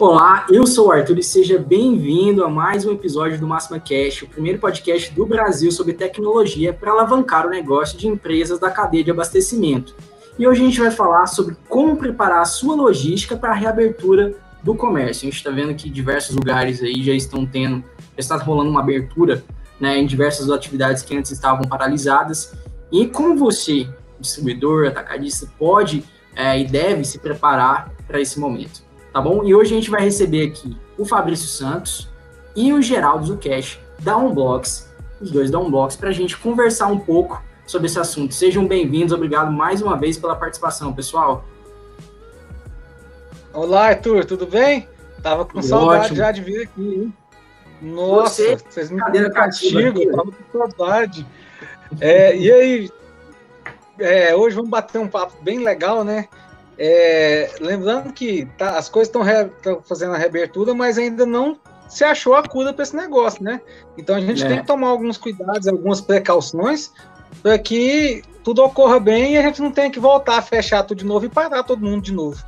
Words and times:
Olá, 0.00 0.46
eu 0.48 0.66
sou 0.66 0.86
o 0.88 0.92
Arthur 0.92 1.18
e 1.18 1.22
seja 1.22 1.58
bem-vindo 1.58 2.42
a 2.42 2.48
mais 2.48 2.86
um 2.86 2.92
episódio 2.92 3.38
do 3.38 3.46
Máxima 3.46 3.78
Cash, 3.78 4.22
o 4.22 4.26
primeiro 4.26 4.58
podcast 4.58 5.12
do 5.12 5.26
Brasil 5.26 5.70
sobre 5.70 5.92
tecnologia 5.92 6.72
para 6.72 6.92
alavancar 6.92 7.46
o 7.46 7.50
negócio 7.50 7.98
de 7.98 8.08
empresas 8.08 8.58
da 8.58 8.70
cadeia 8.70 9.04
de 9.04 9.10
abastecimento. 9.10 9.94
E 10.38 10.48
hoje 10.48 10.62
a 10.62 10.64
gente 10.64 10.80
vai 10.80 10.90
falar 10.90 11.26
sobre 11.26 11.54
como 11.68 11.98
preparar 11.98 12.40
a 12.40 12.46
sua 12.46 12.74
logística 12.74 13.36
para 13.36 13.50
a 13.50 13.54
reabertura 13.54 14.32
do 14.62 14.74
comércio. 14.74 15.28
A 15.28 15.30
gente 15.30 15.36
está 15.36 15.50
vendo 15.50 15.74
que 15.74 15.90
diversos 15.90 16.34
lugares 16.34 16.82
aí 16.82 17.02
já 17.02 17.12
estão 17.12 17.44
tendo, 17.44 17.84
já 17.98 18.20
está 18.20 18.36
rolando 18.38 18.70
uma 18.70 18.80
abertura 18.80 19.44
né, 19.78 19.98
em 19.98 20.06
diversas 20.06 20.48
atividades 20.48 21.02
que 21.02 21.14
antes 21.14 21.30
estavam 21.30 21.68
paralisadas. 21.68 22.54
E 22.90 23.06
como 23.06 23.36
você, 23.36 23.86
distribuidor, 24.18 24.86
atacadista, 24.86 25.46
pode 25.58 26.02
é, 26.34 26.58
e 26.58 26.64
deve 26.64 27.04
se 27.04 27.18
preparar 27.18 27.92
para 28.08 28.18
esse 28.18 28.40
momento 28.40 28.88
tá 29.12 29.20
bom? 29.20 29.44
E 29.44 29.54
hoje 29.54 29.72
a 29.72 29.76
gente 29.76 29.90
vai 29.90 30.02
receber 30.02 30.48
aqui 30.48 30.76
o 30.96 31.04
Fabrício 31.04 31.48
Santos 31.48 32.08
e 32.54 32.72
o 32.72 32.82
Geraldo 32.82 33.26
Zucash 33.26 33.78
da 33.98 34.16
Unbox, 34.16 34.90
os 35.20 35.30
dois 35.30 35.50
da 35.50 35.58
Unbox, 35.58 35.96
para 35.96 36.08
a 36.08 36.12
gente 36.12 36.36
conversar 36.36 36.86
um 36.86 36.98
pouco 36.98 37.42
sobre 37.66 37.86
esse 37.86 37.98
assunto. 37.98 38.34
Sejam 38.34 38.66
bem-vindos, 38.66 39.12
obrigado 39.12 39.52
mais 39.52 39.82
uma 39.82 39.96
vez 39.96 40.18
pela 40.18 40.34
participação, 40.34 40.92
pessoal. 40.92 41.44
Olá, 43.52 43.88
Arthur, 43.88 44.24
tudo 44.24 44.46
bem? 44.46 44.88
Tava 45.22 45.44
com 45.44 45.60
saudade 45.60 46.04
ótimo. 46.04 46.16
já 46.16 46.32
de 46.32 46.40
vir 46.40 46.62
aqui, 46.62 46.94
hein? 46.94 47.14
Nossa, 47.82 48.42
Você, 48.42 48.56
vocês 48.56 48.90
me 48.90 48.98
cadeira 48.98 49.30
castigo, 49.30 50.10
tava 50.10 50.30
com 50.30 50.58
saudade. 50.58 51.26
É, 52.00 52.36
e 52.36 52.50
aí, 52.50 52.90
é, 53.98 54.34
hoje 54.36 54.56
vamos 54.56 54.70
bater 54.70 54.98
um 54.98 55.08
papo 55.08 55.42
bem 55.42 55.58
legal, 55.58 56.04
né? 56.04 56.28
É, 56.82 57.56
lembrando 57.60 58.10
que 58.10 58.48
tá, 58.56 58.78
as 58.78 58.88
coisas 58.88 59.14
estão 59.14 59.22
fazendo 59.84 60.14
a 60.14 60.16
reabertura, 60.16 60.72
mas 60.72 60.96
ainda 60.96 61.26
não 61.26 61.58
se 61.90 62.02
achou 62.02 62.34
a 62.34 62.42
cura 62.42 62.72
para 62.72 62.82
esse 62.82 62.96
negócio, 62.96 63.44
né? 63.44 63.60
Então 63.98 64.16
a 64.16 64.20
gente 64.20 64.42
é. 64.42 64.48
tem 64.48 64.60
que 64.60 64.66
tomar 64.66 64.88
alguns 64.88 65.18
cuidados, 65.18 65.68
algumas 65.68 66.00
precauções 66.00 66.90
para 67.42 67.58
que 67.58 68.22
tudo 68.42 68.62
ocorra 68.62 68.98
bem 68.98 69.34
e 69.34 69.36
a 69.36 69.42
gente 69.42 69.60
não 69.60 69.70
tenha 69.70 69.90
que 69.90 70.00
voltar 70.00 70.38
a 70.38 70.42
fechar 70.42 70.82
tudo 70.82 71.00
de 71.00 71.04
novo 71.04 71.26
e 71.26 71.28
parar 71.28 71.62
todo 71.64 71.84
mundo 71.84 72.02
de 72.02 72.14
novo. 72.14 72.42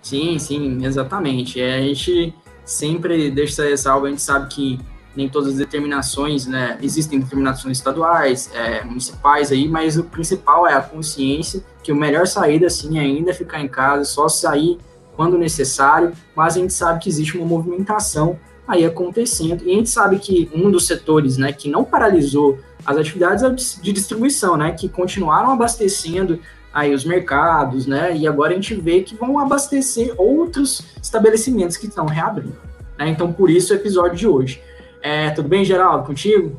Sim, 0.00 0.38
sim, 0.38 0.84
exatamente. 0.84 1.60
É, 1.60 1.74
a 1.74 1.80
gente 1.80 2.32
sempre 2.64 3.28
deixa 3.28 3.54
essa 3.54 3.70
ressalva, 3.70 4.06
a 4.06 4.10
gente 4.10 4.22
sabe 4.22 4.54
que 4.54 4.78
nem 5.16 5.28
todas 5.28 5.48
as 5.50 5.56
determinações, 5.56 6.46
né? 6.46 6.78
Existem 6.80 7.18
determinações 7.18 7.78
estaduais, 7.78 8.52
é, 8.54 8.84
municipais 8.84 9.50
aí, 9.50 9.66
mas 9.66 9.98
o 9.98 10.04
principal 10.04 10.64
é 10.64 10.74
a 10.74 10.80
consciência 10.80 11.64
que 11.84 11.92
o 11.92 11.96
melhor 11.96 12.26
saída, 12.26 12.66
assim, 12.66 12.98
ainda 12.98 13.30
é 13.30 13.34
ficar 13.34 13.60
em 13.60 13.68
casa, 13.68 14.04
só 14.04 14.26
sair 14.26 14.78
quando 15.14 15.38
necessário, 15.38 16.12
mas 16.34 16.56
a 16.56 16.58
gente 16.58 16.72
sabe 16.72 16.98
que 16.98 17.08
existe 17.08 17.36
uma 17.36 17.46
movimentação 17.46 18.38
aí 18.66 18.84
acontecendo, 18.84 19.62
e 19.62 19.70
a 19.70 19.74
gente 19.74 19.90
sabe 19.90 20.18
que 20.18 20.50
um 20.54 20.70
dos 20.70 20.86
setores, 20.86 21.36
né, 21.36 21.52
que 21.52 21.68
não 21.68 21.84
paralisou 21.84 22.58
as 22.84 22.96
atividades 22.96 23.44
é 23.44 23.50
de 23.50 23.92
distribuição, 23.92 24.56
né, 24.56 24.72
que 24.72 24.88
continuaram 24.88 25.52
abastecendo 25.52 26.40
aí 26.72 26.94
os 26.94 27.04
mercados, 27.04 27.86
né, 27.86 28.16
e 28.16 28.26
agora 28.26 28.52
a 28.52 28.54
gente 28.54 28.74
vê 28.74 29.02
que 29.02 29.14
vão 29.14 29.38
abastecer 29.38 30.14
outros 30.16 30.82
estabelecimentos 31.02 31.76
que 31.76 31.86
estão 31.86 32.06
reabrindo, 32.06 32.56
né, 32.98 33.08
então 33.08 33.30
por 33.30 33.50
isso 33.50 33.74
o 33.74 33.76
episódio 33.76 34.16
de 34.16 34.26
hoje. 34.26 34.62
É, 35.02 35.28
tudo 35.30 35.46
bem, 35.46 35.62
Geraldo, 35.62 36.06
contigo? 36.06 36.58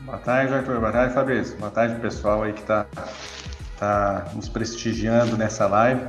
Boa 0.00 0.18
tarde, 0.18 0.54
Arthur. 0.54 0.80
Boa 0.80 0.92
tarde, 0.92 1.14
Fabrício. 1.14 1.56
Boa 1.58 1.70
tarde, 1.70 2.00
pessoal 2.00 2.42
aí 2.42 2.54
que 2.54 2.60
está 2.60 2.86
tá 3.84 4.24
nos 4.34 4.48
prestigiando 4.48 5.36
nessa 5.36 5.66
live. 5.66 6.00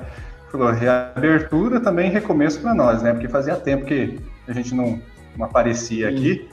Falou, 0.51 0.71
reabertura 0.71 1.79
também 1.79 2.09
recomeço 2.09 2.61
para 2.61 2.73
nós, 2.73 3.01
né? 3.01 3.11
Porque 3.11 3.27
fazia 3.27 3.55
tempo 3.55 3.85
que 3.85 4.19
a 4.47 4.53
gente 4.53 4.73
não, 4.73 5.01
não 5.37 5.45
aparecia 5.45 6.09
Sim. 6.09 6.15
aqui. 6.15 6.49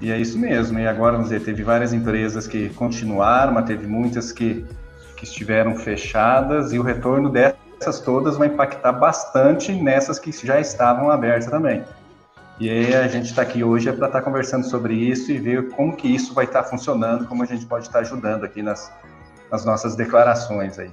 E 0.00 0.12
é 0.12 0.18
isso 0.18 0.38
mesmo. 0.38 0.78
E 0.78 0.86
agora, 0.86 1.12
vamos 1.12 1.30
dizer, 1.30 1.42
teve 1.44 1.62
várias 1.62 1.92
empresas 1.92 2.46
que 2.46 2.68
continuaram, 2.70 3.52
mas 3.52 3.64
teve 3.64 3.86
muitas 3.86 4.30
que, 4.30 4.64
que 5.16 5.24
estiveram 5.24 5.76
fechadas, 5.76 6.72
e 6.72 6.78
o 6.78 6.82
retorno 6.82 7.30
dessas 7.30 8.00
todas 8.00 8.36
vai 8.36 8.48
impactar 8.48 8.92
bastante 8.92 9.72
nessas 9.72 10.18
que 10.18 10.30
já 10.30 10.60
estavam 10.60 11.10
abertas 11.10 11.50
também. 11.50 11.84
E 12.60 12.68
aí 12.68 12.94
a 12.94 13.06
gente 13.06 13.26
está 13.26 13.42
aqui 13.42 13.62
hoje 13.62 13.88
é 13.88 13.92
para 13.92 14.06
estar 14.06 14.18
tá 14.18 14.24
conversando 14.24 14.66
sobre 14.66 14.92
isso 14.94 15.30
e 15.30 15.38
ver 15.38 15.68
como 15.70 15.94
que 15.94 16.12
isso 16.12 16.34
vai 16.34 16.44
estar 16.44 16.64
tá 16.64 16.68
funcionando, 16.68 17.24
como 17.26 17.42
a 17.42 17.46
gente 17.46 17.64
pode 17.64 17.86
estar 17.86 18.00
tá 18.00 18.04
ajudando 18.04 18.44
aqui 18.44 18.62
nas, 18.62 18.92
nas 19.50 19.64
nossas 19.64 19.96
declarações 19.96 20.78
aí. 20.78 20.90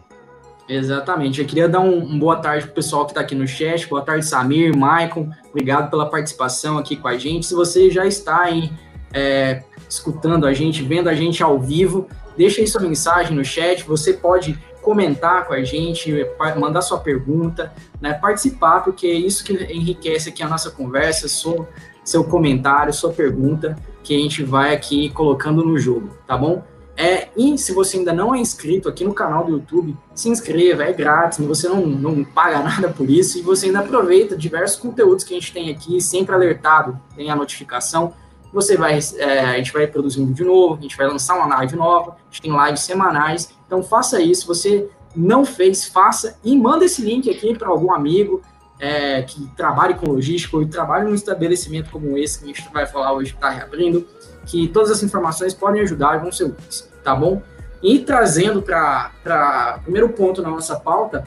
Exatamente. 0.68 1.42
Eu 1.42 1.48
queria 1.48 1.70
dar 1.70 1.80
um, 1.80 1.98
um 1.98 2.18
boa 2.18 2.38
tarde 2.38 2.66
para 2.66 2.72
o 2.72 2.76
pessoal 2.76 3.06
que 3.06 3.12
está 3.12 3.22
aqui 3.22 3.36
no 3.36 3.48
chat. 3.48 3.88
Boa 3.88 4.02
tarde, 4.02 4.26
Samir, 4.26 4.76
Maicon. 4.76 5.30
Obrigado 5.50 5.90
pela 5.90 6.10
participação 6.10 6.78
aqui 6.78 6.96
com 6.96 7.08
a 7.08 7.18
gente. 7.18 7.46
Se 7.46 7.54
você 7.54 7.92
já 7.92 8.06
está 8.06 8.42
aí 8.42 8.72
é, 9.14 9.64
escutando 9.88 10.46
a 10.46 10.54
gente, 10.54 10.82
vendo 10.82 11.08
a 11.08 11.14
gente 11.14 11.44
ao 11.44 11.60
vivo, 11.60 12.08
deixa 12.36 12.62
aí 12.62 12.68
sua 12.68 12.82
mensagem 12.82 13.36
no 13.36 13.46
chat. 13.46 13.84
Você 13.84 14.14
pode 14.14 14.58
comentar 14.82 15.48
com 15.48 15.54
a 15.54 15.64
gente, 15.64 16.14
mandar 16.60 16.82
sua 16.82 17.00
pergunta, 17.00 17.74
né, 18.00 18.14
participar, 18.14 18.82
porque 18.82 19.08
é 19.08 19.14
isso 19.14 19.44
que 19.44 19.52
enriquece 19.52 20.30
aqui 20.30 20.44
a 20.44 20.48
nossa 20.48 20.70
conversa, 20.70 21.28
seu, 21.28 21.68
seu 22.04 22.24
comentário, 22.24 22.94
sua 22.94 23.12
pergunta, 23.12 23.76
que 24.04 24.16
a 24.16 24.20
gente 24.20 24.44
vai 24.44 24.76
aqui 24.76 25.10
colocando 25.10 25.66
no 25.66 25.80
jogo, 25.80 26.16
tá 26.28 26.38
bom? 26.38 26.64
É, 26.98 27.28
e 27.36 27.58
se 27.58 27.74
você 27.74 27.98
ainda 27.98 28.14
não 28.14 28.34
é 28.34 28.40
inscrito 28.40 28.88
aqui 28.88 29.04
no 29.04 29.14
canal 29.14 29.44
do 29.44 29.52
YouTube, 29.52 29.98
se 30.14 30.30
inscreva, 30.30 30.84
é 30.84 30.94
grátis, 30.94 31.40
você 31.46 31.68
não, 31.68 31.86
não 31.86 32.24
paga 32.24 32.60
nada 32.64 32.90
por 32.90 33.10
isso, 33.10 33.38
e 33.38 33.42
você 33.42 33.66
ainda 33.68 33.80
aproveita 33.80 34.38
diversos 34.38 34.80
conteúdos 34.80 35.24
que 35.24 35.34
a 35.34 35.40
gente 35.40 35.52
tem 35.52 35.70
aqui, 35.70 36.00
sempre 36.00 36.34
alertado, 36.34 37.00
tem 37.16 37.30
a 37.30 37.36
notificação, 37.36 38.14
você 38.54 38.78
vai, 38.78 38.98
é, 39.18 39.40
a 39.42 39.58
gente 39.58 39.74
vai 39.74 39.86
produzir 39.86 40.22
um 40.22 40.28
vídeo 40.28 40.46
novo, 40.46 40.76
a 40.76 40.82
gente 40.82 40.96
vai 40.96 41.08
lançar 41.08 41.36
uma 41.36 41.58
live 41.58 41.76
nova, 41.76 42.12
a 42.12 42.32
gente 42.32 42.42
tem 42.42 42.66
lives 42.66 42.82
semanais, 42.82 43.50
então 43.68 43.84
faça 43.84 44.22
isso, 44.22 44.48
você 44.48 44.90
não 45.14 45.44
fez, 45.44 45.86
faça 45.86 46.40
e 46.44 46.58
manda 46.58 46.86
esse 46.86 47.02
link 47.02 47.30
aqui 47.30 47.58
para 47.58 47.68
algum 47.68 47.94
amigo 47.94 48.42
é, 48.80 49.22
que 49.24 49.48
trabalhe 49.56 49.96
com 49.96 50.12
logística 50.12 50.56
ou 50.56 50.66
trabalhe 50.68 51.06
num 51.06 51.16
estabelecimento 51.16 51.90
como 51.90 52.18
esse 52.18 52.40
que 52.40 52.46
a 52.46 52.48
gente 52.48 52.74
vai 52.74 52.86
falar 52.86 53.14
hoje 53.14 53.32
que 53.32 53.38
está 53.38 53.50
reabrindo, 53.50 54.08
que 54.46 54.68
todas 54.68 54.92
as 54.92 55.04
informações 55.04 55.54
podem 55.54 55.82
ajudar 55.82 56.18
e 56.18 56.20
vão 56.20 56.32
ser 56.32 56.46
úteis, 56.46 56.90
tá 57.04 57.16
bom? 57.16 57.42
E 57.82 58.00
trazendo 58.00 58.62
para 58.62 59.78
o 59.80 59.84
primeiro 59.84 60.10
ponto 60.10 60.42
na 60.42 60.50
nossa 60.50 60.80
pauta, 60.80 61.24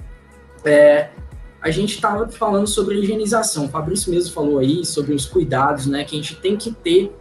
é, 0.65 1.09
a 1.61 1.71
gente 1.71 1.95
estava 1.95 2.29
falando 2.29 2.67
sobre 2.67 2.97
higienização. 2.97 3.67
O 3.67 3.69
Fabrício 3.69 4.13
mesmo 4.13 4.33
falou 4.33 4.59
aí 4.59 4.85
sobre 4.85 5.15
os 5.15 5.27
cuidados 5.27 5.87
né, 5.87 6.05
que 6.05 6.17
a 6.17 6.19
gente 6.19 6.37
tem 6.37 6.57
que 6.57 6.73
ter 6.73 7.13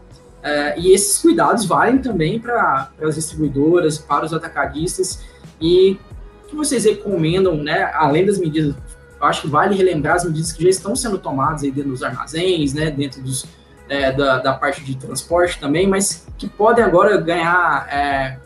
Uh, 0.48 0.80
e 0.80 0.92
esses 0.94 1.18
cuidados 1.18 1.66
valem 1.66 1.98
também 1.98 2.40
para 2.40 2.90
as 3.02 3.16
distribuidoras, 3.16 3.98
para 3.98 4.26
os 4.26 4.34
atacadistas. 4.34 5.20
E 5.60 6.00
o 6.46 6.48
que 6.50 6.56
vocês 6.56 6.86
recomendam, 6.86 7.56
né, 7.58 7.92
além 7.94 8.26
das 8.26 8.38
medidas, 8.38 8.74
eu 9.20 9.28
acho 9.28 9.42
que 9.42 9.48
vale 9.48 9.76
relembrar 9.76 10.16
as 10.16 10.24
medidas 10.24 10.52
que 10.52 10.64
já 10.64 10.70
estão 10.70 10.96
sendo 10.96 11.18
tomadas 11.18 11.64
aí 11.64 11.72
dentro 11.72 11.90
dos 11.90 12.04
armazéns, 12.04 12.74
né, 12.74 12.92
dentro 12.92 13.22
dos, 13.22 13.46
é, 13.90 14.12
da, 14.12 14.40
da, 14.40 14.54
parte 14.54 14.84
de 14.84 14.96
transporte 14.96 15.60
também, 15.60 15.88
mas 15.88 16.28
que 16.38 16.48
podem 16.48 16.84
agora 16.84 17.18
ganhar, 17.18 17.88
é, 17.92 18.38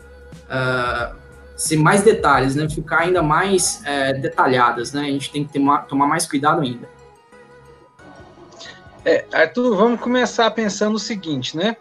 uh, 0.46 1.14
ser 1.56 1.76
mais 1.76 2.02
detalhes, 2.02 2.56
né, 2.56 2.68
ficar 2.68 3.00
ainda 3.00 3.22
mais 3.22 3.82
é, 3.84 4.12
detalhadas. 4.14 4.92
Né, 4.92 5.02
a 5.02 5.10
gente 5.10 5.30
tem 5.30 5.44
que 5.44 5.52
ter, 5.52 5.60
tomar 5.88 6.06
mais 6.06 6.26
cuidado 6.26 6.60
ainda. 6.60 6.88
É, 9.04 9.24
Arthur, 9.32 9.76
vamos 9.76 10.00
começar 10.00 10.50
pensando 10.52 10.94
o 10.94 10.98
seguinte, 10.98 11.56
né? 11.56 11.76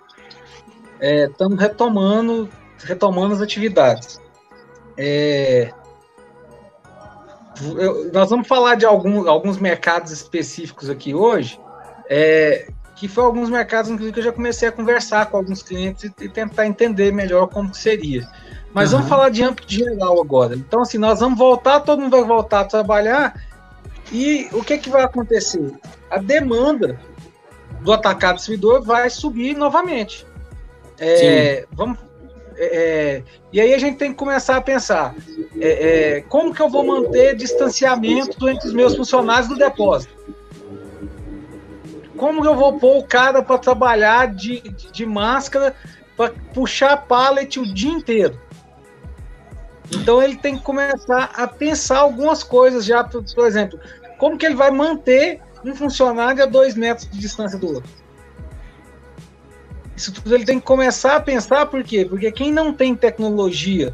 estamos 0.99 1.59
é, 1.59 1.61
retomando, 1.61 2.49
retomando 2.79 3.33
as 3.33 3.41
atividades. 3.41 4.19
É, 4.97 5.71
eu, 7.77 8.11
nós 8.11 8.29
vamos 8.29 8.47
falar 8.47 8.75
de 8.75 8.85
algum, 8.85 9.29
alguns 9.29 9.57
mercados 9.57 10.11
específicos 10.11 10.89
aqui 10.89 11.13
hoje, 11.13 11.59
é, 12.09 12.67
que 13.01 13.07
foram 13.07 13.29
alguns 13.29 13.49
mercados, 13.49 13.89
inclusive, 13.89 14.13
que 14.13 14.19
eu 14.19 14.25
já 14.25 14.31
comecei 14.31 14.67
a 14.67 14.71
conversar 14.71 15.25
com 15.25 15.37
alguns 15.37 15.63
clientes 15.63 16.03
e, 16.03 16.25
e 16.25 16.29
tentar 16.29 16.67
entender 16.67 17.11
melhor 17.11 17.47
como 17.47 17.73
seria. 17.73 18.29
Mas 18.71 18.91
uhum. 18.91 18.99
vamos 18.99 19.09
falar 19.09 19.29
de 19.29 19.41
âmbito 19.41 19.73
geral 19.73 20.21
agora. 20.21 20.55
Então, 20.55 20.83
assim, 20.83 20.99
nós 20.99 21.19
vamos 21.19 21.39
voltar, 21.39 21.79
todo 21.79 21.99
mundo 21.99 22.11
vai 22.11 22.23
voltar 22.23 22.59
a 22.59 22.65
trabalhar, 22.65 23.41
e 24.11 24.47
o 24.51 24.63
que, 24.63 24.77
que 24.77 24.87
vai 24.87 25.01
acontecer? 25.01 25.73
A 26.11 26.19
demanda 26.19 26.99
do 27.79 27.91
atacado 27.91 28.35
distribuidor 28.35 28.83
vai 28.83 29.09
subir 29.09 29.57
novamente. 29.57 30.23
É, 30.99 31.65
vamos, 31.71 31.97
é, 32.55 32.65
é, 32.65 33.23
e 33.51 33.59
aí 33.59 33.73
a 33.73 33.79
gente 33.79 33.97
tem 33.97 34.11
que 34.11 34.17
começar 34.17 34.57
a 34.57 34.61
pensar 34.61 35.15
é, 35.59 36.17
é, 36.17 36.21
como 36.21 36.53
que 36.53 36.61
eu 36.61 36.69
vou 36.69 36.85
manter 36.85 37.35
distanciamento 37.35 38.47
entre 38.47 38.67
os 38.67 38.73
meus 38.75 38.95
funcionários 38.95 39.47
do 39.47 39.55
depósito? 39.55 40.13
Como 42.17 42.45
eu 42.45 42.55
vou 42.55 42.77
pôr 42.77 42.97
o 42.97 43.03
cara 43.03 43.41
para 43.41 43.57
trabalhar 43.57 44.27
de, 44.27 44.61
de, 44.61 44.91
de 44.91 45.05
máscara 45.05 45.75
para 46.15 46.31
puxar 46.53 46.97
pallet 46.97 47.59
o 47.59 47.73
dia 47.73 47.91
inteiro? 47.91 48.39
Então 49.93 50.21
ele 50.21 50.35
tem 50.35 50.57
que 50.57 50.63
começar 50.63 51.31
a 51.35 51.47
pensar 51.47 51.99
algumas 51.99 52.43
coisas 52.43 52.85
já, 52.85 53.03
por, 53.03 53.23
por 53.23 53.45
exemplo, 53.45 53.79
como 54.17 54.37
que 54.37 54.45
ele 54.45 54.55
vai 54.55 54.71
manter 54.71 55.41
um 55.63 55.75
funcionário 55.75 56.41
a 56.43 56.45
dois 56.45 56.75
metros 56.75 57.09
de 57.09 57.19
distância 57.19 57.57
do 57.57 57.75
outro. 57.75 58.01
Isso 59.95 60.11
tudo 60.11 60.33
ele 60.33 60.45
tem 60.45 60.59
que 60.59 60.65
começar 60.65 61.17
a 61.17 61.19
pensar, 61.19 61.65
por 61.67 61.83
quê? 61.83 62.05
Porque 62.05 62.31
quem 62.31 62.51
não 62.51 62.73
tem 62.73 62.95
tecnologia 62.95 63.93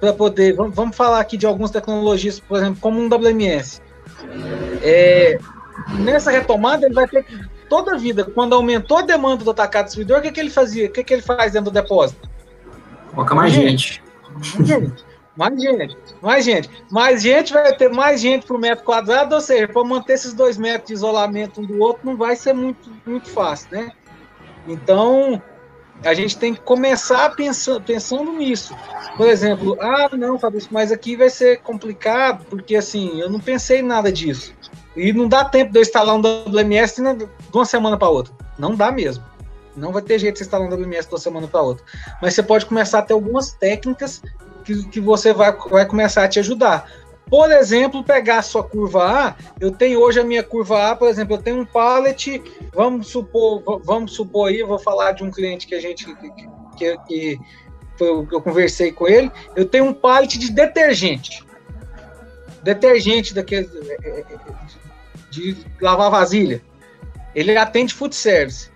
para 0.00 0.12
poder. 0.12 0.54
Vamos, 0.54 0.74
vamos, 0.74 0.96
falar 0.96 1.20
aqui 1.20 1.36
de 1.36 1.46
algumas 1.46 1.70
tecnologias, 1.70 2.40
por 2.40 2.58
exemplo, 2.58 2.78
como 2.80 3.00
um 3.00 3.08
WMS. 3.08 3.80
É, 4.82 5.38
nessa 5.98 6.30
retomada, 6.30 6.86
ele 6.86 6.94
vai 6.94 7.08
ter 7.08 7.24
que. 7.24 7.55
Toda 7.68 7.94
a 7.94 7.98
vida, 7.98 8.24
quando 8.24 8.54
aumentou 8.54 8.98
a 8.98 9.02
demanda 9.02 9.44
do 9.44 9.50
atacado 9.50 9.86
distribuidor, 9.86 10.18
o 10.18 10.22
que, 10.22 10.32
que 10.32 10.40
ele 10.40 10.50
fazia? 10.50 10.86
O 10.86 10.92
que, 10.92 11.02
que 11.02 11.12
ele 11.12 11.22
faz 11.22 11.52
dentro 11.52 11.70
do 11.70 11.74
depósito? 11.74 12.28
Coloca 13.10 13.34
mais 13.34 13.52
gente. 13.52 14.02
gente. 14.62 15.04
Mais 15.36 15.60
gente, 15.60 15.96
mais 16.22 16.44
gente. 16.46 16.70
Mais 16.90 17.22
gente 17.22 17.52
vai 17.52 17.76
ter 17.76 17.90
mais 17.90 18.22
gente 18.22 18.46
por 18.46 18.58
metro 18.58 18.82
quadrado, 18.86 19.34
ou 19.34 19.40
seja, 19.40 19.68
para 19.68 19.84
manter 19.84 20.14
esses 20.14 20.32
dois 20.32 20.56
metros 20.56 20.88
de 20.88 20.94
isolamento 20.94 21.60
um 21.60 21.66
do 21.66 21.78
outro 21.78 22.06
não 22.06 22.16
vai 22.16 22.34
ser 22.34 22.54
muito, 22.54 22.90
muito 23.04 23.28
fácil, 23.28 23.68
né? 23.70 23.92
Então, 24.66 25.42
a 26.02 26.14
gente 26.14 26.38
tem 26.38 26.54
que 26.54 26.60
começar 26.60 27.34
pensando, 27.36 27.82
pensando 27.82 28.32
nisso. 28.32 28.74
Por 29.18 29.28
exemplo, 29.28 29.76
ah, 29.78 30.08
não, 30.16 30.38
Fabrício, 30.38 30.70
mas 30.72 30.90
aqui 30.90 31.16
vai 31.16 31.28
ser 31.28 31.58
complicado, 31.60 32.46
porque 32.48 32.74
assim, 32.74 33.20
eu 33.20 33.28
não 33.28 33.38
pensei 33.38 33.80
em 33.80 33.82
nada 33.82 34.10
disso. 34.10 34.54
E 34.96 35.12
não 35.12 35.28
dá 35.28 35.44
tempo 35.44 35.72
de 35.72 35.78
eu 35.78 35.82
instalar 35.82 36.14
um 36.14 36.20
WMS 36.20 36.96
de 36.96 37.28
uma 37.52 37.64
semana 37.64 37.96
para 37.96 38.08
outra. 38.08 38.32
Não 38.58 38.74
dá 38.74 38.90
mesmo. 38.90 39.22
Não 39.76 39.92
vai 39.92 40.00
ter 40.00 40.18
jeito 40.18 40.36
de 40.36 40.42
instalar 40.42 40.66
um 40.66 40.72
WMS 40.72 41.06
de 41.06 41.12
uma 41.12 41.20
semana 41.20 41.46
para 41.46 41.60
outra. 41.60 41.84
Mas 42.22 42.34
você 42.34 42.42
pode 42.42 42.64
começar 42.64 43.00
a 43.00 43.02
ter 43.02 43.12
algumas 43.12 43.52
técnicas 43.52 44.22
que, 44.64 44.88
que 44.88 45.00
você 45.00 45.32
vai, 45.32 45.52
vai 45.52 45.84
começar 45.86 46.24
a 46.24 46.28
te 46.28 46.38
ajudar. 46.38 46.90
Por 47.28 47.50
exemplo, 47.50 48.04
pegar 48.04 48.38
a 48.38 48.42
sua 48.42 48.62
curva 48.62 49.04
A, 49.04 49.34
eu 49.60 49.72
tenho 49.72 50.00
hoje 50.00 50.20
a 50.20 50.24
minha 50.24 50.44
curva 50.44 50.90
A, 50.90 50.96
por 50.96 51.08
exemplo, 51.08 51.34
eu 51.34 51.42
tenho 51.42 51.60
um 51.60 51.66
pallet, 51.66 52.40
vamos 52.72 53.08
supor, 53.08 53.82
vamos 53.84 54.12
supor 54.12 54.48
aí, 54.48 54.62
vou 54.62 54.78
falar 54.78 55.12
de 55.12 55.24
um 55.24 55.30
cliente 55.30 55.66
que 55.66 55.74
a 55.74 55.80
gente 55.80 56.06
que, 56.76 56.96
que, 56.98 57.40
foi, 57.98 58.08
eu 58.08 58.40
conversei 58.40 58.92
com 58.92 59.08
ele, 59.08 59.30
eu 59.56 59.66
tenho 59.66 59.86
um 59.86 59.92
pallet 59.92 60.38
de 60.38 60.52
detergente. 60.52 61.44
Detergente 62.62 63.34
daquele 63.34 63.68
é, 64.02 64.20
é, 64.20 64.24
de 65.36 65.56
lavar 65.80 66.10
vasilha. 66.10 66.60
Ele 67.34 67.56
atende 67.56 67.94
food 67.94 68.14
service. 68.14 68.70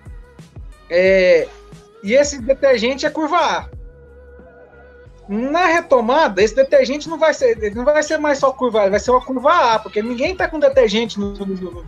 É, 0.88 1.48
e 2.02 2.14
esse 2.14 2.40
detergente 2.40 3.06
é 3.06 3.10
curva 3.10 3.36
A 3.36 3.68
na 5.30 5.66
retomada, 5.66 6.42
esse 6.42 6.56
detergente 6.56 7.08
não 7.08 7.16
vai 7.16 7.32
ser, 7.32 7.72
não 7.72 7.84
vai 7.84 8.02
ser 8.02 8.18
mais 8.18 8.38
só 8.38 8.50
curva, 8.50 8.80
ele 8.80 8.90
vai 8.90 8.98
ser 8.98 9.12
uma 9.12 9.24
curva 9.24 9.74
A, 9.74 9.78
porque 9.78 10.02
ninguém 10.02 10.32
está 10.32 10.48
com 10.48 10.58
detergente 10.58 11.20
no, 11.20 11.32
no, 11.34 11.84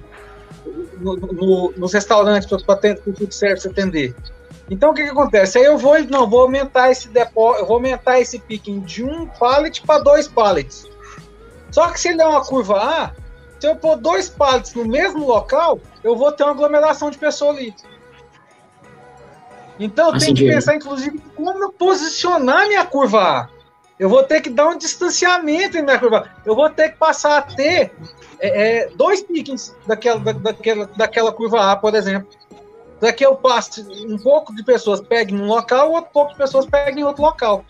no, 1.16 1.72
nos 1.76 1.92
restaurantes 1.92 2.46
para 2.46 2.56
o 3.04 3.12
food 3.12 3.34
service 3.34 3.66
atender. 3.66 4.14
Então 4.70 4.90
o 4.92 4.94
que, 4.94 5.02
que, 5.02 5.10
acontece? 5.10 5.58
Aí 5.58 5.64
eu 5.64 5.76
vou, 5.76 6.00
não, 6.04 6.30
vou 6.30 6.42
aumentar 6.42 6.92
esse 6.92 7.08
depó, 7.08 7.56
eu 7.56 7.66
vou 7.66 7.74
aumentar 7.76 8.20
esse 8.20 8.38
picking 8.38 8.78
de 8.78 9.02
um 9.02 9.26
pallet 9.26 9.82
para 9.82 10.00
dois 10.00 10.28
pallets. 10.28 10.86
Só 11.72 11.88
que 11.88 11.98
se 11.98 12.10
ele 12.10 12.22
é 12.22 12.26
uma 12.26 12.44
curva 12.44 12.76
A, 12.76 13.10
se 13.62 13.68
eu 13.68 13.76
pôr 13.76 13.96
dois 13.96 14.28
pallets 14.28 14.74
no 14.74 14.84
mesmo 14.84 15.24
local, 15.24 15.78
eu 16.02 16.16
vou 16.16 16.32
ter 16.32 16.42
uma 16.42 16.50
aglomeração 16.50 17.12
de 17.12 17.16
pessoas 17.16 17.58
ali. 17.58 17.72
Então 19.78 20.12
eu 20.12 20.18
tenho 20.18 20.34
que 20.34 20.48
pensar, 20.48 20.74
inclusive, 20.74 21.20
como 21.36 21.70
posicionar 21.70 22.66
minha 22.66 22.84
curva 22.84 23.22
A. 23.22 23.48
Eu 24.00 24.08
vou 24.08 24.24
ter 24.24 24.40
que 24.40 24.50
dar 24.50 24.66
um 24.66 24.76
distanciamento 24.76 25.78
em 25.78 25.82
minha 25.82 25.96
curva 25.96 26.18
A. 26.26 26.42
Eu 26.44 26.56
vou 26.56 26.68
ter 26.70 26.88
que 26.88 26.96
passar 26.96 27.38
a 27.38 27.42
ter 27.42 27.92
é, 28.40 28.48
é, 28.80 28.88
dois 28.96 29.22
pickings 29.22 29.72
daquela, 29.86 30.18
da, 30.18 30.32
daquela, 30.32 30.90
daquela 30.96 31.32
curva 31.32 31.70
A, 31.70 31.76
por 31.76 31.94
exemplo. 31.94 32.28
Que 33.16 33.24
eu 33.24 33.36
passe 33.36 33.80
um 34.08 34.18
pouco 34.18 34.52
de 34.56 34.64
pessoas 34.64 35.00
peguem 35.00 35.36
num 35.36 35.46
local, 35.46 35.92
outro 35.92 36.10
pouco 36.12 36.32
de 36.32 36.38
pessoas 36.38 36.66
peguem 36.66 37.02
em 37.02 37.06
outro 37.06 37.22
local. 37.22 37.64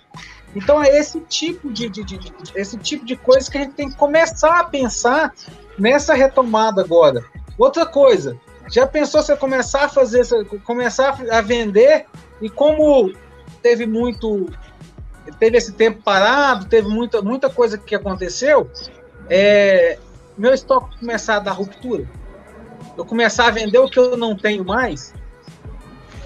Então 0.54 0.82
é 0.82 0.88
esse 0.98 1.20
tipo 1.20 1.70
de, 1.70 1.88
de, 1.88 2.04
de, 2.04 2.18
de, 2.18 2.32
esse 2.54 2.76
tipo 2.78 3.04
de 3.04 3.16
coisa 3.16 3.50
que 3.50 3.58
a 3.58 3.62
gente 3.62 3.74
tem 3.74 3.90
que 3.90 3.96
começar 3.96 4.60
a 4.60 4.64
pensar 4.64 5.34
nessa 5.78 6.14
retomada 6.14 6.82
agora. 6.82 7.24
Outra 7.58 7.86
coisa, 7.86 8.38
já 8.70 8.86
pensou 8.86 9.22
você 9.22 9.36
começar 9.36 9.84
a 9.84 9.88
fazer, 9.88 10.24
começar 10.64 11.18
a 11.30 11.40
vender 11.40 12.06
e 12.40 12.48
como 12.48 13.12
teve 13.62 13.86
muito, 13.86 14.48
teve 15.38 15.58
esse 15.58 15.72
tempo 15.72 16.02
parado, 16.02 16.66
teve 16.66 16.88
muita, 16.88 17.22
muita 17.22 17.50
coisa 17.50 17.78
que 17.78 17.94
aconteceu, 17.94 18.70
é, 19.28 19.98
meu 20.36 20.52
estoque 20.52 20.98
começar 20.98 21.36
a 21.36 21.40
dar 21.40 21.52
ruptura, 21.52 22.08
eu 22.96 23.04
começar 23.04 23.46
a 23.46 23.50
vender 23.50 23.78
o 23.78 23.88
que 23.88 23.98
eu 23.98 24.16
não 24.16 24.36
tenho 24.36 24.64
mais, 24.64 25.14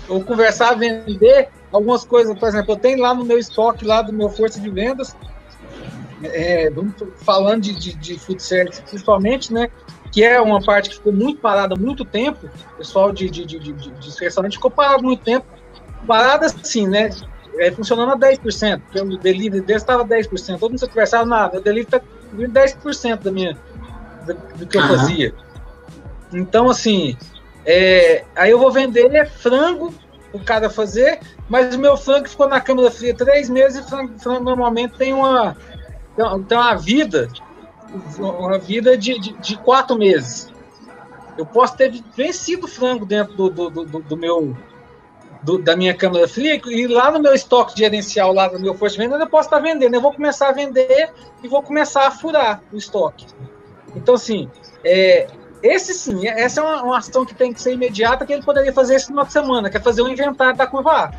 eu 0.09 0.23
conversar 0.23 0.71
a 0.71 0.75
vender 0.75 1.49
algumas 1.73 2.05
coisas, 2.05 2.39
por 2.39 2.49
exemplo, 2.49 2.73
eu 2.73 2.79
tenho 2.79 3.01
lá 3.01 3.13
no 3.13 3.25
meu 3.25 3.39
estoque, 3.39 3.85
lá 3.85 4.03
do 4.03 4.13
meu 4.13 4.31
força 4.31 4.61
de 4.61 4.71
vendas, 4.71 5.17
é, 6.23 6.71
falando 7.19 7.63
de, 7.63 7.75
de, 7.75 7.95
de 7.95 8.19
food 8.19 8.43
service 8.43 8.83
principalmente, 8.83 9.53
né? 9.53 9.71
que 10.17 10.25
é 10.25 10.41
uma 10.41 10.63
parte 10.63 10.89
que 10.89 10.97
ficou 10.97 11.13
muito 11.13 11.41
parada 11.41 11.75
há 11.75 11.79
muito 11.79 12.03
tempo, 12.03 12.49
o 12.73 12.77
pessoal 12.79 13.13
de, 13.13 13.29
de, 13.29 13.45
de, 13.45 13.59
de, 13.59 13.73
de 13.73 14.19
restaurante 14.19 14.55
ficou 14.55 14.71
parado 14.71 15.03
muito 15.03 15.23
tempo, 15.23 15.47
parada 16.07 16.47
assim, 16.47 16.87
né? 16.87 17.11
É, 17.59 17.71
funcionando 17.71 18.13
a 18.13 18.17
10%, 18.17 18.81
porque 18.81 18.99
o 18.99 19.19
delivery 19.19 19.61
dele 19.61 19.79
estava 19.79 20.05
10%, 20.05 20.59
todo 20.59 20.71
mundo 20.71 20.79
se 20.79 20.89
conversava, 20.89 21.27
nada, 21.27 21.59
o 21.59 21.61
delivery 21.61 21.97
está 21.97 22.01
10% 22.35 23.23
da 23.23 23.31
minha, 23.31 23.59
do, 24.27 24.35
do 24.57 24.67
que 24.67 24.79
eu 24.79 24.89
fazia. 24.89 25.35
Então, 26.33 26.71
assim, 26.71 27.15
é, 27.65 28.25
aí 28.35 28.51
eu 28.51 28.59
vou 28.59 28.71
vender 28.71 29.27
frango 29.27 29.93
o 30.33 30.39
cara 30.39 30.71
fazer, 30.71 31.21
mas 31.49 31.75
o 31.75 31.79
meu 31.79 31.97
frango 31.97 32.29
ficou 32.29 32.49
na 32.49 32.61
câmara 32.61 32.91
fria 32.91 33.15
três 33.15 33.51
meses 33.51 33.85
e 33.85 33.89
frango, 33.89 34.19
frango 34.19 34.45
normalmente 34.45 34.97
tem 34.97 35.13
uma, 35.13 35.57
tem 36.17 36.59
uma 36.59 36.75
vida 36.75 37.29
uma 38.19 38.59
vida 38.59 38.97
de, 38.97 39.19
de, 39.19 39.33
de, 39.35 39.57
quatro 39.59 39.97
meses. 39.97 40.53
Eu 41.39 41.47
posso 41.47 41.77
ter 41.77 42.03
vencido 42.17 42.67
frango 42.67 43.07
dentro 43.07 43.35
do, 43.35 43.51
do, 43.51 43.71
do, 43.71 44.01
do 44.01 44.17
meu 44.17 44.57
do, 45.43 45.59
da 45.59 45.77
minha 45.77 45.95
câmara 45.95 46.27
fria 46.27 46.61
e 46.67 46.87
lá 46.87 47.11
no 47.11 47.21
meu 47.21 47.33
estoque 47.33 47.79
gerencial, 47.79 48.33
lá 48.33 48.51
no 48.51 48.59
meu 48.59 48.75
força 48.75 48.97
de 48.97 49.03
venda, 49.03 49.17
eu 49.17 49.29
posso 49.29 49.47
estar 49.47 49.61
vendendo. 49.61 49.95
Eu 49.95 50.01
vou 50.01 50.13
começar 50.13 50.49
a 50.49 50.53
vender 50.53 51.13
e 51.43 51.49
vou 51.49 51.63
começar 51.63 52.07
a 52.07 52.11
furar 52.11 52.61
o 52.73 52.77
estoque. 52.77 53.27
Então, 53.95 54.15
assim, 54.15 54.51
é, 54.85 55.29
esse 55.63 55.95
sim, 55.95 56.27
essa 56.27 56.61
é 56.61 56.65
uma, 56.65 56.83
uma, 56.83 56.99
ação 56.99 57.25
que 57.25 57.35
tem 57.35 57.53
que 57.53 57.61
ser 57.61 57.73
imediata, 57.73 58.27
que 58.27 58.33
ele 58.33 58.43
poderia 58.43 58.73
fazer 58.73 58.97
esse 58.97 59.07
final 59.07 59.25
de 59.25 59.33
semana, 59.33 59.71
que 59.71 59.77
é 59.77 59.81
fazer 59.81 60.03
o 60.03 60.07
um 60.07 60.09
inventário 60.09 60.57
da 60.57 60.67
curva 60.67 60.93
A. 60.93 61.13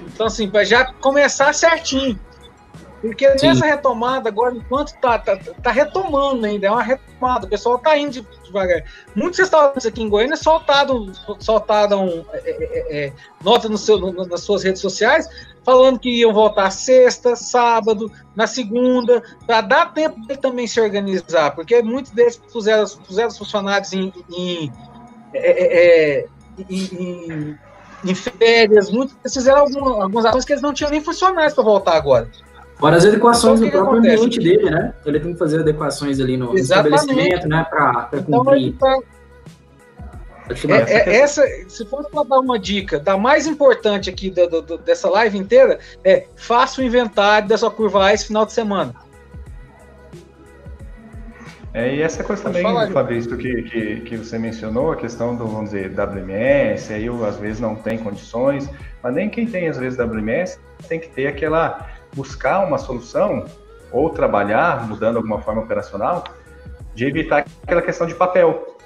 Então, 0.00 0.26
assim, 0.26 0.48
para 0.48 0.64
já 0.64 0.92
começar 0.92 1.52
certinho. 1.52 2.18
Porque 3.02 3.36
Sim. 3.36 3.48
nessa 3.48 3.66
retomada, 3.66 4.28
agora, 4.28 4.54
enquanto 4.54 4.94
tá, 5.00 5.18
tá, 5.18 5.36
tá, 5.36 5.70
retomando 5.72 6.46
ainda, 6.46 6.68
é 6.68 6.70
uma 6.70 6.84
retomada, 6.84 7.46
o 7.46 7.50
pessoal 7.50 7.76
tá 7.76 7.98
indo 7.98 8.24
devagar. 8.44 8.84
Muitos 9.12 9.40
restaurantes 9.40 9.84
aqui 9.84 10.00
em 10.00 10.08
Goiânia 10.08 10.36
soltaram, 10.36 11.12
soltaram 11.40 12.24
é, 12.32 12.38
é, 12.38 12.54
é, 12.60 13.06
é 13.06 13.12
notas 13.42 13.68
no 13.68 13.76
seu, 13.76 13.98
no, 13.98 14.12
nas 14.24 14.42
suas 14.42 14.62
redes 14.62 14.80
sociais 14.80 15.28
falando 15.64 15.98
que 15.98 16.10
iam 16.10 16.32
voltar 16.32 16.70
sexta, 16.70 17.36
sábado, 17.36 18.10
na 18.34 18.46
segunda, 18.46 19.22
para 19.46 19.60
dar 19.60 19.92
tempo 19.92 20.20
de 20.26 20.36
também 20.36 20.66
se 20.66 20.80
organizar, 20.80 21.54
porque 21.54 21.82
muitos 21.82 22.12
deles 22.12 22.36
puseram, 22.36 22.84
puseram 23.06 23.28
os 23.28 23.38
funcionários 23.38 23.92
em, 23.92 24.12
em, 24.30 24.72
é, 25.32 26.20
é, 26.20 26.26
em, 26.68 27.58
em 28.04 28.14
férias, 28.14 28.90
muitos 28.90 29.16
fizeram 29.32 29.60
algumas, 29.60 30.02
algumas 30.02 30.24
ações 30.24 30.44
que 30.44 30.52
eles 30.52 30.62
não 30.62 30.72
tinham 30.72 30.90
nem 30.90 31.00
funcionários 31.00 31.54
para 31.54 31.64
voltar 31.64 31.96
agora. 31.96 32.28
Fora 32.82 32.96
as 32.96 33.06
adequações 33.06 33.62
então, 33.62 33.84
no 33.84 33.90
próprio 33.90 33.98
ambiente 34.12 34.40
dele, 34.40 34.68
né? 34.68 34.92
Ele 35.06 35.20
tem 35.20 35.32
que 35.34 35.38
fazer 35.38 35.60
adequações 35.60 36.18
ali 36.18 36.36
no 36.36 36.58
Exatamente. 36.58 36.96
estabelecimento, 36.96 37.48
né? 37.48 37.64
Para 37.70 38.08
então, 38.12 38.44
cumprir. 38.44 38.72
Tá... 38.72 38.98
É, 40.68 40.92
é, 40.92 41.16
essa, 41.20 41.46
se 41.68 41.86
for 41.86 42.04
para 42.10 42.24
dar 42.24 42.40
uma 42.40 42.58
dica, 42.58 42.98
da 42.98 43.16
mais 43.16 43.46
importante 43.46 44.10
aqui 44.10 44.30
do, 44.30 44.60
do, 44.60 44.78
dessa 44.78 45.08
live 45.08 45.38
inteira, 45.38 45.78
é 46.02 46.26
faça 46.34 46.80
o 46.80 46.84
inventário 46.84 47.46
da 47.46 47.56
sua 47.56 47.70
curva 47.70 48.06
A 48.06 48.14
esse 48.14 48.26
final 48.26 48.44
de 48.44 48.52
semana. 48.52 48.92
É, 51.72 51.94
e 51.94 52.02
essa 52.02 52.24
coisa 52.24 52.42
também, 52.42 52.62
falar, 52.62 52.90
Fabrício, 52.90 53.38
que, 53.38 53.62
que, 53.62 54.00
que, 54.00 54.16
você 54.16 54.36
mencionou, 54.40 54.90
a 54.90 54.96
questão 54.96 55.36
do, 55.36 55.46
vamos 55.46 55.70
dizer, 55.70 55.92
WMS, 55.92 56.92
aí 56.92 57.06
eu, 57.06 57.24
às 57.24 57.38
vezes 57.38 57.60
não 57.60 57.76
tem 57.76 57.96
condições, 57.96 58.68
mas 59.00 59.14
nem 59.14 59.30
quem 59.30 59.46
tem, 59.46 59.68
às 59.68 59.78
vezes, 59.78 59.96
WMS 59.98 60.58
tem 60.88 60.98
que 60.98 61.08
ter 61.08 61.28
aquela 61.28 61.88
buscar 62.14 62.66
uma 62.66 62.78
solução 62.78 63.46
ou 63.90 64.10
trabalhar, 64.10 64.86
mudando 64.88 65.16
alguma 65.16 65.40
forma 65.40 65.62
operacional, 65.62 66.24
de 66.94 67.06
evitar 67.06 67.44
aquela 67.62 67.82
questão 67.82 68.06
de 68.06 68.14
papel, 68.14 68.76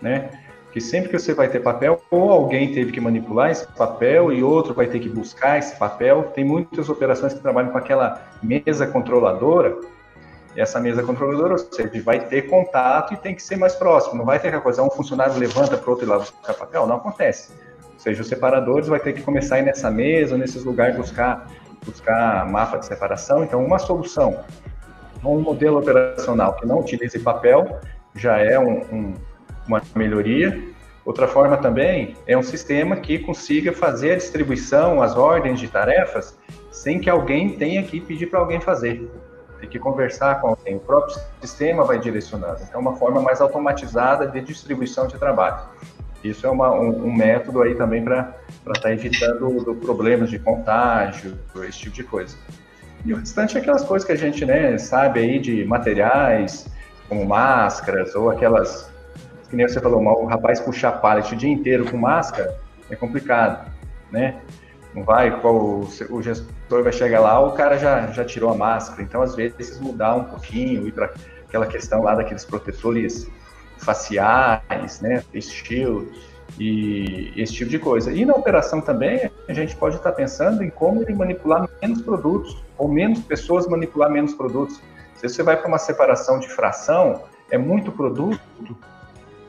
né? 0.00 0.30
Que 0.72 0.80
sempre 0.80 1.08
que 1.08 1.18
você 1.18 1.32
vai 1.32 1.48
ter 1.48 1.60
papel, 1.60 2.00
ou 2.10 2.30
alguém 2.30 2.72
teve 2.72 2.92
que 2.92 3.00
manipular 3.00 3.50
esse 3.50 3.66
papel 3.66 4.32
e 4.32 4.42
outro 4.42 4.74
vai 4.74 4.86
ter 4.86 5.00
que 5.00 5.08
buscar 5.08 5.58
esse 5.58 5.76
papel. 5.76 6.30
Tem 6.34 6.44
muitas 6.44 6.88
operações 6.88 7.32
que 7.32 7.40
trabalham 7.40 7.70
com 7.70 7.78
aquela 7.78 8.20
mesa 8.42 8.86
controladora 8.86 9.78
essa 10.56 10.80
mesa 10.80 11.02
controladora, 11.02 11.52
ou 11.52 11.58
seja, 11.58 11.90
vai 12.02 12.20
ter 12.26 12.42
contato 12.48 13.14
e 13.14 13.16
tem 13.16 13.34
que 13.34 13.42
ser 13.42 13.56
mais 13.56 13.74
próximo, 13.74 14.16
não 14.16 14.24
vai 14.24 14.38
ter 14.40 14.48
aquela 14.48 14.62
coisa, 14.62 14.82
um 14.82 14.90
funcionário 14.90 15.38
levanta 15.38 15.76
para 15.76 15.86
o 15.86 15.90
outro 15.90 16.06
e 16.06 16.08
lá 16.08 16.18
buscar 16.18 16.54
papel, 16.54 16.86
não 16.86 16.96
acontece. 16.96 17.52
Ou 17.94 17.98
seja, 17.98 18.22
os 18.22 18.28
separadores 18.28 18.88
vai 18.88 19.00
ter 19.00 19.12
que 19.12 19.22
começar 19.22 19.56
a 19.56 19.58
ir 19.60 19.62
nessa 19.62 19.90
mesa, 19.90 20.36
nesses 20.36 20.64
lugares, 20.64 20.96
buscar, 20.96 21.48
buscar 21.84 22.46
mapa 22.50 22.78
de 22.78 22.86
separação. 22.86 23.44
Então, 23.44 23.64
uma 23.64 23.78
solução, 23.78 24.44
um 25.24 25.40
modelo 25.40 25.78
operacional 25.78 26.54
que 26.54 26.66
não 26.66 26.80
utilize 26.80 27.18
papel, 27.18 27.80
já 28.14 28.38
é 28.38 28.58
um, 28.58 28.80
um, 28.92 29.14
uma 29.66 29.82
melhoria. 29.94 30.62
Outra 31.04 31.26
forma 31.26 31.56
também 31.56 32.16
é 32.26 32.36
um 32.36 32.42
sistema 32.42 32.96
que 32.96 33.18
consiga 33.18 33.72
fazer 33.72 34.12
a 34.12 34.16
distribuição, 34.16 35.02
as 35.02 35.16
ordens 35.16 35.58
de 35.58 35.68
tarefas, 35.68 36.38
sem 36.70 37.00
que 37.00 37.08
alguém 37.08 37.56
tenha 37.56 37.82
que 37.82 38.00
pedir 38.00 38.26
para 38.26 38.40
alguém 38.40 38.60
fazer 38.60 39.10
tem 39.58 39.68
que 39.68 39.78
conversar 39.78 40.40
com 40.40 40.48
alguém, 40.48 40.76
o 40.76 40.80
próprio 40.80 41.16
sistema 41.40 41.84
vai 41.84 41.98
direcionando. 41.98 42.60
Então, 42.62 42.74
é 42.74 42.78
uma 42.78 42.96
forma 42.96 43.20
mais 43.20 43.40
automatizada 43.40 44.26
de 44.26 44.40
distribuição 44.40 45.06
de 45.06 45.18
trabalho. 45.18 45.62
Isso 46.22 46.46
é 46.46 46.50
uma, 46.50 46.72
um, 46.72 47.06
um, 47.06 47.12
método 47.12 47.62
aí 47.62 47.74
também 47.74 48.04
para 48.04 48.34
estar 48.66 48.80
tá 48.80 48.92
evitando 48.92 49.64
do, 49.64 49.74
problemas 49.76 50.30
de 50.30 50.38
contágio, 50.38 51.38
esse 51.68 51.78
tipo 51.78 51.94
de 51.94 52.02
coisa. 52.02 52.36
E 53.04 53.12
o 53.12 53.16
restante 53.16 53.56
é 53.56 53.60
aquelas 53.60 53.84
coisas 53.84 54.04
que 54.04 54.12
a 54.12 54.16
gente 54.16 54.44
né, 54.44 54.76
sabe 54.78 55.20
aí 55.20 55.38
de 55.38 55.64
materiais, 55.64 56.68
como 57.08 57.24
máscaras, 57.24 58.14
ou 58.14 58.30
aquelas, 58.30 58.90
que 59.48 59.54
nem 59.54 59.68
você 59.68 59.80
falou, 59.80 60.02
o 60.02 60.26
rapaz 60.26 60.60
puxar 60.60 60.92
pallet 60.92 61.32
o 61.32 61.36
dia 61.36 61.50
inteiro 61.50 61.88
com 61.88 61.96
máscara, 61.96 62.58
é 62.90 62.96
complicado, 62.96 63.70
né? 64.10 64.40
Não 64.94 65.04
vai, 65.04 65.30
o, 65.30 65.88
o 66.10 66.22
gestor 66.22 66.82
vai 66.82 66.92
chegar 66.92 67.20
lá, 67.20 67.38
o 67.40 67.52
cara 67.52 67.78
já, 67.78 68.08
já 68.08 68.24
tirou 68.24 68.50
a 68.50 68.56
máscara. 68.56 69.02
Então, 69.02 69.22
às 69.22 69.36
vezes, 69.36 69.78
mudar 69.78 70.16
um 70.16 70.24
pouquinho, 70.24 70.88
ir 70.88 70.92
para 70.92 71.12
aquela 71.46 71.66
questão 71.66 72.02
lá 72.02 72.14
daqueles 72.14 72.44
protetores 72.44 73.30
faciais, 73.78 75.00
né, 75.00 75.22
face 75.32 75.50
shield 75.50 76.08
e 76.58 77.32
esse 77.36 77.52
tipo 77.52 77.70
de 77.70 77.78
coisa. 77.78 78.12
E 78.12 78.24
na 78.24 78.34
operação 78.34 78.80
também, 78.80 79.30
a 79.48 79.52
gente 79.52 79.76
pode 79.76 79.96
estar 79.96 80.12
pensando 80.12 80.62
em 80.62 80.70
como 80.70 81.04
manipular 81.16 81.68
menos 81.80 82.02
produtos, 82.02 82.56
ou 82.76 82.88
menos 82.88 83.20
pessoas 83.20 83.66
manipular 83.66 84.10
menos 84.10 84.34
produtos. 84.34 84.80
Se 85.14 85.28
você 85.28 85.42
vai 85.42 85.56
para 85.56 85.68
uma 85.68 85.78
separação 85.78 86.38
de 86.38 86.48
fração, 86.48 87.22
é 87.50 87.58
muito 87.58 87.90
produto, 87.90 88.40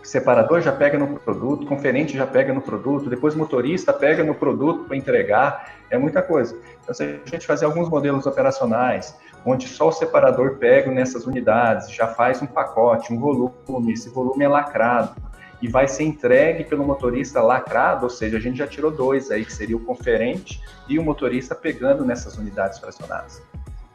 separador 0.04 0.62
já 0.62 0.72
pega 0.72 0.98
no 0.98 1.20
produto, 1.20 1.68
conferente 1.68 2.18
já 2.18 2.26
pega 2.26 2.54
no 2.54 2.62
produto, 2.62 3.10
depois 3.10 3.36
motorista 3.36 3.94
pega 3.94 4.24
no 4.24 4.34
produto 4.34 4.86
para 4.86 4.98
entregar, 4.98 5.76
é 5.90 5.98
muita 5.98 6.22
coisa. 6.22 6.58
Então, 6.82 6.94
se 6.94 7.04
a 7.04 7.30
gente 7.30 7.46
fazer 7.46 7.66
alguns 7.66 7.90
modelos 7.90 8.26
operacionais, 8.26 9.16
onde 9.46 9.68
só 9.68 9.88
o 9.90 9.92
separador 9.92 10.58
pega 10.58 10.92
nessas 10.92 11.26
unidades, 11.26 11.92
já 11.92 12.08
faz 12.08 12.42
um 12.42 12.46
pacote, 12.46 13.14
um 13.14 13.20
volume, 13.20 13.94
esse 13.94 14.10
volume 14.10 14.44
é 14.44 14.48
lacrado, 14.48 15.16
e 15.62 15.68
vai 15.68 15.88
ser 15.88 16.04
entregue 16.04 16.64
pelo 16.64 16.86
motorista 16.86 17.42
lacrado, 17.42 18.04
ou 18.04 18.10
seja, 18.10 18.38
a 18.38 18.40
gente 18.40 18.58
já 18.58 18.68
tirou 18.68 18.92
dois 18.92 19.30
aí, 19.30 19.44
que 19.44 19.54
seria 19.54 19.76
o 19.76 19.80
conferente 19.80 20.62
e 20.88 20.98
o 20.98 21.04
motorista 21.04 21.54
pegando 21.54 22.06
nessas 22.06 22.38
unidades 22.38 22.80
fracionadas. 22.80 23.42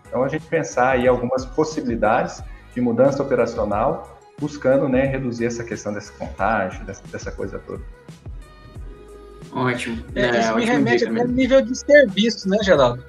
Então, 0.06 0.22
a 0.22 0.28
gente 0.28 0.46
pensar 0.46 0.90
aí 0.90 1.08
algumas 1.08 1.44
possibilidades 1.44 2.42
de 2.74 2.80
mudança 2.80 3.22
operacional 3.22 4.18
buscando 4.38 4.88
né, 4.88 5.06
reduzir 5.06 5.46
essa 5.46 5.64
questão 5.64 5.92
desse 5.92 6.12
contágio, 6.12 6.84
dessa, 6.84 7.02
dessa 7.06 7.32
coisa 7.32 7.58
toda. 7.58 7.82
Ótimo. 9.52 10.04
É, 10.14 10.22
é, 10.22 10.40
isso 10.40 10.54
me 10.54 10.64
remete 10.64 11.04
até 11.04 11.24
nível 11.24 11.62
de 11.62 11.76
serviço, 11.76 12.48
né, 12.48 12.58
Geraldo? 12.62 13.04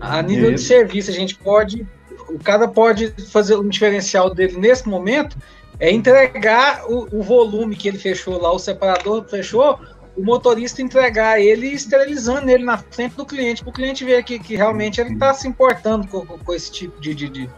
A 0.00 0.22
nível 0.22 0.52
de 0.52 0.60
serviço, 0.60 1.10
a 1.10 1.14
gente 1.14 1.36
pode. 1.36 1.86
O 2.28 2.38
cara 2.38 2.66
pode 2.68 3.10
fazer 3.30 3.56
um 3.56 3.68
diferencial 3.68 4.34
dele 4.34 4.58
nesse 4.58 4.88
momento 4.88 5.36
é 5.78 5.92
entregar 5.92 6.84
o, 6.90 7.18
o 7.18 7.22
volume 7.22 7.76
que 7.76 7.86
ele 7.86 7.98
fechou 7.98 8.40
lá, 8.40 8.50
o 8.50 8.58
separador 8.58 9.22
fechou, 9.28 9.78
o 10.16 10.24
motorista 10.24 10.80
entregar 10.80 11.38
ele 11.38 11.68
esterilizando 11.68 12.50
ele 12.50 12.64
na 12.64 12.78
frente 12.78 13.14
do 13.14 13.26
cliente, 13.26 13.62
para 13.62 13.70
o 13.70 13.72
cliente 13.74 14.02
ver 14.02 14.24
que, 14.24 14.38
que 14.38 14.56
realmente 14.56 15.02
ele 15.02 15.12
está 15.12 15.34
se 15.34 15.46
importando 15.46 16.08
com, 16.08 16.24
com, 16.24 16.54
esse 16.54 16.72
tipo 16.72 16.98
de, 16.98 17.14
de, 17.14 17.28
de, 17.28 17.50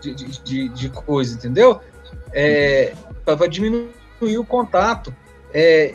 de, 0.00 0.14
de, 0.42 0.68
de 0.70 0.88
coisa, 0.88 1.36
entendeu? 1.36 1.80
é, 2.32 2.94
para 3.24 3.46
diminuir 3.46 4.38
o 4.38 4.44
contato. 4.44 5.14
É, 5.52 5.94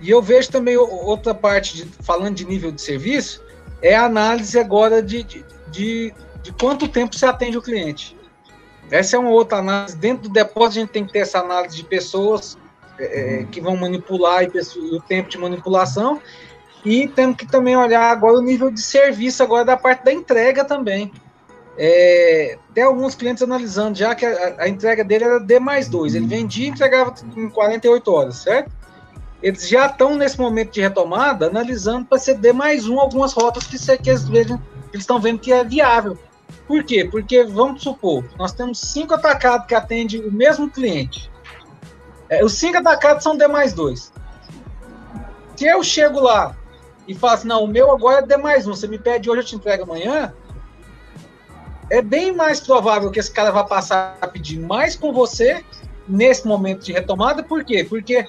e 0.00 0.10
eu 0.10 0.22
vejo 0.22 0.50
também 0.50 0.76
outra 0.76 1.34
parte, 1.34 1.76
de, 1.76 1.84
falando 2.02 2.36
de 2.36 2.44
nível 2.44 2.70
de 2.70 2.80
serviço, 2.80 3.42
é 3.82 3.94
a 3.94 4.04
análise 4.04 4.58
agora 4.58 5.02
de, 5.02 5.22
de, 5.22 5.44
de, 5.68 6.14
de 6.42 6.52
quanto 6.52 6.88
tempo 6.88 7.16
você 7.16 7.26
atende 7.26 7.58
o 7.58 7.62
cliente. 7.62 8.16
Essa 8.90 9.16
é 9.16 9.18
uma 9.18 9.30
outra 9.30 9.58
análise. 9.58 9.96
Dentro 9.96 10.24
do 10.24 10.28
depósito, 10.28 10.78
a 10.78 10.80
gente 10.82 10.90
tem 10.90 11.04
que 11.04 11.12
ter 11.12 11.20
essa 11.20 11.40
análise 11.40 11.76
de 11.76 11.84
pessoas 11.84 12.56
é, 12.98 13.40
é 13.40 13.44
que 13.44 13.60
vão 13.60 13.76
manipular 13.76 14.42
e, 14.42 14.46
e 14.48 14.96
o 14.96 15.00
tempo 15.00 15.28
de 15.28 15.38
manipulação. 15.38 16.20
E 16.84 17.08
temos 17.08 17.36
que 17.36 17.46
também 17.46 17.76
olhar 17.76 18.10
agora 18.10 18.38
o 18.38 18.42
nível 18.42 18.70
de 18.70 18.80
serviço 18.80 19.42
agora 19.42 19.64
da 19.64 19.76
parte 19.76 20.04
da 20.04 20.12
entrega 20.12 20.64
também. 20.64 21.12
É, 21.76 22.58
tem 22.74 22.82
alguns 22.82 23.14
clientes 23.14 23.42
analisando 23.42 23.96
já 23.96 24.12
que 24.12 24.26
a, 24.26 24.56
a, 24.58 24.68
entrega 24.68 25.04
dele 25.04 25.24
era 25.24 25.38
D 25.38 25.60
mais 25.60 25.88
2. 25.88 26.14
Ele 26.14 26.26
vendia 26.26 26.66
e 26.66 26.70
entregava 26.70 27.14
em 27.36 27.48
48 27.48 28.12
horas, 28.12 28.36
certo? 28.36 28.72
Eles 29.42 29.68
já 29.68 29.86
estão 29.86 30.16
nesse 30.16 30.38
momento 30.38 30.72
de 30.72 30.80
retomada 30.80 31.46
analisando 31.46 32.04
para 32.06 32.18
D 32.34 32.52
mais 32.52 32.88
1 32.88 32.98
algumas 32.98 33.32
rotas 33.32 33.66
que, 33.66 33.78
que 33.98 34.10
eles, 34.10 34.24
estão 34.92 35.20
vendo 35.20 35.38
que 35.38 35.52
é 35.52 35.62
viável. 35.62 36.18
Por 36.66 36.82
quê? 36.82 37.04
Porque, 37.04 37.44
vamos 37.44 37.82
supor, 37.82 38.24
nós 38.36 38.52
temos 38.52 38.78
cinco 38.78 39.14
atacados 39.14 39.66
que 39.66 39.74
atendem 39.74 40.24
o 40.24 40.32
mesmo 40.32 40.68
cliente. 40.68 41.30
É, 42.28 42.44
os 42.44 42.54
cinco 42.54 42.78
atacados 42.78 43.22
são 43.22 43.36
D 43.36 43.46
mais 43.46 43.72
2. 43.72 44.12
Se 45.56 45.66
eu 45.66 45.82
chego 45.82 46.20
lá 46.20 46.56
e 47.08 47.16
assim, 47.22 47.48
não, 47.48 47.64
o 47.64 47.66
meu 47.66 47.90
agora 47.90 48.18
é 48.18 48.26
D 48.26 48.36
mais 48.36 48.66
1, 48.66 48.74
você 48.74 48.86
me 48.86 48.98
pede 48.98 49.30
hoje, 49.30 49.40
eu 49.40 49.44
te 49.46 49.56
entrego 49.56 49.84
amanhã, 49.84 50.34
é 51.90 52.02
bem 52.02 52.32
mais 52.32 52.60
provável 52.60 53.10
que 53.10 53.18
esse 53.18 53.32
cara 53.32 53.50
vá 53.50 53.64
passar 53.64 54.18
a 54.20 54.26
pedir 54.26 54.60
mais 54.60 54.94
com 54.94 55.10
você 55.10 55.64
nesse 56.06 56.46
momento 56.46 56.84
de 56.84 56.92
retomada, 56.92 57.42
por 57.42 57.64
quê? 57.64 57.82
Porque 57.82 58.26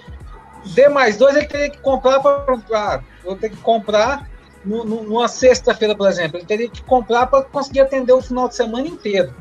D 0.66 0.90
mais 0.90 1.18
dois 1.18 1.36
ele 1.36 1.48
teria 1.48 1.70
que 1.70 1.80
comprar 1.80 2.20
para. 2.20 3.04
vou 3.24 3.36
ter 3.36 3.50
que 3.50 3.58
comprar 3.58 4.30
no, 4.64 4.84
no, 4.84 5.04
numa 5.04 5.28
sexta-feira, 5.28 5.96
por 5.96 6.08
exemplo. 6.08 6.38
Ele 6.38 6.46
teria 6.46 6.70
que 6.70 6.82
comprar 6.84 7.28
para 7.28 7.44
conseguir 7.44 7.82
atender 7.82 8.14
o 8.14 8.22
final 8.22 8.48
de 8.48 8.56
semana 8.56 8.88
inteiro. 8.88 9.34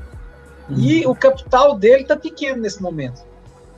Uhum. 0.69 0.79
E 0.79 1.07
o 1.07 1.15
capital 1.15 1.75
dele 1.75 2.03
está 2.03 2.17
pequeno 2.17 2.63
nesse 2.63 2.83
momento. 2.83 3.23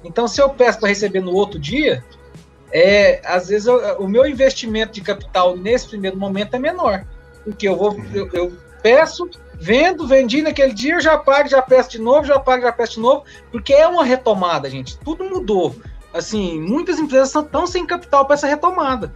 Então, 0.04 0.26
se 0.26 0.40
eu 0.40 0.50
peço 0.50 0.78
para 0.78 0.88
receber 0.88 1.20
no 1.20 1.32
outro 1.32 1.58
dia, 1.58 2.04
é, 2.72 3.20
às 3.24 3.48
vezes 3.48 3.66
eu, 3.66 3.98
o 3.98 4.08
meu 4.08 4.26
investimento 4.26 4.92
de 4.92 5.00
capital 5.00 5.56
nesse 5.56 5.88
primeiro 5.88 6.16
momento 6.16 6.54
é 6.54 6.58
menor. 6.58 7.04
Porque 7.44 7.68
eu 7.68 7.76
vou, 7.76 7.96
eu, 8.14 8.28
eu 8.32 8.52
peço, 8.82 9.28
vendo, 9.54 10.06
vendi 10.06 10.42
naquele 10.42 10.72
dia, 10.72 10.94
eu 10.94 11.00
já 11.00 11.18
pago, 11.18 11.48
já 11.48 11.60
peço 11.60 11.90
de 11.90 11.98
novo, 11.98 12.26
já 12.26 12.38
pago, 12.38 12.62
já 12.62 12.72
peço 12.72 12.94
de 12.94 13.00
novo, 13.00 13.24
porque 13.50 13.72
é 13.72 13.86
uma 13.86 14.04
retomada, 14.04 14.68
gente. 14.70 14.98
Tudo 14.98 15.24
mudou. 15.24 15.74
Assim, 16.12 16.60
muitas 16.60 16.98
empresas 16.98 17.34
estão 17.34 17.66
sem 17.66 17.86
capital 17.86 18.24
para 18.24 18.34
essa 18.34 18.46
retomada. 18.46 19.12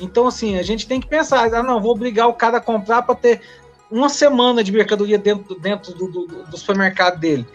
Então, 0.00 0.26
assim, 0.26 0.58
a 0.58 0.62
gente 0.62 0.86
tem 0.86 1.00
que 1.00 1.08
pensar, 1.08 1.52
ah, 1.52 1.62
não, 1.62 1.80
vou 1.80 1.92
obrigar 1.92 2.28
o 2.28 2.34
cara 2.34 2.58
a 2.58 2.60
comprar 2.60 3.02
para 3.02 3.14
ter 3.14 3.40
uma 3.90 4.08
semana 4.08 4.62
de 4.62 4.70
mercadoria 4.70 5.18
dentro, 5.18 5.58
dentro 5.58 5.92
do, 5.94 6.08
do, 6.08 6.26
do 6.44 6.56
supermercado 6.56 7.18
dele. 7.18 7.46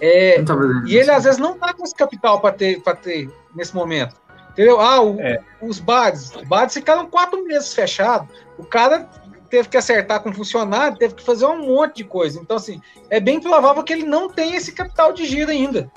É, 0.00 0.42
tá 0.42 0.54
e 0.86 0.96
ele 0.96 1.10
às 1.10 1.24
vezes 1.24 1.40
não 1.40 1.54
está 1.54 1.72
com 1.72 1.82
esse 1.82 1.94
capital 1.94 2.40
para 2.40 2.54
ter, 2.54 2.80
ter 3.02 3.28
nesse 3.54 3.74
momento. 3.74 4.14
Entendeu? 4.50 4.80
Ah, 4.80 5.00
o, 5.00 5.20
é. 5.20 5.40
os 5.60 5.80
bares, 5.80 6.34
os 6.34 6.42
bares 6.42 6.74
ficaram 6.74 7.06
quatro 7.06 7.44
meses 7.44 7.72
fechados. 7.72 8.28
O 8.56 8.64
cara 8.64 9.08
teve 9.48 9.68
que 9.68 9.76
acertar 9.76 10.20
com 10.20 10.32
funcionário, 10.32 10.98
teve 10.98 11.14
que 11.14 11.22
fazer 11.22 11.46
um 11.46 11.66
monte 11.66 11.96
de 11.96 12.04
coisa. 12.04 12.40
Então, 12.40 12.56
assim, 12.56 12.80
é 13.08 13.18
bem 13.18 13.40
provável 13.40 13.82
que 13.82 13.92
ele 13.92 14.04
não 14.04 14.28
tenha 14.28 14.56
esse 14.56 14.72
capital 14.72 15.12
de 15.12 15.24
giro 15.24 15.50
ainda. 15.50 15.90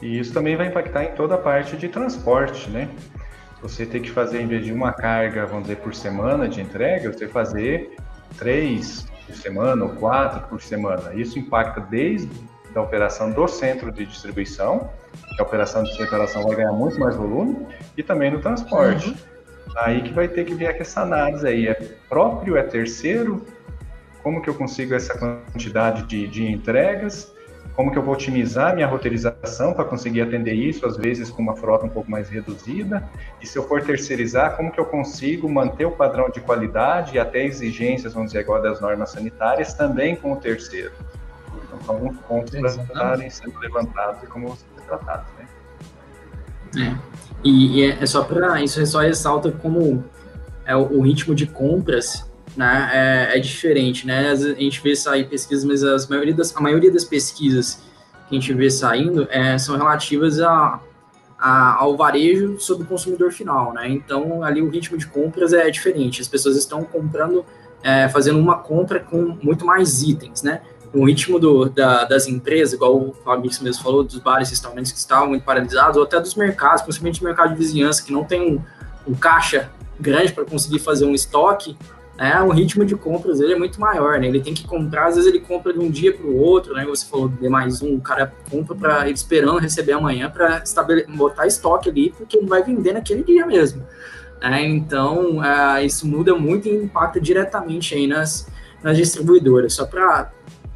E 0.00 0.18
isso 0.18 0.32
também 0.32 0.56
vai 0.56 0.68
impactar 0.68 1.04
em 1.04 1.12
toda 1.14 1.34
a 1.34 1.38
parte 1.38 1.76
de 1.76 1.88
transporte, 1.88 2.70
né? 2.70 2.88
Você 3.62 3.84
tem 3.84 4.00
que 4.00 4.10
fazer, 4.10 4.40
em 4.40 4.46
vez 4.46 4.64
de 4.64 4.72
uma 4.72 4.92
carga, 4.92 5.44
vamos 5.44 5.64
dizer, 5.64 5.76
por 5.76 5.94
semana 5.94 6.48
de 6.48 6.60
entrega, 6.60 7.12
você 7.12 7.28
fazer 7.28 7.94
três 8.38 9.06
por 9.26 9.34
semana 9.34 9.84
ou 9.84 9.90
quatro 9.90 10.48
por 10.48 10.62
semana. 10.62 11.14
Isso 11.14 11.38
impacta 11.38 11.80
desde 11.80 12.30
a 12.74 12.80
operação 12.80 13.30
do 13.30 13.46
centro 13.46 13.92
de 13.92 14.06
distribuição, 14.06 14.90
que 15.36 15.42
a 15.42 15.44
operação 15.44 15.82
de 15.82 15.94
separação 15.96 16.44
vai 16.44 16.56
ganhar 16.56 16.72
muito 16.72 16.98
mais 16.98 17.16
volume, 17.16 17.66
e 17.96 18.02
também 18.02 18.30
no 18.30 18.40
transporte. 18.40 19.10
Uhum. 19.10 19.16
Aí 19.76 20.02
que 20.02 20.12
vai 20.12 20.26
ter 20.26 20.44
que 20.44 20.54
ver 20.54 20.80
essa 20.80 21.02
análise 21.02 21.46
aí. 21.46 21.68
É 21.68 21.74
próprio, 22.08 22.56
é 22.56 22.62
terceiro? 22.62 23.44
Como 24.22 24.42
que 24.42 24.48
eu 24.48 24.54
consigo 24.54 24.94
essa 24.94 25.16
quantidade 25.16 26.04
de, 26.04 26.26
de 26.26 26.50
entregas? 26.50 27.32
Como 27.74 27.90
que 27.90 27.98
eu 27.98 28.02
vou 28.02 28.14
otimizar 28.14 28.74
minha 28.74 28.86
roteirização 28.86 29.72
para 29.72 29.84
conseguir 29.84 30.20
atender 30.20 30.54
isso, 30.54 30.86
às 30.86 30.96
vezes 30.96 31.30
com 31.30 31.40
uma 31.40 31.56
frota 31.56 31.86
um 31.86 31.88
pouco 31.88 32.10
mais 32.10 32.28
reduzida? 32.28 33.08
E 33.40 33.46
se 33.46 33.58
eu 33.58 33.66
for 33.66 33.82
terceirizar, 33.82 34.56
como 34.56 34.70
que 34.70 34.78
eu 34.78 34.84
consigo 34.84 35.48
manter 35.48 35.86
o 35.86 35.92
padrão 35.92 36.28
de 36.28 36.40
qualidade 36.40 37.14
e 37.14 37.18
até 37.18 37.44
exigências, 37.44 38.12
vamos 38.12 38.32
dizer 38.32 38.40
agora, 38.40 38.62
das 38.62 38.80
normas 38.80 39.10
sanitárias 39.10 39.72
também 39.74 40.16
com 40.16 40.32
o 40.32 40.36
terceiro? 40.36 40.92
Então, 41.64 41.94
alguns 41.94 42.18
pontos 42.20 42.50
para 42.50 42.68
estarem 42.68 43.30
sendo 43.30 43.58
levantados 43.58 44.22
e 44.22 44.26
como 44.26 44.54
ser 44.56 44.82
tratados, 44.86 45.26
né? 45.38 45.46
É. 46.76 46.96
E, 47.42 47.80
e 47.80 47.90
é, 47.90 48.02
é 48.02 48.06
só 48.06 48.22
para 48.22 48.62
isso 48.62 48.84
só 48.86 49.00
ressalta 49.00 49.50
como 49.50 50.04
é 50.64 50.76
o, 50.76 50.98
o 50.98 51.00
ritmo 51.00 51.34
de 51.34 51.46
compras 51.46 52.29
né, 52.56 52.90
é, 52.92 53.36
é, 53.36 53.40
diferente, 53.40 54.06
né? 54.06 54.30
A 54.30 54.34
gente 54.36 54.80
vê 54.82 54.94
sair 54.94 55.24
pesquisas, 55.24 55.64
mas 55.64 55.82
as 55.84 56.08
maioria 56.08 56.34
das, 56.34 56.54
a 56.56 56.60
maioria 56.60 56.92
das 56.92 57.04
pesquisas 57.04 57.82
que 58.28 58.36
a 58.36 58.40
gente 58.40 58.52
vê 58.52 58.70
saindo 58.70 59.26
é, 59.30 59.56
são 59.58 59.76
relativas 59.76 60.40
a, 60.40 60.80
a, 61.38 61.74
ao 61.74 61.96
varejo 61.96 62.58
sobre 62.58 62.84
o 62.84 62.86
consumidor 62.86 63.32
final, 63.32 63.72
né? 63.72 63.88
Então, 63.88 64.42
ali 64.42 64.60
o 64.60 64.68
ritmo 64.68 64.98
de 64.98 65.06
compras 65.06 65.52
é 65.52 65.70
diferente. 65.70 66.20
As 66.20 66.28
pessoas 66.28 66.56
estão 66.56 66.84
comprando, 66.84 67.44
é, 67.82 68.08
fazendo 68.08 68.38
uma 68.38 68.58
compra 68.58 69.00
com 69.00 69.38
muito 69.42 69.64
mais 69.64 70.02
itens, 70.02 70.42
né? 70.42 70.60
O 70.92 71.06
ritmo 71.06 71.38
do, 71.38 71.68
da, 71.68 72.04
das 72.04 72.26
empresas, 72.26 72.74
igual 72.74 72.96
o 72.96 73.12
Fabrício 73.24 73.62
mesmo 73.62 73.82
falou, 73.82 74.02
dos 74.02 74.18
bares 74.18 74.50
restaurantes 74.50 74.90
que 74.90 74.98
estavam 74.98 75.28
muito 75.28 75.44
paralisados, 75.44 75.96
ou 75.96 76.02
até 76.02 76.18
dos 76.18 76.34
mercados, 76.34 76.82
principalmente 76.82 77.20
o 77.20 77.24
mercado 77.24 77.50
de 77.50 77.56
vizinhança, 77.56 78.02
que 78.02 78.12
não 78.12 78.24
tem 78.24 78.56
um, 78.56 78.60
um 79.08 79.14
caixa 79.14 79.70
grande 80.00 80.32
para 80.32 80.44
conseguir 80.44 80.80
fazer 80.80 81.04
um 81.04 81.14
estoque, 81.14 81.76
é, 82.20 82.38
o 82.42 82.50
ritmo 82.50 82.84
de 82.84 82.94
compras 82.94 83.38
dele 83.38 83.54
é 83.54 83.58
muito 83.58 83.80
maior, 83.80 84.20
né? 84.20 84.26
Ele 84.26 84.42
tem 84.42 84.52
que 84.52 84.66
comprar, 84.66 85.06
às 85.06 85.14
vezes 85.14 85.26
ele 85.26 85.40
compra 85.40 85.72
de 85.72 85.78
um 85.78 85.90
dia 85.90 86.12
para 86.12 86.26
o 86.26 86.36
outro, 86.36 86.74
né? 86.74 86.84
Você 86.84 87.06
falou 87.06 87.30
de 87.30 87.48
mais 87.48 87.80
um, 87.80 87.94
o 87.94 88.00
cara 88.02 88.30
compra 88.50 88.74
para 88.74 89.04
ele 89.06 89.14
esperando 89.14 89.58
receber 89.58 89.92
amanhã 89.92 90.28
para 90.28 90.62
botar 91.16 91.46
estoque 91.46 91.88
ali, 91.88 92.10
porque 92.14 92.36
ele 92.36 92.46
vai 92.46 92.62
vender 92.62 92.92
naquele 92.92 93.24
dia 93.24 93.46
mesmo. 93.46 93.86
É, 94.38 94.62
então, 94.62 95.42
é, 95.42 95.82
isso 95.82 96.06
muda 96.06 96.34
muito 96.34 96.68
e 96.68 96.84
impacta 96.84 97.18
diretamente 97.18 97.94
aí 97.94 98.06
nas, 98.06 98.46
nas 98.82 98.98
distribuidoras. 98.98 99.72
Só 99.72 99.86
para 99.86 100.30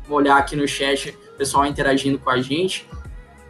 olhar 0.08 0.38
aqui 0.38 0.56
no 0.56 0.66
chat, 0.66 1.10
o 1.34 1.36
pessoal 1.36 1.66
interagindo 1.66 2.18
com 2.18 2.30
a 2.30 2.40
gente, 2.40 2.88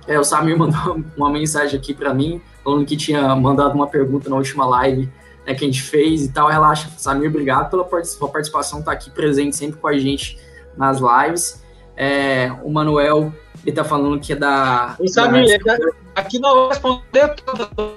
é, 0.09 0.19
o 0.19 0.25
Samir 0.25 0.59
mandou 0.59 1.01
uma 1.17 1.31
mensagem 1.31 1.79
aqui 1.79 1.95
para 1.95 2.13
mim, 2.13 2.43
falando 2.65 2.85
que 2.85 2.97
tinha 2.97 3.37
mandado 3.37 3.73
uma 3.77 3.87
pergunta 3.87 4.29
na 4.29 4.35
última 4.35 4.67
live 4.67 5.09
né, 5.47 5.55
que 5.55 5.65
a 5.65 5.67
gente 5.67 5.83
fez 5.83 6.25
e 6.25 6.33
tal. 6.33 6.49
Relaxa, 6.49 6.89
Samir, 6.97 7.29
obrigado 7.29 7.71
pela 7.71 7.85
participação, 7.85 8.83
tá 8.83 8.93
aqui 8.93 9.11
presente 9.11 9.57
sempre 9.57 9.81
com 9.81 9.89
a 9.89 9.97
gente 9.97 10.39
nas 10.77 10.99
lives. 10.99 11.63
É, 11.97 12.51
o 12.63 12.71
Manuel, 12.71 13.33
ele 13.65 13.75
tá 13.75 13.85
falando 13.85 14.21
que 14.21 14.33
é 14.33 14.37
da. 14.37 14.97
O 14.99 15.09
Samir, 15.09 15.63
da... 15.63 15.77
aqui 16.15 16.39
não 16.39 16.55
vai 16.55 16.69
responder 16.71 17.35
tudo. 17.37 17.95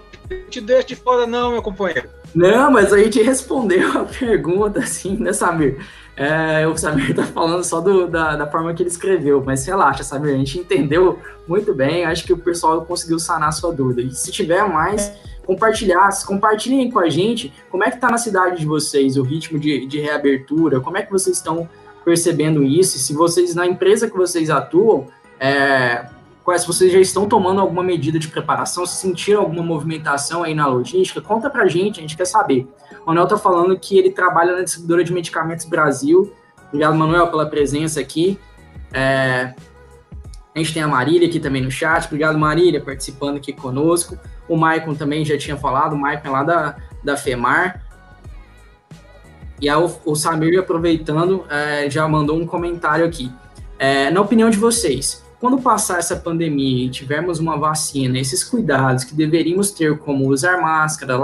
Te 0.49 0.59
deixa 0.59 0.87
de 0.87 0.95
fora, 0.95 1.25
não, 1.25 1.51
meu 1.51 1.61
companheiro. 1.61 2.09
Não, 2.35 2.69
mas 2.69 2.91
a 2.91 2.97
gente 2.97 3.21
respondeu 3.21 4.01
a 4.01 4.03
pergunta, 4.03 4.79
assim, 4.79 5.17
né, 5.17 5.31
Samir? 5.31 5.79
É, 6.15 6.67
o 6.67 6.75
Samir 6.75 7.15
tá 7.15 7.23
falando 7.23 7.63
só 7.63 7.79
do, 7.79 8.07
da, 8.07 8.35
da 8.35 8.47
forma 8.47 8.73
que 8.73 8.83
ele 8.83 8.89
escreveu, 8.89 9.41
mas 9.45 9.65
relaxa, 9.65 10.03
Samir, 10.03 10.33
a 10.33 10.37
gente 10.37 10.59
entendeu 10.59 11.19
muito 11.47 11.73
bem, 11.73 12.05
acho 12.05 12.25
que 12.25 12.33
o 12.33 12.37
pessoal 12.37 12.83
conseguiu 12.83 13.19
sanar 13.19 13.49
a 13.49 13.51
sua 13.51 13.71
dúvida. 13.71 14.01
E 14.01 14.11
se 14.11 14.31
tiver 14.31 14.67
mais, 14.67 15.13
compartilhar, 15.47 16.09
compartilhem 16.25 16.91
com 16.91 16.99
a 16.99 17.09
gente 17.09 17.53
como 17.71 17.83
é 17.85 17.89
que 17.89 17.95
está 17.95 18.09
na 18.09 18.17
cidade 18.17 18.59
de 18.59 18.65
vocês 18.65 19.15
o 19.15 19.23
ritmo 19.23 19.57
de, 19.57 19.87
de 19.87 19.99
reabertura, 20.01 20.81
como 20.81 20.97
é 20.97 21.01
que 21.01 21.09
vocês 21.09 21.37
estão 21.37 21.67
percebendo 22.03 22.63
isso, 22.63 22.99
se 22.99 23.13
vocês, 23.13 23.55
na 23.55 23.65
empresa 23.65 24.09
que 24.09 24.15
vocês 24.15 24.49
atuam, 24.49 25.07
é, 25.39 26.05
se 26.57 26.67
vocês 26.67 26.91
já 26.91 26.99
estão 26.99 27.27
tomando 27.27 27.61
alguma 27.61 27.83
medida 27.83 28.19
de 28.19 28.27
preparação, 28.27 28.85
se 28.85 28.97
sentiram 28.97 29.41
alguma 29.41 29.63
movimentação 29.63 30.43
aí 30.43 30.53
na 30.53 30.67
logística, 30.67 31.21
conta 31.21 31.49
pra 31.49 31.65
gente, 31.67 31.99
a 31.99 32.01
gente 32.01 32.15
quer 32.15 32.25
saber. 32.25 32.67
O 33.03 33.07
Manuel 33.07 33.27
tá 33.27 33.37
falando 33.37 33.77
que 33.79 33.97
ele 33.97 34.11
trabalha 34.11 34.53
na 34.53 34.61
distribuidora 34.63 35.03
de 35.03 35.13
medicamentos 35.13 35.65
Brasil. 35.65 36.33
Obrigado, 36.67 36.95
Manuel, 36.95 37.27
pela 37.27 37.45
presença 37.45 37.99
aqui. 37.99 38.39
É, 38.93 39.53
a 40.57 40.63
gente 40.63 40.73
tem 40.73 40.81
a 40.81 40.87
Marília 40.87 41.27
aqui 41.27 41.39
também 41.39 41.61
no 41.61 41.69
chat. 41.69 42.05
Obrigado, 42.05 42.37
Marília, 42.37 42.81
participando 42.81 43.37
aqui 43.37 43.53
conosco. 43.53 44.17
O 44.49 44.57
Maicon 44.57 44.95
também 44.95 45.23
já 45.23 45.37
tinha 45.37 45.55
falado, 45.55 45.93
o 45.93 45.97
Maicon 45.97 46.29
é 46.29 46.31
lá 46.31 46.43
da, 46.43 46.75
da 47.03 47.15
FEMAR. 47.15 47.83
E 49.61 49.69
aí 49.69 49.75
o, 49.75 49.91
o 50.03 50.15
Samir, 50.15 50.59
aproveitando, 50.59 51.45
é, 51.47 51.87
já 51.91 52.07
mandou 52.07 52.39
um 52.39 52.45
comentário 52.45 53.05
aqui. 53.05 53.31
É, 53.77 54.09
na 54.09 54.19
opinião 54.19 54.49
de 54.49 54.57
vocês, 54.57 55.23
quando 55.39 55.61
passar 55.61 55.99
essa 55.99 56.15
pandemia 56.15 56.85
e 56.85 56.89
tivermos 56.89 57.37
uma 57.37 57.55
vacina, 57.55 58.17
esses 58.17 58.43
cuidados 58.43 59.03
que 59.03 59.13
deveríamos 59.13 59.69
ter, 59.69 59.95
como 59.99 60.27
usar 60.27 60.59
máscara, 60.59 61.17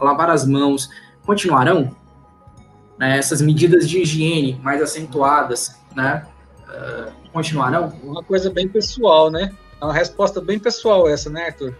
lavar 0.00 0.30
as 0.30 0.44
mãos, 0.44 0.90
continuarão? 1.24 1.94
Né, 2.98 3.18
essas 3.18 3.40
medidas 3.40 3.88
de 3.88 4.00
higiene 4.00 4.60
mais 4.64 4.82
acentuadas, 4.82 5.76
né? 5.94 6.26
Uh, 6.68 7.19
continuarão? 7.32 7.92
Uma 8.02 8.22
coisa 8.22 8.50
bem 8.50 8.68
pessoal, 8.68 9.30
né? 9.30 9.52
É 9.80 9.84
uma 9.84 9.94
resposta 9.94 10.40
bem 10.40 10.58
pessoal 10.58 11.08
essa, 11.08 11.30
né, 11.30 11.46
Arthur? 11.46 11.74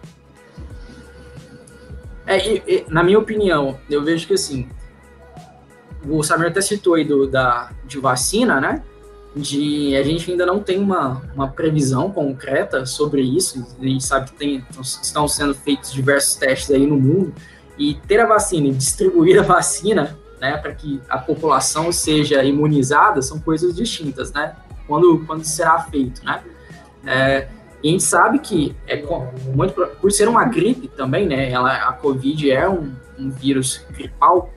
É, 2.27 2.39
e, 2.49 2.63
e, 2.67 2.87
na 2.89 3.03
minha 3.03 3.19
opinião, 3.19 3.79
eu 3.89 4.03
vejo 4.03 4.27
que 4.27 4.35
assim, 4.35 4.69
o 6.09 6.23
Samir 6.23 6.49
até 6.49 6.61
citou 6.61 6.95
aí 6.95 7.05
do, 7.05 7.27
da, 7.27 7.73
de 7.85 7.99
vacina, 7.99 8.61
né? 8.61 8.83
De 9.35 9.97
a 9.97 10.03
gente 10.03 10.31
ainda 10.31 10.45
não 10.45 10.61
tem 10.61 10.79
uma, 10.79 11.23
uma 11.35 11.49
previsão 11.49 12.11
concreta 12.11 12.87
sobre 12.87 13.23
isso. 13.23 13.67
A 13.81 13.85
gente 13.85 14.05
sabe 14.05 14.31
que 14.31 14.37
tem, 14.37 14.65
estão 14.81 15.29
sendo 15.29 15.55
feitos 15.55 15.93
diversos 15.93 16.35
testes 16.35 16.71
aí 16.71 16.87
no 16.87 16.97
mundo. 16.97 17.35
E 17.79 17.95
ter 17.95 18.21
a 18.21 18.27
vacina 18.27 18.69
e 18.69 18.73
distribuir 18.73 19.39
a 19.39 19.43
vacina, 19.43 20.19
né, 20.41 20.57
para 20.57 20.75
que 20.75 21.01
a 21.09 21.19
população 21.19 21.91
seja 21.93 22.43
imunizada, 22.45 23.23
são 23.23 23.39
coisas 23.39 23.75
distintas, 23.75 24.33
né? 24.33 24.55
Quando, 24.91 25.25
quando 25.25 25.45
será 25.45 25.79
feito, 25.83 26.25
né? 26.25 26.43
É, 27.07 27.47
e 27.81 27.89
a 27.89 27.93
gente 27.93 28.03
sabe 28.03 28.41
que 28.41 28.75
é 28.89 29.01
muito 29.55 29.87
por 30.01 30.11
ser 30.11 30.27
uma 30.27 30.45
gripe 30.45 30.89
também, 30.89 31.29
né? 31.29 31.49
Ela, 31.49 31.89
a 31.89 31.93
Covid 31.93 32.51
é 32.51 32.69
um, 32.69 32.93
um 33.17 33.31
vírus 33.31 33.87
gripal. 33.93 34.51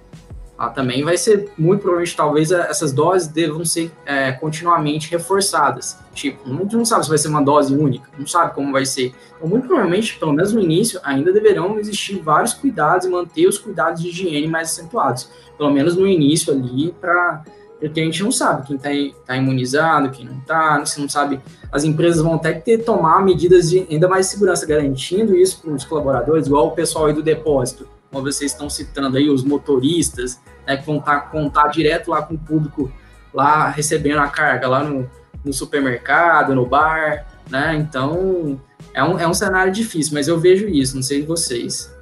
Ela 0.58 0.70
também 0.72 1.04
vai 1.04 1.18
ser 1.18 1.52
muito 1.56 1.82
provavelmente 1.82 2.18
talvez 2.18 2.52
essas 2.52 2.92
doses 2.92 3.28
devam 3.28 3.64
ser 3.64 3.92
é, 4.08 4.32
continuamente 4.32 5.12
reforçadas. 5.12 6.00
Tipo, 6.16 6.50
a 6.52 6.56
gente 6.56 6.76
não 6.76 6.86
sabe 6.86 7.04
se 7.04 7.10
vai 7.10 7.18
ser 7.20 7.28
uma 7.28 7.44
dose 7.44 7.76
única, 7.76 8.10
não 8.18 8.26
sabe 8.26 8.56
como 8.56 8.72
vai 8.72 8.88
ser. 8.88 9.14
Então, 9.36 9.48
muito 9.48 9.68
provavelmente, 9.68 10.18
pelo 10.18 10.34
menos 10.34 10.52
no 10.52 10.60
início, 10.60 11.00
ainda 11.04 11.32
deverão 11.32 11.78
existir 11.78 12.20
vários 12.22 12.56
cuidados 12.56 13.06
e 13.06 13.10
manter 13.10 13.48
os 13.48 13.60
cuidados 13.60 14.02
de 14.02 14.10
higiene 14.10 14.48
mais 14.48 14.72
acentuados. 14.72 15.30
Pelo 15.60 15.70
menos 15.70 15.96
no 15.96 16.08
início 16.08 16.52
ali, 16.52 16.92
para 17.00 17.44
porque 17.88 18.00
a 18.00 18.06
gente 18.06 18.24
não 18.24 18.32
sabe 18.32 18.66
quem 18.66 18.78
está 18.78 18.90
tá 19.26 19.36
imunizado, 19.36 20.10
quem 20.10 20.26
não 20.26 20.38
está, 20.38 20.80
você 20.80 21.02
não 21.02 21.10
sabe. 21.10 21.42
As 21.72 21.84
empresas 21.84 22.22
vão 22.22 22.38
ter 22.38 22.62
que 22.62 22.78
tomar 22.78 23.22
medidas 23.22 23.70
de 23.70 23.86
ainda 23.90 24.08
mais 24.08 24.28
segurança, 24.28 24.66
garantindo 24.66 25.36
isso 25.36 25.62
para 25.62 25.72
os 25.72 25.84
colaboradores, 25.84 26.48
igual 26.48 26.68
o 26.68 26.72
pessoal 26.72 27.08
aí 27.08 27.14
do 27.14 27.22
depósito, 27.22 27.88
como 28.10 28.24
vocês 28.24 28.52
estão 28.52 28.70
citando 28.70 29.18
aí, 29.18 29.30
os 29.30 29.44
motoristas, 29.44 30.40
né, 30.66 30.78
que 30.78 30.86
vão 30.86 31.00
tá, 31.00 31.20
contar 31.20 31.68
direto 31.68 32.12
lá 32.12 32.22
com 32.22 32.36
o 32.36 32.38
público, 32.38 32.90
lá 33.34 33.70
recebendo 33.70 34.20
a 34.20 34.28
carga 34.28 34.68
lá 34.68 34.82
no, 34.82 35.10
no 35.44 35.52
supermercado, 35.52 36.56
no 36.56 36.66
bar, 36.66 37.28
né? 37.50 37.76
Então 37.76 38.62
é 38.94 39.04
um, 39.04 39.20
é 39.20 39.28
um 39.28 39.34
cenário 39.34 39.74
difícil, 39.74 40.14
mas 40.14 40.30
eu 40.30 40.40
vejo 40.40 40.70
isso, 40.70 40.96
não 40.96 41.04
sei 41.04 41.26
vocês. 41.26 41.93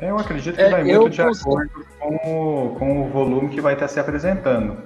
Eu 0.00 0.18
acredito 0.18 0.56
que 0.56 0.62
é, 0.62 0.70
vai 0.70 0.82
muito 0.82 1.10
de 1.10 1.20
acordo 1.20 1.86
com 1.98 2.14
o, 2.14 2.74
com 2.76 3.02
o 3.02 3.08
volume 3.08 3.50
que 3.50 3.60
vai 3.60 3.74
estar 3.74 3.86
se 3.86 4.00
apresentando. 4.00 4.78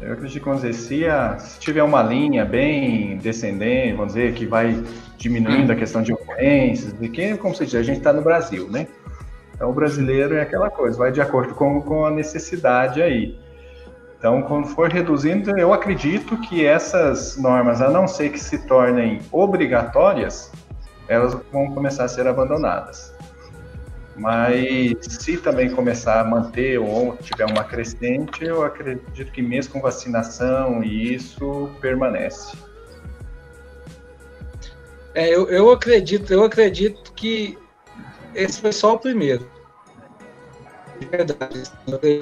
Eu 0.00 0.12
acredito 0.12 0.38
que, 0.38 0.48
vamos 0.48 0.62
dizer, 0.62 0.72
se, 0.72 1.06
a, 1.06 1.38
se 1.38 1.58
tiver 1.58 1.82
uma 1.82 2.02
linha 2.02 2.44
bem 2.44 3.18
descendente, 3.18 3.92
vamos 3.94 4.14
dizer, 4.14 4.32
que 4.32 4.46
vai 4.46 4.82
diminuindo 5.18 5.72
a 5.72 5.76
questão 5.76 6.00
de 6.00 6.12
ocorrências, 6.12 6.94
e 7.00 7.08
que, 7.08 7.36
como 7.36 7.54
você 7.54 7.66
diz, 7.66 7.74
a 7.74 7.82
gente 7.82 7.98
está 7.98 8.12
no 8.12 8.22
Brasil, 8.22 8.70
né? 8.70 8.86
Então, 9.54 9.68
o 9.68 9.74
brasileiro 9.74 10.36
é 10.36 10.40
aquela 10.40 10.70
coisa, 10.70 10.96
vai 10.96 11.12
de 11.12 11.20
acordo 11.20 11.54
com, 11.54 11.82
com 11.82 12.06
a 12.06 12.10
necessidade 12.10 13.02
aí. 13.02 13.38
Então, 14.18 14.40
quando 14.42 14.68
for 14.68 14.90
reduzindo, 14.90 15.58
eu 15.58 15.72
acredito 15.72 16.36
que 16.38 16.64
essas 16.64 17.36
normas, 17.36 17.82
a 17.82 17.90
não 17.90 18.06
ser 18.06 18.30
que 18.30 18.38
se 18.38 18.66
tornem 18.66 19.18
obrigatórias, 19.30 20.50
elas 21.08 21.36
vão 21.52 21.74
começar 21.74 22.04
a 22.04 22.08
ser 22.08 22.26
abandonadas. 22.26 23.12
Mas 24.20 24.98
se 25.00 25.38
também 25.38 25.70
começar 25.70 26.20
a 26.20 26.24
manter 26.24 26.78
ou 26.78 27.16
tiver 27.16 27.46
uma 27.46 27.64
crescente, 27.64 28.44
eu 28.44 28.62
acredito 28.62 29.32
que 29.32 29.40
mesmo 29.40 29.72
com 29.72 29.80
vacinação 29.80 30.84
isso 30.84 31.70
permanece. 31.80 32.54
É, 35.14 35.34
eu, 35.34 35.48
eu 35.48 35.70
acredito, 35.70 36.30
eu 36.30 36.44
acredito 36.44 37.14
que 37.14 37.56
esse 38.34 38.60
foi 38.60 38.72
só 38.72 38.92
o 38.92 38.98
primeiro. 38.98 39.50
De 40.98 41.06
verdade. 41.06 41.62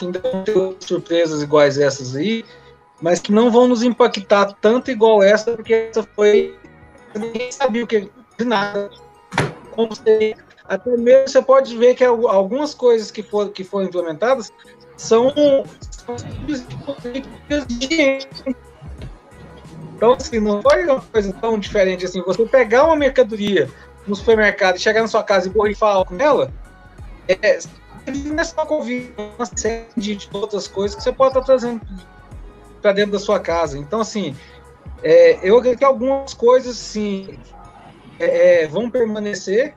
Ainda 0.00 0.20
vão 0.20 0.44
ter 0.44 0.76
surpresas 0.86 1.42
iguais 1.42 1.78
essas 1.78 2.14
aí, 2.14 2.44
mas 3.02 3.18
que 3.18 3.32
não 3.32 3.50
vão 3.50 3.66
nos 3.66 3.82
impactar 3.82 4.52
tanto 4.60 4.92
igual 4.92 5.20
essa, 5.20 5.50
porque 5.56 5.74
essa 5.74 6.04
foi. 6.14 6.56
Ninguém 7.12 7.50
sabia 7.50 7.82
o 7.82 7.88
que. 7.88 8.08
De 8.38 8.44
nada. 8.44 8.88
Como 9.72 9.92
seria 9.96 10.47
até 10.68 10.96
mesmo 10.96 11.28
você 11.28 11.40
pode 11.40 11.76
ver 11.76 11.94
que 11.94 12.04
algumas 12.04 12.74
coisas 12.74 13.10
que, 13.10 13.24
que 13.54 13.64
foram 13.64 13.86
implementadas 13.86 14.52
são 14.96 15.32
Então, 19.96 20.12
assim, 20.12 20.38
não 20.38 20.62
foi 20.62 20.84
uma 20.84 21.00
coisa 21.00 21.32
tão 21.32 21.58
diferente 21.58 22.04
assim. 22.04 22.22
Você 22.22 22.44
pegar 22.46 22.84
uma 22.84 22.96
mercadoria 22.96 23.68
no 24.06 24.14
supermercado 24.14 24.76
e 24.76 24.78
chegar 24.78 25.00
na 25.00 25.08
sua 25.08 25.24
casa 25.24 25.48
e 25.48 25.50
borrifar 25.50 25.96
álcool 25.96 26.14
nela, 26.14 26.52
é, 27.26 27.58
não 28.06 28.38
é 28.38 28.44
só 28.44 28.64
Covid, 28.64 29.12
uma 29.36 29.46
série 29.46 29.86
de 29.96 30.28
outras 30.32 30.68
coisas 30.68 30.96
que 30.96 31.02
você 31.02 31.12
pode 31.12 31.30
estar 31.30 31.44
trazendo 31.44 31.80
para 32.80 32.92
dentro 32.92 33.12
da 33.12 33.18
sua 33.18 33.40
casa. 33.40 33.78
Então, 33.78 34.00
assim, 34.00 34.36
é, 35.02 35.38
eu 35.42 35.56
acredito 35.56 35.78
que 35.78 35.84
algumas 35.84 36.32
coisas, 36.32 36.76
sim, 36.76 37.38
é, 38.18 38.62
é, 38.62 38.66
vão 38.68 38.90
permanecer 38.90 39.74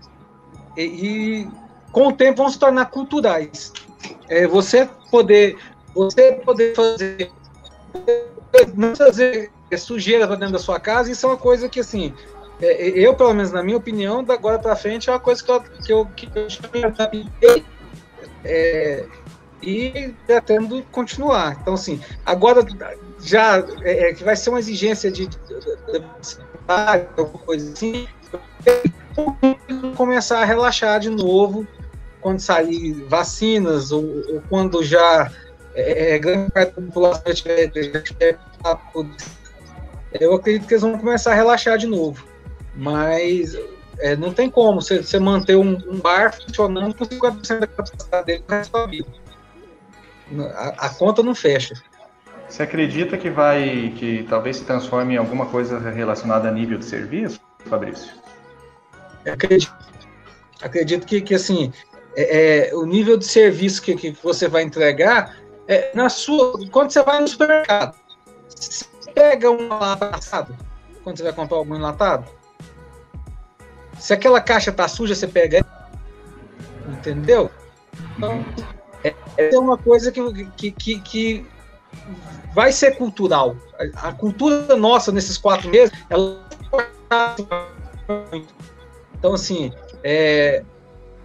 e, 0.78 0.82
e, 0.82 1.48
com 1.92 2.08
o 2.08 2.14
tempo 2.14 2.42
vão 2.42 2.50
se 2.50 2.60
tornar 2.60 2.86
culturais. 2.86 3.74
É, 4.30 4.48
você 4.48 4.90
poder, 5.10 5.58
você 5.94 6.34
poder 6.34 6.76
fazer, 6.76 7.32
não 8.76 8.96
fazer 8.96 9.52
sujeira 9.78 10.28
para 10.28 10.36
dentro 10.36 10.54
da 10.54 10.60
sua 10.60 10.80
casa, 10.80 11.12
isso 11.12 11.26
é 11.26 11.30
uma 11.30 11.38
coisa 11.38 11.70
que, 11.70 11.80
assim, 11.80 12.14
é, 12.62 12.90
eu, 12.90 13.14
pelo 13.16 13.34
menos 13.34 13.52
na 13.52 13.64
minha 13.64 13.78
opinião, 13.78 14.24
da 14.24 14.34
agora 14.34 14.60
para 14.60 14.76
frente, 14.76 15.10
é 15.10 15.14
uma 15.14 15.20
coisa 15.20 15.44
que 15.44 15.52
eu, 15.52 15.62
que 15.62 15.94
eu, 15.94 16.06
que 16.06 16.30
eu 16.34 16.48
é, 18.44 19.06
e 19.62 20.14
pretendo 20.26 20.82
continuar. 20.92 21.58
Então, 21.62 21.74
assim, 21.74 22.02
agora 22.26 22.66
já 23.22 23.60
é, 23.82 24.10
é, 24.10 24.14
que 24.14 24.24
vai 24.24 24.36
ser 24.36 24.50
uma 24.50 24.60
exigência 24.60 25.12
de, 25.12 25.28
de, 25.28 25.38
de, 25.38 26.00
de 26.00 26.06
alguma 27.18 27.40
coisa 27.40 27.72
assim, 27.72 28.08
começar 29.96 30.42
a 30.42 30.46
relaxar 30.46 31.00
de 31.00 31.10
novo 31.10 31.68
quando 32.22 32.40
sair 32.40 32.94
vacinas 33.08 33.92
ou, 33.92 34.04
ou 34.04 34.42
quando 34.50 34.84
já 34.84 35.32
é, 35.74 36.16
é 36.16 36.20
grande 36.20 36.52
parte 36.52 36.76
da 36.76 36.82
população 36.82 37.34
tiver, 37.34 37.68
tiver, 37.68 38.40
eu 40.20 40.34
acredito 40.34 40.68
que 40.68 40.74
eles 40.74 40.82
vão 40.82 40.98
começar 40.98 41.32
a 41.32 41.36
relaxar 41.36 41.78
de 41.78 41.88
novo. 41.88 42.26
Mas 42.76 43.58
é, 44.00 44.16
não 44.16 44.34
tem 44.34 44.50
como 44.50 44.82
você, 44.82 45.02
você 45.02 45.20
manter 45.20 45.56
um, 45.56 45.78
um, 45.90 46.00
bar 46.00 46.34
funcionando 46.34 46.94
com 46.94 47.06
50% 47.06 47.60
da 47.60 47.68
capacidade 47.68 48.26
dele 48.26 48.44
para 48.46 48.64
a 48.74 48.88
vida. 48.88 49.08
A, 50.56 50.86
a 50.86 50.90
conta 50.90 51.22
não 51.24 51.36
fecha. 51.36 51.76
Você 52.48 52.64
acredita 52.64 53.18
que 53.18 53.30
vai, 53.30 53.94
que 53.96 54.26
talvez 54.30 54.58
se 54.58 54.66
transforme 54.66 55.14
em 55.14 55.18
alguma 55.18 55.46
coisa 55.46 55.80
relacionada 55.80 56.50
a 56.50 56.52
nível 56.52 56.78
de 56.78 56.86
serviço, 56.86 57.40
Fabrício? 57.66 58.21
Acredito, 59.30 59.76
acredito 60.62 61.06
que, 61.06 61.22
que 61.22 61.36
assim, 61.36 61.72
é, 62.16 62.70
é, 62.70 62.76
o 62.76 62.86
nível 62.86 63.18
de 63.18 63.26
serviço 63.26 63.82
que, 63.82 63.96
que 63.96 64.12
você 64.24 64.48
vai 64.48 64.64
entregar 64.64 65.38
é 65.68 65.92
na 65.96 66.10
sua. 66.10 66.54
Quando 66.70 66.92
você 66.92 67.04
vai 67.04 67.20
no 67.20 67.28
supermercado, 67.28 67.96
você 68.50 68.86
pega 69.14 69.50
um 69.50 69.66
enlatado, 69.66 70.58
quando 71.04 71.18
você 71.18 71.24
vai 71.24 71.34
comprar 71.34 71.58
algum 71.58 71.76
enlatado, 71.76 72.26
se 73.98 74.14
aquela 74.14 74.42
caixa 74.42 74.72
tá 74.72 74.88
suja, 74.88 75.16
você 75.16 75.28
pega. 75.28 75.66
Entendeu? 76.88 77.50
Então, 78.18 78.44
é, 79.04 79.16
é 79.38 79.58
uma 79.58 79.78
coisa 79.78 80.12
que, 80.12 80.46
que, 80.58 80.72
que, 80.72 81.00
que 81.02 81.46
vai 82.54 82.72
ser 82.72 82.98
cultural. 82.98 83.56
A, 83.96 84.10
a, 84.10 84.14
cultura 84.14 84.76
nossa 84.76 85.12
nesses 85.12 85.38
quatro 85.38 85.70
meses, 85.70 85.92
ela 86.10 86.44
então, 89.22 89.36
assim, 89.36 89.72
é, 90.04 90.64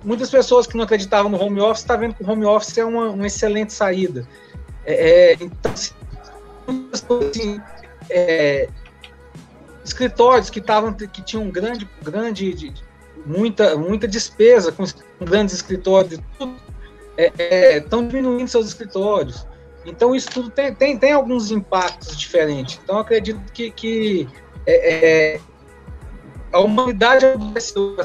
muitas 0.04 0.28
pessoas 0.30 0.66
que 0.66 0.76
não 0.76 0.84
acreditavam 0.84 1.30
no 1.30 1.42
home 1.42 1.60
office 1.60 1.80
estão 1.80 1.96
tá 1.96 2.00
vendo 2.02 2.14
que 2.14 2.22
o 2.22 2.30
home 2.30 2.44
office 2.44 2.76
é 2.76 2.84
uma, 2.84 3.08
uma 3.08 3.26
excelente 3.26 3.72
saída. 3.72 4.28
É, 4.84 5.32
é 5.32 5.36
então, 5.40 5.72
assim, 5.72 5.94
assim 6.92 7.60
é, 8.10 8.68
escritórios 9.82 10.50
que 10.50 10.58
estavam 10.58 10.92
que 10.92 11.22
tinham 11.22 11.48
grande, 11.48 11.88
grande, 12.02 12.74
muita, 13.24 13.78
muita 13.78 14.06
despesa 14.06 14.70
com 14.70 14.84
grandes 15.24 15.54
escritórios, 15.54 16.20
estão 16.36 18.00
é, 18.00 18.06
diminuindo 18.08 18.46
seus 18.46 18.68
escritórios. 18.68 19.46
Então, 19.86 20.14
isso 20.14 20.28
tudo 20.28 20.50
tem, 20.50 20.74
tem, 20.74 20.98
tem 20.98 21.12
alguns 21.12 21.50
impactos 21.50 22.14
diferentes. 22.14 22.78
Então, 22.84 22.98
acredito 22.98 23.40
que, 23.54 23.70
que 23.70 24.28
é, 24.66 25.34
é 25.34 25.40
a 26.52 26.60
humanidade 26.60 27.24
aconteceu 27.24 27.96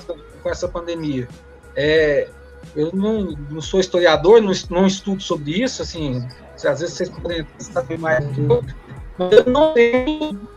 com 0.42 0.50
essa 0.50 0.68
pandemia. 0.68 1.28
É, 1.76 2.30
eu 2.76 2.92
não, 2.94 3.32
não, 3.50 3.62
sou 3.62 3.80
historiador, 3.80 4.42
não, 4.42 4.52
não, 4.70 4.88
estudo 4.88 5.22
sobre 5.22 5.64
isso, 5.64 5.82
assim, 5.82 6.28
às 6.56 6.80
vezes 6.80 6.96
vocês 6.96 7.10
podem 7.10 7.46
saber 7.60 7.98
mais 7.98 8.26
do 8.26 8.34
que 8.34 8.42
eu, 8.42 8.64
mas 9.18 9.32
eu 9.32 9.46
não 9.46 9.74
lembro, 9.74 10.48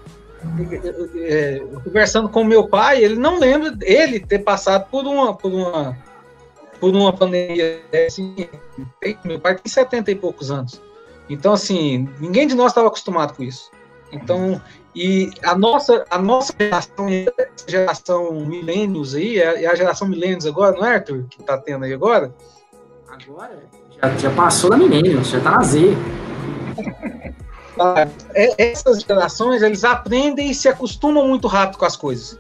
é, 1.17 1.63
conversando 1.85 2.29
com 2.29 2.45
meu 2.45 2.69
pai, 2.69 3.03
ele 3.03 3.17
não 3.17 3.39
lembra 3.39 3.77
ele 3.83 4.21
ter 4.21 4.41
passado 4.41 4.89
por 4.91 5.05
uma, 5.07 5.35
por 5.35 5.53
uma, 5.53 5.97
por 6.81 6.95
uma 6.95 7.13
pandemia, 7.13 7.81
assim, 8.07 8.49
meu 9.25 9.41
pai 9.41 9.57
tem 9.57 9.71
70 9.73 10.11
e 10.11 10.15
poucos 10.15 10.51
anos, 10.51 10.81
então, 11.29 11.53
assim, 11.53 12.09
ninguém 12.21 12.47
de 12.47 12.55
nós 12.55 12.71
estava 12.73 12.89
acostumado 12.89 13.35
com 13.35 13.43
isso. 13.43 13.71
Então, 14.13 14.61
e 14.95 15.31
a 15.43 15.57
nossa, 15.57 16.05
a 16.09 16.19
nossa 16.19 16.55
geração, 16.59 17.07
a 17.09 17.71
geração 17.71 18.33
milênios 18.47 19.15
aí, 19.15 19.41
é, 19.41 19.65
é 19.65 19.67
a 19.67 19.75
geração 19.75 20.07
milênios 20.07 20.47
agora, 20.47 20.77
não 20.77 20.87
é, 20.87 20.95
Arthur? 20.95 21.25
Que 21.29 21.43
tá 21.43 21.59
tendo 21.59 21.85
aí 21.85 21.93
agora? 21.93 22.33
Agora? 23.09 23.59
Já, 24.01 24.17
já 24.17 24.31
passou 24.31 24.71
da 24.71 24.77
milênios, 24.77 25.29
já 25.29 25.41
tá 25.41 25.53
na 25.53 25.63
Z. 25.63 25.97
Ah, 27.77 28.07
é, 28.35 28.71
essas 28.71 29.01
gerações, 29.01 29.61
eles 29.61 29.83
aprendem 29.83 30.49
e 30.49 30.55
se 30.55 30.69
acostumam 30.69 31.27
muito 31.27 31.49
rápido 31.49 31.79
com 31.79 31.85
as 31.85 31.97
coisas. 31.97 32.39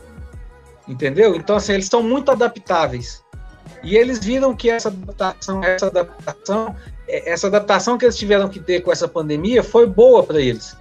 Entendeu? 0.86 1.34
Então, 1.34 1.56
assim, 1.56 1.72
eles 1.72 1.86
são 1.86 2.04
muito 2.04 2.30
adaptáveis. 2.30 3.24
E 3.82 3.96
eles 3.96 4.18
viram 4.20 4.54
que 4.54 4.70
essa 4.70 4.88
adaptação, 4.88 5.64
essa 5.64 5.86
adaptação, 5.86 6.76
é, 7.08 7.32
essa 7.32 7.48
adaptação 7.48 7.98
que 7.98 8.04
eles 8.04 8.16
tiveram 8.16 8.48
que 8.48 8.60
ter 8.60 8.80
com 8.80 8.92
essa 8.92 9.08
pandemia 9.08 9.62
foi 9.64 9.86
boa 9.86 10.22
para 10.22 10.40
eles. 10.40 10.76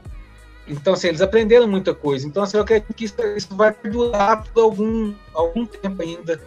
Então, 0.67 0.93
assim, 0.93 1.09
eles 1.09 1.21
aprenderam 1.21 1.67
muita 1.67 1.93
coisa. 1.93 2.25
Então, 2.25 2.43
assim, 2.43 2.57
eu 2.57 2.63
acredito 2.63 2.93
que 2.93 3.05
isso, 3.05 3.15
isso 3.35 3.55
vai 3.55 3.75
durar 3.83 4.43
por 4.43 4.61
algum, 4.61 5.13
algum 5.33 5.65
tempo 5.65 6.01
ainda. 6.01 6.39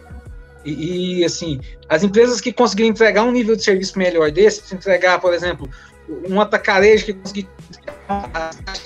E, 0.65 1.19
e, 1.19 1.25
assim, 1.25 1.59
as 1.87 2.03
empresas 2.03 2.41
que 2.41 2.51
conseguirem 2.51 2.91
entregar 2.91 3.23
um 3.23 3.31
nível 3.31 3.55
de 3.55 3.63
serviço 3.63 3.97
melhor 3.97 4.31
desse, 4.31 4.67
se 4.67 4.75
entregar, 4.75 5.21
por 5.21 5.33
exemplo, 5.33 5.69
um 6.27 6.41
atacarejo 6.41 7.05
que 7.05 7.13
conseguir 7.13 7.47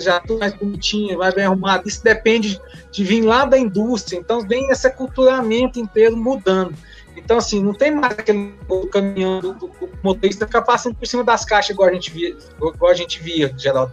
já 0.00 0.20
tudo 0.20 0.40
mais 0.40 0.52
bonitinho, 0.54 1.16
vai 1.16 1.32
bem 1.32 1.44
arrumado, 1.44 1.88
isso 1.88 2.02
depende 2.02 2.60
de 2.90 3.04
vir 3.04 3.22
lá 3.22 3.44
da 3.44 3.56
indústria. 3.56 4.18
Então, 4.18 4.46
vem 4.46 4.68
esse 4.70 4.90
culturamento 4.90 5.78
inteiro 5.78 6.16
mudando. 6.16 6.74
Então, 7.16 7.38
assim, 7.38 7.62
não 7.62 7.72
tem 7.72 7.90
mais 7.90 8.12
aquele 8.12 8.54
caminhão 8.90 9.40
do, 9.40 9.54
do 9.54 9.70
motorista 10.02 10.46
ficar 10.46 10.62
passando 10.62 10.94
por 10.94 11.06
cima 11.06 11.24
das 11.24 11.44
caixas 11.44 11.70
igual 11.70 11.88
a 11.88 11.92
gente 11.92 12.10
via, 12.10 12.36
igual 12.56 12.90
a 12.90 12.94
gente 12.94 13.22
via, 13.22 13.52
Geraldo 13.56 13.92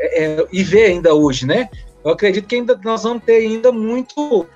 é, 0.00 0.46
e 0.52 0.62
vê 0.62 0.84
ainda 0.84 1.14
hoje, 1.14 1.46
né? 1.46 1.68
Eu 2.04 2.12
acredito 2.12 2.46
que 2.46 2.56
ainda 2.56 2.78
nós 2.82 3.02
vamos 3.02 3.22
ter 3.24 3.36
ainda 3.36 3.70
muito, 3.70 4.46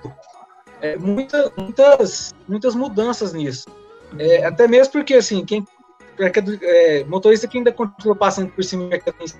é, 0.81 0.97
muita, 0.97 1.51
muitas, 1.55 2.33
muitas 2.47 2.75
mudanças 2.75 3.33
nisso. 3.33 3.67
É, 4.17 4.45
até 4.45 4.67
mesmo 4.67 4.93
porque, 4.93 5.13
assim, 5.13 5.45
quem 5.45 5.65
é, 6.61 7.03
motorista 7.05 7.47
que 7.47 7.57
ainda 7.57 7.71
continua 7.71 8.15
passando 8.15 8.49
por 8.49 8.63
cima, 8.63 8.89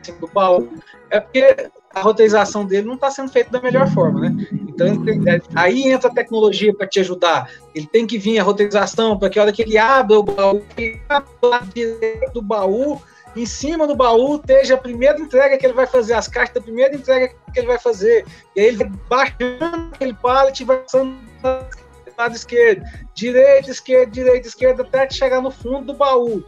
cima 0.03 0.19
do 0.19 0.27
baú, 0.27 0.69
é 1.09 1.19
porque 1.19 1.69
a 1.93 2.01
roteirização 2.01 2.65
dele 2.65 2.85
não 2.85 2.95
está 2.95 3.09
sendo 3.09 3.31
feita 3.31 3.49
da 3.49 3.61
melhor 3.61 3.87
forma, 3.87 4.19
né? 4.19 4.35
Então, 4.51 4.87
é, 4.87 5.41
aí 5.55 5.83
entra 5.91 6.09
a 6.09 6.13
tecnologia 6.13 6.73
para 6.73 6.87
te 6.87 6.99
ajudar. 6.99 7.49
Ele 7.73 7.87
tem 7.87 8.05
que 8.05 8.17
vir 8.17 8.37
a 8.37 8.43
roteirização 8.43 9.17
para 9.17 9.29
que 9.29 9.39
a 9.39 9.43
hora 9.43 9.53
que 9.53 9.61
ele 9.61 9.77
abre 9.77 10.17
o 10.17 10.23
baú, 10.23 10.61
ele 10.77 11.01
abre 11.07 12.29
do 12.33 12.41
baú, 12.41 13.01
em 13.35 13.45
cima 13.45 13.85
do 13.85 13.95
baú 13.95 14.37
esteja 14.37 14.75
a 14.75 14.77
primeira 14.77 15.19
entrega 15.19 15.57
que 15.57 15.65
ele 15.65 15.73
vai 15.73 15.85
fazer, 15.85 16.13
as 16.13 16.27
caixas 16.27 16.55
da 16.55 16.61
primeira 16.61 16.95
entrega 16.95 17.33
que 17.53 17.59
ele 17.59 17.67
vai 17.67 17.77
fazer. 17.77 18.25
E 18.55 18.61
aí 18.61 18.67
ele 18.67 18.77
vai 18.77 18.91
baixando 19.09 19.89
aquele 19.93 20.13
pallet 20.13 20.59
e 20.59 20.65
vai 20.65 20.77
passando 20.77 21.15
do 21.41 22.13
lado 22.17 22.35
esquerdo, 22.35 22.83
direita, 23.13 23.69
esquerda, 23.69 24.11
direita, 24.11 24.47
esquerda, 24.47 24.83
até 24.83 25.09
chegar 25.09 25.41
no 25.41 25.51
fundo 25.51 25.87
do 25.87 25.93
baú. 25.93 26.43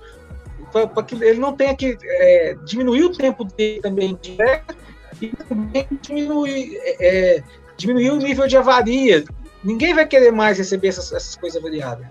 Para 0.72 1.04
que 1.04 1.16
ele 1.16 1.40
não 1.40 1.56
tenha 1.56 1.76
que 1.76 1.98
é, 2.04 2.56
diminuir 2.66 3.04
o 3.04 3.12
tempo 3.12 3.44
dele 3.44 3.82
também 3.82 4.16
de 4.22 4.32
entrega 4.32 4.76
e 5.22 5.28
também 5.28 5.88
diminuir, 6.02 6.78
é, 6.82 7.36
é, 7.36 7.44
diminuir 7.76 8.12
o 8.12 8.18
nível 8.18 8.48
de 8.48 8.56
avaria. 8.56 9.26
Ninguém 9.64 9.94
vai 9.94 10.06
querer 10.06 10.32
mais 10.32 10.58
receber 10.58 10.90
essas, 10.90 11.12
essas 11.12 11.36
coisas 11.36 11.62
variadas 11.62 12.06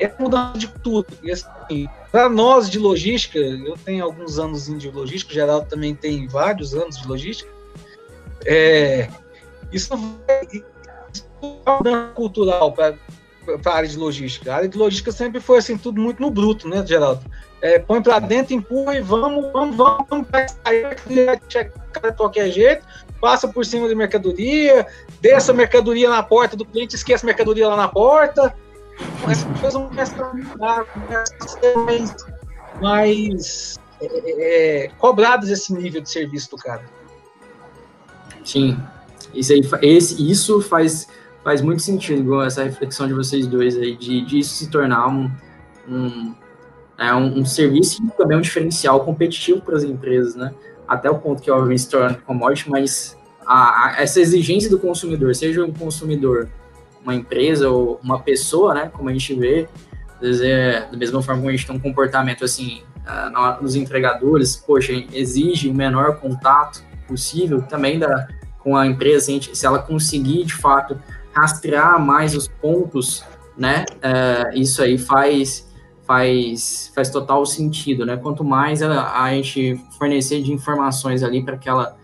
é 0.00 0.12
mudança 0.18 0.58
de 0.58 0.68
tudo. 0.68 1.06
E 1.22 1.30
assim, 1.30 1.88
para 2.10 2.28
nós 2.28 2.68
de 2.70 2.78
logística, 2.78 3.38
eu 3.38 3.76
tenho 3.76 4.04
alguns 4.04 4.38
anos 4.38 4.66
de 4.66 4.90
logística, 4.90 5.30
o 5.30 5.34
Geraldo 5.34 5.68
também 5.68 5.94
tem 5.94 6.26
vários 6.26 6.74
anos 6.74 6.96
de 6.96 7.06
logística. 7.06 7.50
É, 8.46 9.08
isso 9.70 9.92
é 10.26 10.62
mudança 11.42 12.12
cultural 12.14 12.72
para 12.72 12.96
a 13.64 13.70
área 13.70 13.88
de 13.88 13.98
logística. 13.98 14.52
A 14.52 14.56
área 14.56 14.68
de 14.68 14.78
logística 14.78 15.12
sempre 15.12 15.40
foi 15.40 15.58
assim, 15.58 15.76
tudo 15.76 16.00
muito 16.00 16.20
no 16.20 16.30
bruto, 16.30 16.66
né, 16.66 16.84
Geraldo? 16.84 17.22
É, 17.60 17.78
põe 17.78 18.02
para 18.02 18.18
dentro, 18.20 18.54
empurra 18.54 18.96
e 18.96 19.02
vamos, 19.02 19.52
vamos, 19.52 19.76
vamos, 19.76 20.26
vai 20.30 20.46
sair, 20.48 20.96
chegar 21.46 21.70
de 22.10 22.16
qualquer 22.16 22.50
jeito, 22.50 22.86
passa 23.20 23.46
por 23.46 23.66
cima 23.66 23.86
da 23.86 23.94
mercadoria, 23.94 24.86
desce 25.20 25.50
a 25.50 25.54
mercadoria 25.54 26.08
na 26.08 26.22
porta 26.22 26.56
do 26.56 26.64
cliente, 26.64 26.96
esquece 26.96 27.22
a 27.22 27.26
mercadoria 27.26 27.68
lá 27.68 27.76
na 27.76 27.88
porta. 27.88 28.54
As 29.26 29.44
pessoas 29.44 29.74
começam 29.74 30.32
a 30.62 30.84
ser 31.46 31.76
mais, 31.76 32.16
mais 32.80 33.78
é, 34.00 34.84
é, 34.84 34.88
cobradas 34.98 35.50
esse 35.50 35.72
nível 35.74 36.00
de 36.00 36.10
serviço 36.10 36.50
do 36.50 36.56
cara. 36.56 36.82
Sim, 38.44 38.78
isso, 39.34 39.52
aí, 39.52 39.60
esse, 39.82 40.30
isso 40.30 40.60
faz, 40.60 41.06
faz 41.44 41.60
muito 41.60 41.82
sentido, 41.82 42.42
essa 42.42 42.64
reflexão 42.64 43.06
de 43.06 43.12
vocês 43.12 43.46
dois 43.46 43.76
aí, 43.76 43.96
de, 43.96 44.24
de 44.24 44.38
isso 44.38 44.54
se 44.54 44.70
tornar 44.70 45.08
um, 45.08 45.30
um, 45.88 46.34
é, 46.98 47.14
um, 47.14 47.40
um 47.40 47.44
serviço 47.44 48.02
e 48.02 48.10
também 48.12 48.38
um 48.38 48.40
diferencial 48.40 49.04
competitivo 49.04 49.60
para 49.60 49.76
as 49.76 49.84
empresas, 49.84 50.34
né? 50.34 50.54
Até 50.88 51.08
o 51.08 51.18
ponto 51.18 51.42
que, 51.42 51.50
obviamente, 51.50 51.82
se 51.82 51.88
torna 51.88 52.14
commodity, 52.26 52.68
mas 52.68 53.16
a, 53.46 53.86
a, 53.86 54.02
essa 54.02 54.20
exigência 54.20 54.68
do 54.68 54.78
consumidor, 54.78 55.34
seja 55.34 55.64
um 55.64 55.72
consumidor, 55.72 56.48
uma 57.02 57.14
empresa 57.14 57.68
ou 57.68 58.00
uma 58.02 58.20
pessoa, 58.20 58.74
né? 58.74 58.90
Como 58.92 59.08
a 59.08 59.12
gente 59.12 59.34
vê, 59.34 59.68
às 60.16 60.20
vezes 60.20 60.42
é 60.42 60.88
da 60.90 60.96
mesma 60.96 61.22
forma 61.22 61.42
que 61.42 61.48
a 61.48 61.50
gente 61.52 61.66
tem 61.66 61.76
um 61.76 61.80
comportamento 61.80 62.44
assim, 62.44 62.82
uh, 63.06 63.62
nos 63.62 63.74
entregadores, 63.74 64.56
poxa, 64.56 64.92
exige 65.12 65.68
o 65.68 65.74
menor 65.74 66.18
contato 66.18 66.82
possível 67.06 67.62
também 67.62 67.98
da, 67.98 68.28
com 68.58 68.76
a 68.76 68.86
empresa, 68.86 69.32
se 69.52 69.66
ela 69.66 69.78
conseguir 69.78 70.44
de 70.44 70.54
fato 70.54 71.00
rastrear 71.32 71.98
mais 72.00 72.34
os 72.34 72.48
pontos, 72.48 73.24
né? 73.56 73.84
Uh, 73.96 74.58
isso 74.58 74.82
aí 74.82 74.98
faz 74.98 75.68
faz 76.06 76.90
faz 76.94 77.08
total 77.08 77.46
sentido, 77.46 78.04
né? 78.04 78.16
Quanto 78.16 78.42
mais 78.44 78.82
a, 78.82 79.22
a 79.22 79.32
gente 79.32 79.80
fornecer 79.96 80.42
de 80.42 80.52
informações 80.52 81.22
ali 81.22 81.42
para 81.42 81.54
aquela 81.54 81.96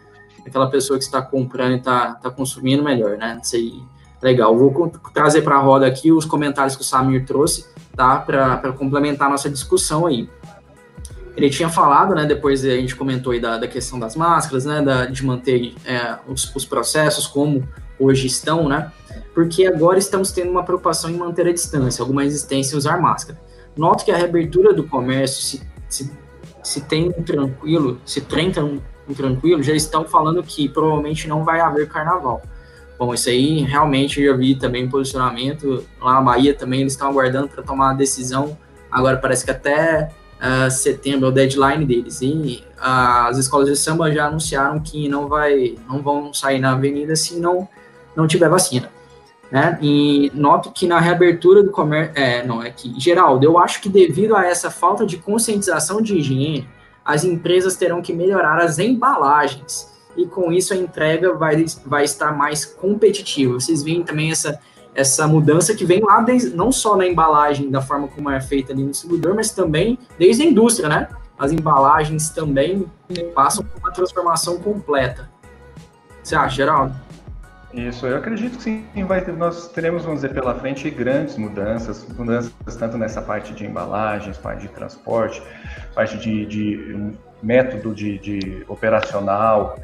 aquela 0.47 0.71
pessoa 0.71 0.99
que 0.99 1.05
está 1.05 1.21
comprando 1.21 1.73
e 1.73 1.77
está 1.79 2.15
tá 2.15 2.31
consumindo 2.31 2.83
melhor, 2.83 3.19
né? 3.19 3.41
Isso 3.43 3.57
aí, 3.57 3.83
legal. 4.27 4.57
Vou 4.57 4.93
trazer 5.15 5.43
para 5.43 5.57
a 5.57 5.61
roda 5.61 5.87
aqui 5.87 6.11
os 6.11 6.25
comentários 6.25 6.75
que 6.75 6.83
o 6.83 6.85
Samir 6.85 7.25
trouxe, 7.25 7.67
tá? 7.95 8.19
Para 8.19 8.73
complementar 8.73 9.29
a 9.29 9.31
nossa 9.31 9.49
discussão 9.49 10.07
aí. 10.07 10.29
Ele 11.37 11.49
tinha 11.51 11.69
falado, 11.69 12.15
né? 12.15 12.25
Depois 12.25 12.65
a 12.65 12.71
gente 12.71 12.97
comentou 12.97 13.33
aí 13.33 13.41
da, 13.41 13.59
da 13.59 13.69
questão 13.69 13.99
das 13.99 14.17
máscaras, 14.17 14.65
né? 14.65 14.83
Da, 14.83 15.07
de 15.07 15.25
manter 15.25 15.75
é, 15.85 16.17
os, 16.27 16.55
os 16.55 16.65
processos 16.65 17.27
como 17.27 17.67
hoje 17.99 18.27
estão, 18.27 18.69
né? 18.69 18.91
Porque 19.35 19.67
agora 19.67 19.99
estamos 19.99 20.33
tendo 20.33 20.51
uma 20.51 20.65
preocupação 20.65 21.11
em 21.11 21.17
manter 21.17 21.47
a 21.47 21.53
distância, 21.53 22.03
alguma 22.03 22.23
resistência 22.23 22.75
em 22.75 22.79
usar 22.79 23.01
máscara. 23.01 23.39
Noto 23.77 24.05
que 24.05 24.11
a 24.11 24.17
reabertura 24.17 24.73
do 24.73 24.85
comércio, 24.85 25.43
se, 25.43 25.63
se, 25.89 26.11
se 26.63 26.81
tem 26.81 27.11
um 27.11 27.23
tranquilo, 27.23 28.01
se 28.05 28.25
um, 28.59 28.81
um 29.09 29.15
tranquilo, 29.15 29.63
já 29.63 29.75
estão 29.75 30.05
falando 30.07 30.43
que 30.43 30.69
provavelmente 30.69 31.29
não 31.29 31.45
vai 31.45 31.61
haver 31.61 31.87
carnaval. 31.89 32.43
Bom, 32.99 33.13
isso 33.13 33.29
aí 33.29 33.61
realmente 33.61 34.21
eu 34.21 34.33
já 34.33 34.39
vi 34.39 34.55
também 34.55 34.89
posicionamento. 34.89 35.85
Lá 36.01 36.15
na 36.15 36.23
Bahia 36.23 36.55
também 36.55 36.81
eles 36.81 36.95
estão 36.95 37.09
aguardando 37.09 37.49
para 37.49 37.63
tomar 37.63 37.91
a 37.91 37.95
decisão. 37.95 38.57
Agora 38.91 39.19
parece 39.19 39.45
que 39.45 39.51
até 39.51 40.11
uh, 40.41 40.71
setembro 40.71 41.27
é 41.27 41.29
o 41.29 41.33
deadline 41.33 41.85
deles. 41.85 42.23
E 42.23 42.65
uh, 42.79 43.29
as 43.29 43.37
escolas 43.37 43.69
de 43.69 43.77
samba 43.77 44.11
já 44.11 44.27
anunciaram 44.27 44.81
que 44.81 45.09
não, 45.09 45.29
vai, 45.29 45.75
não 45.87 46.01
vão 46.01 46.33
sair 46.33 46.59
na 46.59 46.73
avenida 46.73 47.15
se 47.15 47.39
não, 47.39 47.69
não 48.17 48.27
tiver 48.27 48.49
vacina. 48.49 48.91
Né? 49.51 49.79
E 49.81 50.33
noto 50.35 50.73
que 50.73 50.87
na 50.87 50.99
reabertura 50.99 51.63
do 51.63 51.71
comércio, 51.71 52.13
é, 52.17 52.45
não, 52.45 52.63
é 52.63 52.71
que, 52.71 52.99
Geraldo, 52.99 53.45
eu 53.45 53.59
acho 53.59 53.81
que 53.81 53.89
devido 53.89 54.35
a 54.35 54.45
essa 54.45 54.71
falta 54.71 55.05
de 55.05 55.19
conscientização 55.19 56.01
de 56.01 56.17
higiene, 56.17 56.67
as 57.05 57.25
empresas 57.25 57.77
terão 57.77 58.03
que 58.03 58.13
melhorar 58.13 58.59
as 58.59 58.79
embalagens 58.79 59.96
e 60.17 60.27
com 60.27 60.53
isso 60.53 60.73
a 60.73 60.77
entrega 60.77 61.35
vai, 61.35 61.65
vai 61.85 62.05
estar 62.05 62.33
mais 62.33 62.65
competitiva. 62.65 63.55
Vocês 63.55 63.83
veem 63.83 64.03
também 64.03 64.31
essa 64.31 64.59
essa 64.97 65.29
mudança 65.29 65.75
que 65.75 65.85
vem 65.85 66.01
lá 66.01 66.23
desde, 66.23 66.57
não 66.57 66.73
só 66.73 66.97
na 66.97 67.07
embalagem, 67.07 67.71
da 67.71 67.83
forma 67.83 68.09
como 68.09 68.31
é 68.31 68.41
feita 68.41 68.73
ali 68.73 68.83
no 68.83 68.91
distribuidor, 68.91 69.35
mas 69.35 69.51
também 69.51 69.99
desde 70.19 70.43
a 70.43 70.47
indústria, 70.47 70.89
né? 70.89 71.09
As 71.39 71.53
embalagens 71.53 72.31
também 72.31 72.87
passam 73.35 73.63
por 73.63 73.79
uma 73.79 73.93
transformação 73.93 74.59
completa. 74.59 75.29
Você 76.23 76.35
acha, 76.35 76.57
Geraldo? 76.57 76.95
Isso, 77.75 78.07
eu 78.07 78.17
acredito 78.17 78.57
que 78.57 78.63
sim, 78.63 78.87
vai 79.07 79.23
nós 79.33 79.69
teremos, 79.69 80.03
vamos 80.03 80.23
dizer, 80.23 80.33
pela 80.33 80.55
frente 80.55 80.89
grandes 80.89 81.37
mudanças, 81.37 82.07
mudanças 82.17 82.55
tanto 82.79 82.97
nessa 82.97 83.21
parte 83.21 83.53
de 83.53 83.67
embalagens, 83.67 84.39
parte 84.39 84.63
de 84.63 84.69
transporte, 84.69 85.43
parte 85.95 86.17
de, 86.17 86.47
de 86.47 87.13
método 87.43 87.95
de, 87.95 88.19
de 88.19 88.65
operacional, 88.67 89.79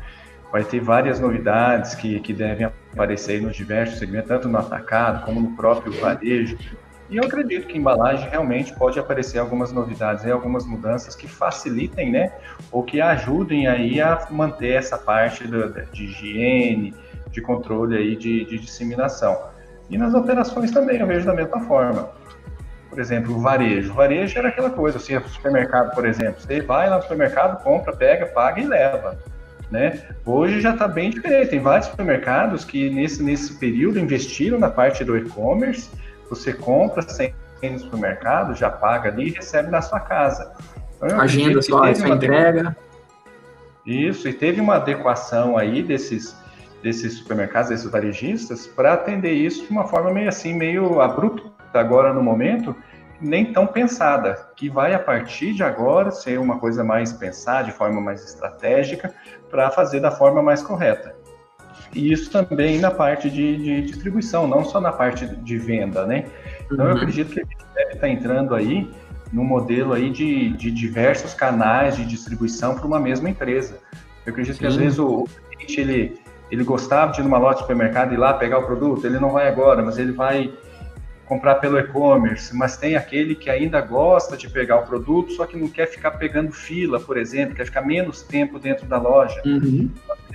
vai 0.52 0.62
ter 0.62 0.80
várias 0.80 1.18
novidades 1.18 1.94
que, 1.94 2.20
que 2.20 2.34
devem 2.34 2.70
aparecer 2.92 3.40
nos 3.40 3.56
diversos 3.56 3.98
segmentos, 3.98 4.28
tanto 4.28 4.48
no 4.50 4.58
atacado 4.58 5.24
como 5.24 5.40
no 5.40 5.56
próprio 5.56 5.90
varejo. 5.98 6.58
E 7.08 7.16
eu 7.16 7.24
acredito 7.24 7.66
que 7.66 7.78
embalagem 7.78 8.28
realmente 8.28 8.74
pode 8.74 8.98
aparecer 8.98 9.38
algumas 9.38 9.72
novidades, 9.72 10.26
algumas 10.26 10.66
mudanças 10.66 11.16
que 11.16 11.26
facilitem, 11.26 12.12
né, 12.12 12.32
ou 12.70 12.82
que 12.82 13.00
ajudem 13.00 13.66
aí 13.66 13.98
a 14.00 14.26
manter 14.30 14.74
essa 14.74 14.98
parte 14.98 15.46
do, 15.48 15.72
de 15.90 16.04
higiene, 16.04 16.94
de 17.30 17.40
controle 17.40 17.96
aí 17.96 18.14
de, 18.14 18.44
de 18.44 18.58
disseminação. 18.58 19.50
E 19.88 19.96
nas 19.96 20.12
operações 20.12 20.70
também 20.70 20.98
eu 21.00 21.06
vejo 21.06 21.24
da 21.24 21.34
mesma 21.34 21.60
forma. 21.60 22.10
Por 22.90 22.98
exemplo, 22.98 23.34
o 23.34 23.40
varejo. 23.40 23.90
O 23.90 23.94
varejo 23.94 24.38
era 24.38 24.48
aquela 24.48 24.68
coisa, 24.68 24.98
assim, 24.98 25.18
supermercado, 25.28 25.94
por 25.94 26.06
exemplo, 26.06 26.42
você 26.42 26.60
vai 26.60 26.90
lá 26.90 26.96
no 26.96 27.02
supermercado, 27.02 27.62
compra, 27.62 27.96
pega, 27.96 28.26
paga 28.26 28.60
e 28.60 28.66
leva. 28.66 29.18
Né? 29.72 30.02
Hoje 30.26 30.60
já 30.60 30.74
está 30.74 30.86
bem 30.86 31.08
diferente. 31.08 31.48
Tem 31.48 31.58
vários 31.58 31.86
supermercados 31.86 32.62
que 32.62 32.90
nesse, 32.90 33.22
nesse 33.22 33.54
período 33.54 33.98
investiram 33.98 34.58
na 34.58 34.68
parte 34.68 35.02
do 35.02 35.16
e-commerce. 35.16 35.90
Você 36.28 36.52
compra 36.52 37.00
sem 37.08 37.34
no 37.62 37.78
supermercado, 37.78 38.54
já 38.54 38.68
paga 38.68 39.08
ali 39.08 39.28
e 39.28 39.30
recebe 39.30 39.70
na 39.70 39.80
sua 39.80 40.00
casa. 40.00 40.52
Então, 40.96 41.20
Agenda 41.20 41.62
só, 41.62 41.86
essa 41.86 42.08
entrega. 42.08 42.76
Isso, 43.86 44.28
e 44.28 44.32
teve 44.32 44.60
uma 44.60 44.76
adequação 44.76 45.56
aí 45.56 45.82
desses, 45.82 46.36
desses 46.82 47.14
supermercados, 47.14 47.70
desses 47.70 47.90
varejistas, 47.90 48.66
para 48.66 48.92
atender 48.92 49.32
isso 49.32 49.64
de 49.64 49.70
uma 49.70 49.86
forma 49.86 50.12
meio 50.12 50.28
assim, 50.28 50.54
meio 50.54 51.00
abrupta 51.00 51.50
agora 51.72 52.12
no 52.12 52.22
momento, 52.22 52.76
nem 53.22 53.52
tão 53.52 53.66
pensada, 53.66 54.48
que 54.56 54.68
vai 54.68 54.94
a 54.94 54.98
partir 54.98 55.54
de 55.54 55.62
agora 55.62 56.10
ser 56.10 56.38
uma 56.38 56.58
coisa 56.58 56.82
mais 56.82 57.12
pensada, 57.12 57.64
de 57.64 57.72
forma 57.72 58.00
mais 58.00 58.24
estratégica, 58.24 59.14
para 59.48 59.70
fazer 59.70 60.00
da 60.00 60.10
forma 60.10 60.42
mais 60.42 60.62
correta. 60.62 61.14
E 61.94 62.12
isso 62.12 62.30
também 62.30 62.78
na 62.78 62.90
parte 62.90 63.30
de, 63.30 63.56
de, 63.56 63.82
distribuição, 63.82 64.46
não 64.46 64.64
só 64.64 64.80
na 64.80 64.92
parte 64.92 65.26
de 65.26 65.58
venda, 65.58 66.06
né? 66.06 66.26
Então 66.66 66.84
uhum. 66.84 66.92
eu 66.92 66.96
acredito 66.96 67.32
que 67.32 67.40
a 67.40 67.44
gente 67.44 67.64
deve 67.74 67.92
estar 67.94 68.08
entrando 68.08 68.54
aí 68.54 68.90
no 69.32 69.44
modelo 69.44 69.92
aí 69.92 70.10
de, 70.10 70.50
de 70.50 70.70
diversos 70.70 71.34
canais 71.34 71.96
de 71.96 72.04
distribuição 72.04 72.74
para 72.74 72.86
uma 72.86 72.98
mesma 72.98 73.30
empresa. 73.30 73.78
Eu 74.26 74.32
acredito 74.32 74.54
Sim. 74.54 74.60
que 74.60 74.66
às 74.66 74.76
vezes 74.76 74.98
o 74.98 75.26
cliente 75.50 75.80
ele, 75.80 76.20
ele 76.50 76.64
gostava 76.64 77.12
de 77.12 77.20
ir 77.20 77.24
numa 77.24 77.38
loja 77.38 77.56
de 77.56 77.60
supermercado 77.62 78.12
e 78.12 78.14
ir 78.14 78.18
lá 78.18 78.34
pegar 78.34 78.58
o 78.58 78.66
produto, 78.66 79.06
ele 79.06 79.18
não 79.18 79.30
vai 79.30 79.48
agora, 79.48 79.82
mas 79.82 79.98
ele 79.98 80.12
vai 80.12 80.52
comprar 81.32 81.54
pelo 81.54 81.78
e-commerce, 81.78 82.54
mas 82.54 82.76
tem 82.76 82.94
aquele 82.94 83.34
que 83.34 83.48
ainda 83.48 83.80
gosta 83.80 84.36
de 84.36 84.50
pegar 84.50 84.80
o 84.80 84.82
produto, 84.86 85.32
só 85.32 85.46
que 85.46 85.56
não 85.56 85.66
quer 85.66 85.86
ficar 85.86 86.10
pegando 86.10 86.52
fila, 86.52 87.00
por 87.00 87.16
exemplo, 87.16 87.54
quer 87.54 87.64
ficar 87.64 87.80
menos 87.80 88.20
tempo 88.20 88.58
dentro 88.58 88.84
da 88.84 88.98
loja. 88.98 89.40
Uhum. 89.46 89.88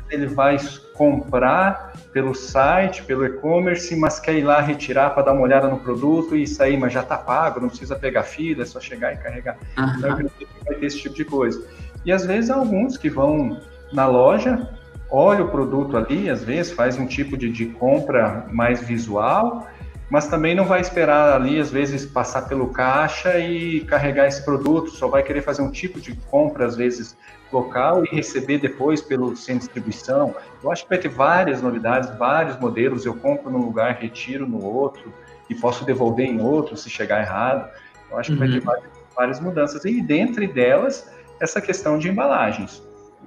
Ele 0.10 0.26
vai 0.26 0.58
comprar 0.96 1.94
pelo 2.12 2.34
site, 2.34 3.04
pelo 3.04 3.24
e-commerce, 3.28 3.96
mas 3.96 4.20
quer 4.20 4.40
ir 4.40 4.44
lá 4.44 4.60
retirar 4.60 5.12
para 5.12 5.22
dar 5.22 5.34
uma 5.34 5.44
olhada 5.44 5.68
no 5.68 5.78
produto 5.78 6.36
e 6.36 6.48
sair, 6.48 6.78
mas 6.78 6.94
já 6.94 7.02
está 7.02 7.16
pago, 7.16 7.60
não 7.60 7.70
precisa 7.70 7.96
pegar 7.96 8.24
fila, 8.24 8.64
é 8.64 8.66
só 8.66 8.80
chegar 8.80 9.14
e 9.14 9.18
carregar. 9.18 9.56
Uhum. 9.78 9.86
Então, 9.98 10.10
eu 10.10 10.14
acredito 10.14 10.36
que 10.36 10.66
vai 10.66 10.76
ter 10.80 10.86
esse 10.88 11.00
tipo 11.00 11.14
de 11.14 11.26
coisa. 11.26 11.64
E 12.04 12.12
às 12.12 12.26
vezes 12.26 12.50
alguns 12.50 12.98
que 12.98 13.08
vão 13.08 13.62
na 13.94 14.08
loja, 14.08 14.68
olha 15.12 15.44
o 15.44 15.50
produto 15.50 15.96
ali, 15.96 16.28
às 16.28 16.44
vezes 16.44 16.72
faz 16.72 16.98
um 16.98 17.06
tipo 17.06 17.38
de, 17.38 17.52
de 17.52 17.68
compra 17.68 18.48
mais 18.50 18.82
visual 18.82 19.68
mas 20.10 20.28
também 20.28 20.56
não 20.56 20.64
vai 20.64 20.80
esperar 20.80 21.34
ali, 21.34 21.60
às 21.60 21.70
vezes, 21.70 22.06
passar 22.06 22.44
pelo 22.44 22.70
caixa 22.70 23.38
e 23.40 23.82
carregar 23.82 24.28
esse 24.28 24.44
produto, 24.44 24.90
só 24.92 25.08
vai 25.08 25.22
querer 25.22 25.42
fazer 25.42 25.62
um 25.62 25.70
tipo 25.70 26.00
de 26.00 26.16
compra, 26.30 26.66
às 26.66 26.78
vezes, 26.78 27.18
local 27.52 28.04
e 28.06 28.16
receber 28.16 28.60
depois 28.60 29.02
pelo 29.02 29.36
sem 29.36 29.58
distribuição. 29.58 30.34
Eu 30.64 30.72
acho 30.72 30.84
que 30.84 30.90
vai 30.90 30.98
ter 30.98 31.10
várias 31.10 31.62
novidades, 31.62 32.10
vários 32.18 32.58
modelos. 32.60 33.06
Eu 33.06 33.16
compro 33.16 33.50
num 33.50 33.60
lugar, 33.60 33.98
retiro 34.00 34.48
no 34.48 34.64
outro 34.64 35.14
e 35.50 35.56
posso 35.56 35.86
devolver 35.86 36.26
em 36.26 36.42
outro 36.42 36.78
se 36.78 36.90
chegar 36.90 37.22
errado. 37.22 37.70
Eu 38.10 38.18
acho 38.18 38.32
que 38.32 38.40
vai 38.40 38.48
ter 38.48 38.60
uhum. 38.60 38.64
várias, 38.64 38.92
várias 39.16 39.40
mudanças. 39.40 39.84
E 39.86 40.02
dentre 40.02 40.48
delas, 40.48 41.10
essa 41.40 41.60
questão 41.60 41.98
de 41.98 42.10
embalagens. 42.10 42.82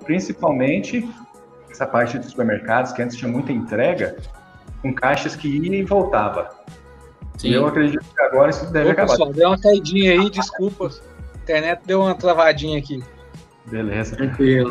Principalmente 0.04 1.06
essa 1.70 1.86
parte 1.86 2.18
dos 2.18 2.30
supermercados, 2.30 2.92
que 2.92 3.02
antes 3.02 3.16
tinha 3.16 3.30
muita 3.30 3.52
entrega, 3.52 4.16
com 4.82 4.92
caixas 4.94 5.36
que 5.36 5.48
ia 5.48 5.76
e 5.76 5.84
voltava. 5.84 6.50
Sim. 7.36 7.50
Eu 7.50 7.66
acredito 7.66 8.04
que 8.04 8.22
agora 8.22 8.50
isso 8.50 8.70
deve 8.70 8.88
Ô, 8.88 8.92
acabar. 8.92 9.12
Pessoal, 9.12 9.32
deu 9.32 9.48
uma 9.48 9.58
caidinha 9.58 10.12
aí, 10.12 10.30
desculpa. 10.30 10.88
A 10.88 11.42
internet 11.42 11.80
deu 11.86 12.00
uma 12.02 12.14
travadinha 12.14 12.78
aqui. 12.78 13.02
Beleza. 13.66 14.16
Tranquilo. 14.16 14.70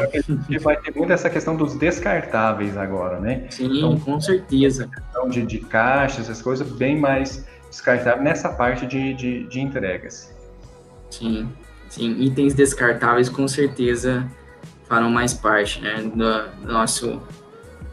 Vai 0.62 0.78
ter 0.78 0.96
muito 0.96 1.12
essa 1.12 1.30
questão 1.30 1.56
dos 1.56 1.76
descartáveis 1.76 2.78
agora, 2.78 3.20
né? 3.20 3.48
Sim, 3.50 3.78
então, 3.78 4.00
com 4.00 4.20
certeza. 4.20 4.88
Questão 4.88 5.30
de, 5.30 5.46
de 5.46 5.60
caixa, 5.60 6.22
essas 6.22 6.42
coisas, 6.42 6.70
bem 6.70 6.98
mais 7.00 7.46
descartável 7.70 8.24
nessa 8.24 8.50
parte 8.50 8.86
de, 8.86 9.14
de, 9.14 9.48
de 9.48 9.62
entregas. 9.62 10.36
Sim, 11.10 11.50
sim. 11.90 12.22
Itens 12.22 12.54
descartáveis 12.54 13.30
com 13.30 13.48
certeza 13.48 14.30
farão 14.88 15.10
mais 15.10 15.34
parte 15.34 15.82
né, 15.82 16.02
do, 16.02 16.68
do 16.68 16.78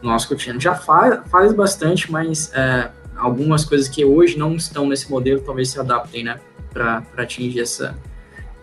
nosso, 0.01 0.27
cotidiano. 0.27 0.59
Já 0.59 0.75
faz, 0.75 1.19
faz 1.29 1.53
bastante, 1.53 2.11
mas 2.11 2.51
é, 2.53 2.89
algumas 3.15 3.65
coisas 3.65 3.87
que 3.87 4.03
hoje 4.05 4.37
não 4.37 4.55
estão 4.55 4.87
nesse 4.87 5.09
modelo 5.09 5.41
talvez 5.41 5.69
se 5.69 5.79
adaptem 5.79 6.23
né, 6.23 6.39
para 6.71 7.03
atingir 7.17 7.59
essa, 7.59 7.97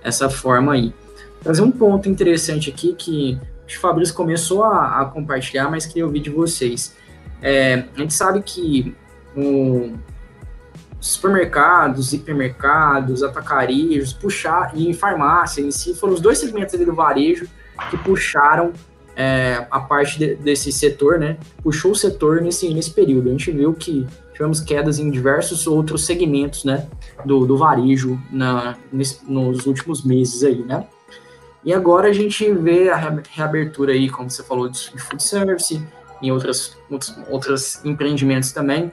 essa 0.02 0.30
forma 0.30 0.72
aí. 0.72 0.94
Trazer 1.42 1.62
um 1.62 1.70
ponto 1.70 2.08
interessante 2.08 2.70
aqui 2.70 2.94
que 2.94 3.38
o 3.66 3.80
Fabrício 3.80 4.14
começou 4.14 4.64
a, 4.64 5.00
a, 5.00 5.04
compartilhar, 5.06 5.70
mas 5.70 5.86
queria 5.86 6.06
ouvir 6.06 6.20
de 6.20 6.30
vocês. 6.30 6.96
É, 7.42 7.84
a 7.94 7.98
gente 7.98 8.14
sabe 8.14 8.40
que 8.42 8.94
o, 9.36 9.92
supermercados, 11.00 12.14
hipermercados, 12.14 13.22
atacarias, 13.22 14.12
puxar 14.12 14.72
e 14.74 14.94
farmácia 14.94 15.60
em 15.60 15.70
si 15.70 15.94
foram 15.94 16.14
os 16.14 16.20
dois 16.20 16.38
segmentos 16.38 16.78
do 16.78 16.94
varejo 16.94 17.46
que 17.90 17.98
puxaram 17.98 18.72
é, 19.16 19.66
a 19.70 19.80
parte 19.80 20.18
de, 20.18 20.34
desse 20.34 20.72
setor, 20.72 21.18
né? 21.18 21.36
Puxou 21.62 21.92
o 21.92 21.96
setor 21.96 22.40
nesse, 22.40 22.72
nesse 22.72 22.90
período. 22.90 23.28
A 23.28 23.32
gente 23.32 23.50
viu 23.50 23.72
que 23.72 24.06
tivemos 24.32 24.60
quedas 24.60 24.98
em 24.98 25.10
diversos 25.10 25.66
outros 25.66 26.04
segmentos, 26.04 26.64
né? 26.64 26.88
Do, 27.24 27.46
do 27.46 27.56
varejo 27.56 28.20
na, 28.30 28.76
nesse, 28.92 29.20
nos 29.26 29.66
últimos 29.66 30.04
meses 30.04 30.42
aí, 30.42 30.62
né? 30.62 30.86
E 31.64 31.72
agora 31.72 32.08
a 32.08 32.12
gente 32.12 32.52
vê 32.52 32.90
a 32.90 32.96
reabertura 33.30 33.92
aí, 33.92 34.10
como 34.10 34.28
você 34.28 34.42
falou, 34.42 34.68
de 34.68 34.98
food 34.98 35.22
service, 35.22 35.82
em 36.20 36.30
outras, 36.30 36.76
outros, 36.90 37.16
outros 37.30 37.84
empreendimentos 37.84 38.52
também. 38.52 38.92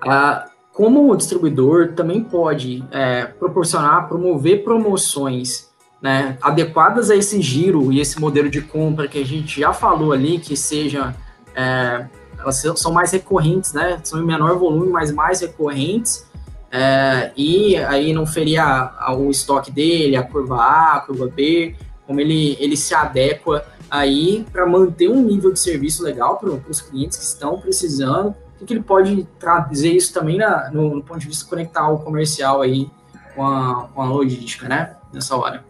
Ah, 0.00 0.48
como 0.72 1.10
o 1.10 1.16
distribuidor 1.16 1.92
também 1.92 2.22
pode 2.22 2.84
é, 2.90 3.24
proporcionar, 3.24 4.08
promover 4.08 4.62
promoções 4.62 5.65
né, 6.00 6.36
adequadas 6.40 7.10
a 7.10 7.16
esse 7.16 7.40
giro 7.40 7.92
e 7.92 8.00
esse 8.00 8.20
modelo 8.20 8.48
de 8.48 8.60
compra 8.60 9.08
que 9.08 9.18
a 9.18 9.24
gente 9.24 9.60
já 9.60 9.72
falou 9.72 10.12
ali, 10.12 10.38
que 10.38 10.56
seja 10.56 11.14
é, 11.54 12.06
elas 12.38 12.62
são 12.76 12.92
mais 12.92 13.10
recorrentes, 13.12 13.72
né? 13.72 13.98
São 14.04 14.20
em 14.20 14.26
menor 14.26 14.58
volume, 14.58 14.90
mas 14.90 15.10
mais 15.10 15.40
recorrentes. 15.40 16.26
É, 16.70 17.32
e 17.36 17.76
aí 17.76 18.12
não 18.12 18.26
feria 18.26 18.92
o 19.16 19.30
estoque 19.30 19.70
dele, 19.70 20.16
a 20.16 20.22
curva 20.22 20.56
A, 20.56 20.96
a 20.96 21.00
curva 21.00 21.26
B, 21.26 21.74
como 22.06 22.20
ele, 22.20 22.56
ele 22.60 22.76
se 22.76 22.94
adequa 22.94 23.64
aí 23.90 24.44
para 24.52 24.66
manter 24.66 25.08
um 25.08 25.22
nível 25.22 25.52
de 25.52 25.58
serviço 25.58 26.02
legal 26.02 26.38
para 26.38 26.50
os 26.50 26.80
clientes 26.80 27.16
que 27.16 27.24
estão 27.24 27.58
precisando. 27.58 28.34
O 28.60 28.64
que 28.64 28.74
ele 28.74 28.82
pode 28.82 29.26
trazer 29.38 29.92
isso 29.92 30.12
também 30.12 30.38
na, 30.38 30.70
no, 30.70 30.96
no, 30.96 31.02
ponto 31.02 31.20
de 31.20 31.28
vista 31.28 31.48
conectar 31.48 31.88
o 31.88 31.98
comercial 31.98 32.62
aí 32.62 32.90
com 33.34 33.46
a, 33.46 33.88
com 33.94 34.02
a 34.02 34.06
logística, 34.06 34.68
né? 34.68 34.96
Nessa 35.12 35.36
hora. 35.36 35.64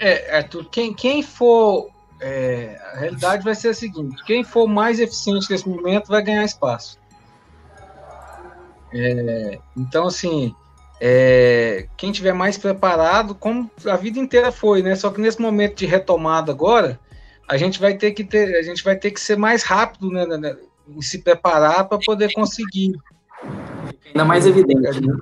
É, 0.00 0.38
Arthur, 0.38 0.64
quem, 0.70 0.94
quem 0.94 1.22
for. 1.22 1.90
É, 2.22 2.78
a 2.92 2.98
realidade 2.98 3.44
vai 3.44 3.54
ser 3.54 3.68
a 3.68 3.74
seguinte: 3.74 4.24
quem 4.24 4.42
for 4.42 4.66
mais 4.66 4.98
eficiente 4.98 5.50
nesse 5.50 5.68
momento 5.68 6.08
vai 6.08 6.22
ganhar 6.22 6.42
espaço. 6.42 6.98
É, 8.92 9.58
então, 9.76 10.06
assim, 10.06 10.54
é, 11.00 11.86
quem 11.96 12.10
tiver 12.10 12.32
mais 12.32 12.56
preparado, 12.56 13.34
como 13.34 13.70
a 13.86 13.96
vida 13.96 14.18
inteira 14.18 14.50
foi, 14.50 14.82
né? 14.82 14.96
Só 14.96 15.10
que 15.10 15.20
nesse 15.20 15.40
momento 15.40 15.76
de 15.76 15.86
retomada 15.86 16.50
agora, 16.50 16.98
a 17.46 17.58
gente 17.58 17.78
vai 17.78 17.94
ter 17.94 18.12
que 18.12 18.24
ter, 18.24 18.56
a 18.56 18.62
gente 18.62 18.82
vai 18.82 18.96
ter 18.96 19.10
que 19.10 19.20
ser 19.20 19.36
mais 19.36 19.62
rápido, 19.62 20.10
né, 20.10 20.24
né, 20.26 20.36
né 20.38 20.56
em 20.88 21.02
se 21.02 21.18
preparar 21.18 21.88
para 21.88 21.98
poder 21.98 22.32
conseguir. 22.32 22.92
Ainda 24.06 24.24
mais 24.24 24.46
evidente, 24.46 25.00
né? 25.00 25.16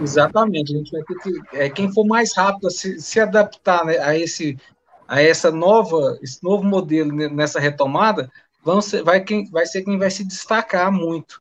Exatamente, 0.00 0.74
a 0.74 0.78
gente 0.78 0.92
vai 0.92 1.02
ter 1.02 1.14
que, 1.16 1.56
é, 1.56 1.68
quem 1.68 1.92
for 1.92 2.06
mais 2.06 2.34
rápido 2.36 2.68
a 2.68 2.70
se, 2.70 3.00
se 3.00 3.18
adaptar 3.18 3.84
né, 3.84 3.98
a 3.98 4.16
esse, 4.16 4.56
a 5.06 5.20
essa 5.20 5.50
nova, 5.50 6.18
esse 6.22 6.42
novo 6.42 6.64
modelo 6.64 7.12
nessa 7.12 7.58
retomada, 7.58 8.30
vão 8.64 8.80
ser, 8.80 9.02
vai, 9.02 9.20
quem, 9.20 9.50
vai 9.50 9.66
ser 9.66 9.82
quem 9.82 9.98
vai 9.98 10.10
se 10.10 10.24
destacar 10.24 10.92
muito. 10.92 11.40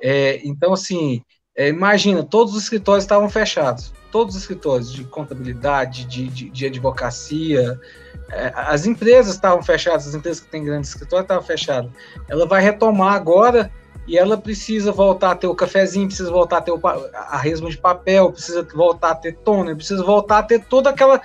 É, 0.00 0.40
então, 0.46 0.72
assim, 0.72 1.22
é, 1.56 1.68
imagina, 1.68 2.22
todos 2.22 2.54
os 2.54 2.62
escritórios 2.62 3.04
estavam 3.04 3.28
fechados, 3.28 3.92
todos 4.12 4.36
os 4.36 4.42
escritórios 4.42 4.92
de 4.92 5.04
contabilidade, 5.04 6.04
de, 6.04 6.28
de, 6.28 6.50
de 6.50 6.66
advocacia, 6.66 7.78
é, 8.30 8.52
as 8.54 8.86
empresas 8.86 9.34
estavam 9.34 9.62
fechadas, 9.62 10.06
as 10.06 10.14
empresas 10.14 10.40
que 10.40 10.50
têm 10.50 10.64
grandes 10.64 10.90
escritórios 10.90 11.24
estavam 11.24 11.42
fechadas. 11.42 11.90
Ela 12.28 12.46
vai 12.46 12.62
retomar 12.62 13.14
agora 13.14 13.70
e 14.08 14.16
ela 14.16 14.38
precisa 14.38 14.90
voltar 14.90 15.32
a 15.32 15.34
ter 15.34 15.46
o 15.46 15.54
cafezinho, 15.54 16.06
precisa 16.06 16.30
voltar 16.30 16.58
a 16.58 16.60
ter 16.62 16.72
o, 16.72 16.80
a 16.82 17.36
resma 17.36 17.68
de 17.68 17.76
papel, 17.76 18.32
precisa 18.32 18.66
voltar 18.74 19.10
a 19.10 19.14
ter 19.14 19.36
toner, 19.36 19.76
precisa 19.76 20.02
voltar 20.02 20.38
a 20.38 20.42
ter 20.42 20.64
toda 20.64 20.88
aquela, 20.88 21.20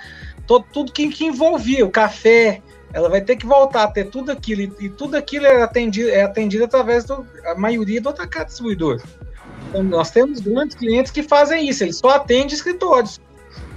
todo, 0.46 0.66
tudo 0.70 0.92
que, 0.92 1.08
que 1.08 1.24
envolvia 1.24 1.84
o 1.84 1.90
café, 1.90 2.60
ela 2.92 3.08
vai 3.08 3.22
ter 3.22 3.36
que 3.36 3.46
voltar 3.46 3.84
a 3.84 3.88
ter 3.88 4.04
tudo 4.10 4.30
aquilo, 4.30 4.60
e, 4.60 4.84
e 4.84 4.88
tudo 4.90 5.16
aquilo 5.16 5.46
é 5.46 5.62
atendido, 5.62 6.10
é 6.10 6.22
atendido 6.22 6.64
através 6.64 7.04
da 7.04 7.24
maioria 7.56 8.02
do 8.02 8.10
atacado 8.10 8.48
distribuidor. 8.48 9.00
Então, 9.70 9.82
nós 9.82 10.10
temos 10.10 10.40
grandes 10.40 10.76
clientes 10.76 11.10
que 11.10 11.22
fazem 11.22 11.66
isso, 11.66 11.82
eles 11.82 11.96
só 11.96 12.10
atendem 12.10 12.54
escritórios. 12.54 13.18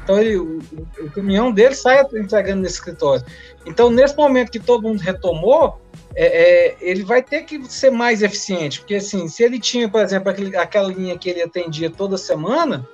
Então, 0.03 0.19
ele, 0.19 0.37
o, 0.37 0.59
o, 0.99 1.11
caminhão 1.11 1.51
dele 1.51 1.75
sai 1.75 2.01
entregando 2.13 2.61
nesse 2.61 2.75
escritório. 2.75 3.25
Então, 3.65 3.89
nesse 3.89 4.15
momento 4.15 4.51
que 4.51 4.59
todo 4.59 4.83
mundo 4.83 4.99
retomou, 4.99 5.81
é, 6.19 6.25
é, 6.25 6.77
ele 6.81 7.03
vai 7.03 7.21
ter 7.21 7.43
que 7.43 7.63
ser 7.71 7.91
mais 7.91 8.23
eficiente, 8.23 8.79
porque 8.79 8.95
assim, 8.95 9.27
se 9.27 9.43
ele 9.43 9.59
tinha, 9.59 9.87
por 9.87 10.01
exemplo, 10.01 10.31
aquele, 10.31 10.57
aquela 10.57 10.87
linha 10.87 11.15
que 11.15 11.29
ele 11.29 11.43
atendia 11.43 11.91
toda 11.91 12.17
semana, 12.17 12.89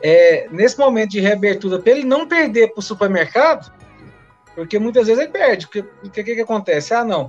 é, 0.00 0.46
nesse 0.52 0.78
momento 0.78 1.10
de 1.10 1.20
reabertura, 1.20 1.80
para 1.80 1.90
ele 1.90 2.04
não 2.04 2.28
perder 2.28 2.68
para 2.68 2.78
o 2.78 2.82
supermercado, 2.82 3.72
porque 4.54 4.78
muitas 4.78 5.08
vezes 5.08 5.20
ele 5.20 5.32
perde. 5.32 5.66
Porque 5.66 5.80
o 5.80 6.10
que, 6.10 6.22
que, 6.22 6.40
acontece? 6.40 6.94
Ah, 6.94 7.04
não, 7.04 7.28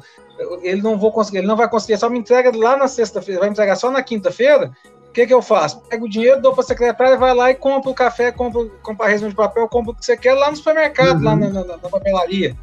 ele 0.62 0.82
não 0.82 0.98
vou 0.98 1.12
conseguir, 1.12 1.40
ele 1.40 1.48
não 1.48 1.58
vai 1.58 1.68
conseguir, 1.68 1.98
só 1.98 2.08
me 2.08 2.20
entrega 2.20 2.56
lá 2.56 2.78
na 2.78 2.88
sexta-feira, 2.88 3.40
vai 3.40 3.50
me 3.50 3.54
entregar 3.54 3.76
só 3.76 3.90
na 3.90 4.04
quinta-feira. 4.04 4.72
O 5.10 5.12
que, 5.12 5.26
que 5.26 5.34
eu 5.34 5.42
faço? 5.42 5.82
Pego 5.90 6.06
o 6.06 6.10
dinheiro, 6.10 6.40
dou 6.40 6.54
para 6.54 6.64
a 6.64 6.68
secretária, 6.68 7.18
vai 7.18 7.34
lá 7.34 7.50
e 7.50 7.56
compra 7.56 7.90
o 7.90 7.96
café, 7.96 8.32
compra, 8.32 8.66
compra 8.84 9.08
a 9.08 9.10
resma 9.10 9.28
de 9.28 9.36
papel, 9.36 9.68
compra 9.68 9.92
o 9.92 9.96
que 9.96 10.06
você 10.06 10.16
quer 10.16 10.36
lá 10.36 10.52
no 10.52 10.56
supermercado, 10.56 11.18
uhum. 11.18 11.24
lá 11.24 11.36
na, 11.36 11.50
na, 11.50 11.64
na, 11.64 11.78
papelaria. 11.78 12.56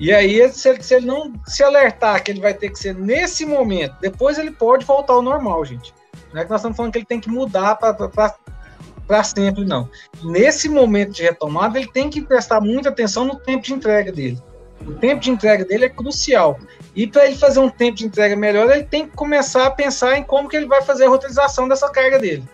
E 0.00 0.14
aí, 0.14 0.50
se 0.50 0.66
ele, 0.66 0.82
se 0.82 0.94
ele 0.94 1.06
não 1.06 1.30
se 1.46 1.62
alertar 1.62 2.24
que 2.24 2.30
ele 2.30 2.40
vai 2.40 2.54
ter 2.54 2.70
que 2.70 2.78
ser 2.78 2.94
nesse 2.94 3.44
momento, 3.44 3.94
depois 4.00 4.38
ele 4.38 4.50
pode 4.50 4.86
voltar 4.86 5.12
ao 5.12 5.20
normal, 5.20 5.62
gente. 5.62 5.92
Não 6.32 6.40
é 6.40 6.44
que 6.44 6.50
nós 6.50 6.60
estamos 6.60 6.74
falando 6.74 6.92
que 6.92 6.98
ele 6.98 7.04
tem 7.04 7.20
que 7.20 7.28
mudar 7.28 7.76
para 7.76 9.22
sempre, 9.22 9.62
não. 9.66 9.90
Nesse 10.22 10.70
momento 10.70 11.12
de 11.12 11.22
retomada, 11.22 11.78
ele 11.78 11.92
tem 11.92 12.08
que 12.08 12.22
prestar 12.22 12.62
muita 12.62 12.88
atenção 12.88 13.26
no 13.26 13.36
tempo 13.36 13.62
de 13.62 13.74
entrega 13.74 14.10
dele. 14.10 14.42
O 14.80 14.92
tempo 14.92 15.20
de 15.20 15.30
entrega 15.30 15.66
dele 15.66 15.84
é 15.84 15.90
crucial. 15.90 16.58
E 16.96 17.06
para 17.06 17.26
ele 17.26 17.36
fazer 17.36 17.60
um 17.60 17.68
tempo 17.68 17.98
de 17.98 18.06
entrega 18.06 18.34
melhor, 18.34 18.70
ele 18.70 18.84
tem 18.84 19.06
que 19.06 19.14
começar 19.14 19.66
a 19.66 19.70
pensar 19.70 20.16
em 20.16 20.24
como 20.24 20.48
que 20.48 20.56
ele 20.56 20.66
vai 20.66 20.80
fazer 20.80 21.04
a 21.04 21.08
roteirização 21.10 21.68
dessa 21.68 21.90
carga 21.90 22.18
dele. 22.18 22.48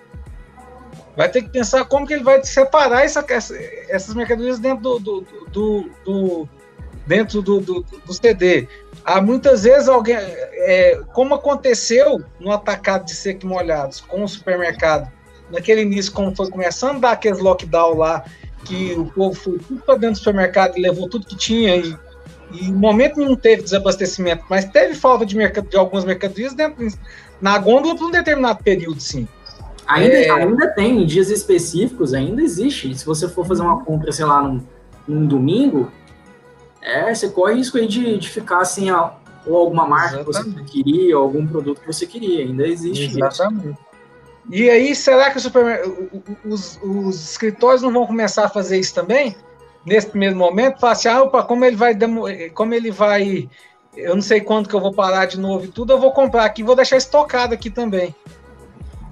Vai 1.16 1.28
ter 1.28 1.42
que 1.42 1.48
pensar 1.48 1.84
como 1.84 2.06
que 2.06 2.12
ele 2.12 2.24
vai 2.24 2.42
separar 2.44 3.04
essa, 3.04 3.24
essas 3.88 4.14
mercadorias 4.14 4.58
dentro 4.58 4.82
do, 4.82 4.98
do, 4.98 5.26
do, 5.52 5.90
do 6.04 6.48
dentro 7.06 7.40
do, 7.40 7.60
do, 7.60 7.86
do, 8.04 8.12
CD. 8.12 8.66
Há 9.04 9.20
muitas 9.20 9.62
vezes 9.62 9.88
alguém, 9.88 10.16
é, 10.16 11.00
como 11.12 11.34
aconteceu 11.34 12.22
no 12.40 12.50
atacado 12.50 13.04
de 13.04 13.14
seco 13.14 13.46
molhados 13.46 14.00
com 14.00 14.24
o 14.24 14.28
supermercado, 14.28 15.10
naquele 15.50 15.82
início, 15.82 16.12
como 16.12 16.34
foi 16.34 16.50
começando 16.50 16.96
a 16.96 17.00
dar 17.00 17.12
aqueles 17.12 17.38
lockdown 17.38 17.96
lá, 17.96 18.24
que 18.64 18.94
o 18.94 19.06
povo 19.06 19.34
foi 19.34 19.58
tudo 19.58 19.80
para 19.82 19.94
dentro 19.94 20.12
do 20.14 20.18
supermercado 20.18 20.76
e 20.76 20.82
levou 20.82 21.08
tudo 21.08 21.26
que 21.26 21.36
tinha, 21.36 21.76
e, 21.76 21.96
e 22.52 22.70
no 22.70 22.78
momento 22.78 23.20
não 23.20 23.36
teve 23.36 23.62
desabastecimento, 23.62 24.44
mas 24.50 24.64
teve 24.64 24.94
falta 24.94 25.24
de, 25.24 25.36
mercado, 25.36 25.68
de 25.68 25.76
algumas 25.76 26.04
mercadorias 26.04 26.52
dentro, 26.52 26.86
na 27.40 27.56
gôndola 27.58 27.96
por 27.96 28.08
um 28.08 28.10
determinado 28.10 28.62
período, 28.64 29.00
sim. 29.00 29.28
Ainda, 29.86 30.14
é... 30.14 30.30
ainda 30.30 30.68
tem, 30.68 31.02
em 31.02 31.06
dias 31.06 31.30
específicos, 31.30 32.12
ainda 32.12 32.42
existe. 32.42 32.92
Se 32.96 33.06
você 33.06 33.28
for 33.28 33.46
fazer 33.46 33.62
uma 33.62 33.84
compra, 33.84 34.10
sei 34.10 34.24
lá, 34.24 34.42
num, 34.42 34.60
num 35.06 35.26
domingo, 35.26 35.92
é, 36.80 37.14
você 37.14 37.28
corre 37.28 37.54
risco 37.54 37.78
aí 37.78 37.86
de, 37.86 38.18
de 38.18 38.28
ficar 38.28 38.64
sem 38.64 38.90
assim, 38.90 39.14
ou 39.46 39.56
alguma 39.56 39.86
marca 39.86 40.20
Exatamente. 40.20 40.54
que 40.54 40.62
você 40.62 40.72
queria, 40.72 41.18
ou 41.18 41.24
algum 41.24 41.46
produto 41.46 41.80
que 41.80 41.86
você 41.86 42.06
queria. 42.06 42.44
Ainda 42.44 42.66
existe 42.66 43.16
Exatamente. 43.16 43.68
Isso. 43.68 43.86
E 44.50 44.70
aí, 44.70 44.94
será 44.94 45.30
que 45.30 45.38
os, 46.44 46.80
os, 46.82 47.30
escritórios 47.30 47.82
não 47.82 47.92
vão 47.92 48.06
começar 48.06 48.44
a 48.44 48.48
fazer 48.48 48.78
isso 48.78 48.94
também? 48.94 49.34
Nesse 49.84 50.08
primeiro 50.08 50.36
momento, 50.36 50.80
falar 50.80 50.92
assim, 50.92 51.08
ah, 51.08 51.22
opa, 51.22 51.42
como 51.42 51.64
ele 51.64 51.76
vai, 51.76 51.96
como 52.54 52.74
ele 52.74 52.90
vai, 52.90 53.48
eu 53.96 54.14
não 54.14 54.22
sei 54.22 54.40
quando 54.40 54.68
que 54.68 54.74
eu 54.74 54.80
vou 54.80 54.92
parar 54.92 55.26
de 55.26 55.38
novo 55.38 55.64
e 55.64 55.68
tudo, 55.68 55.92
eu 55.92 55.98
vou 55.98 56.12
comprar 56.12 56.44
aqui, 56.44 56.62
vou 56.62 56.76
deixar 56.76 56.96
estocado 56.96 57.54
aqui 57.54 57.70
também. 57.70 58.14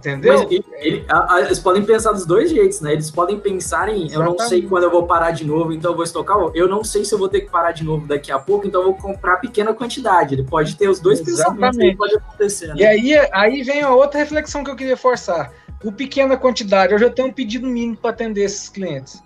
Entendeu? 0.04 0.34
Mas 0.34 0.52
ele, 0.52 0.64
ele, 0.80 1.04
a, 1.08 1.36
a, 1.36 1.40
eles 1.40 1.58
podem 1.58 1.82
pensar 1.82 2.12
dos 2.12 2.26
dois 2.26 2.50
jeitos, 2.50 2.82
né? 2.82 2.92
Eles 2.92 3.10
podem 3.10 3.40
pensar 3.40 3.88
em 3.88 4.04
Exatamente. 4.04 4.14
eu 4.14 4.22
não 4.22 4.38
sei 4.38 4.62
quando 4.62 4.82
eu 4.82 4.90
vou 4.90 5.06
parar 5.06 5.30
de 5.30 5.46
novo, 5.46 5.72
então 5.72 5.92
eu 5.92 5.94
vou 5.94 6.04
estocar. 6.04 6.36
Eu 6.54 6.68
não 6.68 6.84
sei 6.84 7.06
se 7.06 7.14
eu 7.14 7.18
vou 7.18 7.28
ter 7.28 7.40
que 7.40 7.50
parar 7.50 7.72
de 7.72 7.82
novo 7.82 8.06
daqui 8.06 8.30
a 8.30 8.38
pouco, 8.38 8.66
então 8.66 8.82
eu 8.82 8.88
vou 8.88 8.96
comprar 8.96 9.38
pequena 9.38 9.72
quantidade. 9.72 10.34
Ele 10.34 10.44
pode 10.44 10.76
ter 10.76 10.90
os 10.90 11.00
dois 11.00 11.20
Exatamente. 11.20 11.58
pensamentos 11.58 11.90
que 11.90 11.96
pode 11.96 12.16
acontecer. 12.16 12.66
Né? 12.68 12.74
E 12.76 12.84
aí, 12.84 13.28
aí 13.32 13.62
vem 13.62 13.80
a 13.80 13.94
outra 13.94 14.20
reflexão 14.20 14.62
que 14.62 14.70
eu 14.70 14.76
queria 14.76 14.96
forçar. 14.96 15.50
O 15.82 15.90
pequena 15.90 16.36
quantidade, 16.36 16.92
eu 16.92 16.98
já 16.98 17.08
tenho 17.08 17.28
um 17.28 17.32
pedido 17.32 17.66
mínimo 17.66 17.96
para 17.96 18.10
atender 18.10 18.42
esses 18.44 18.68
clientes. 18.68 19.22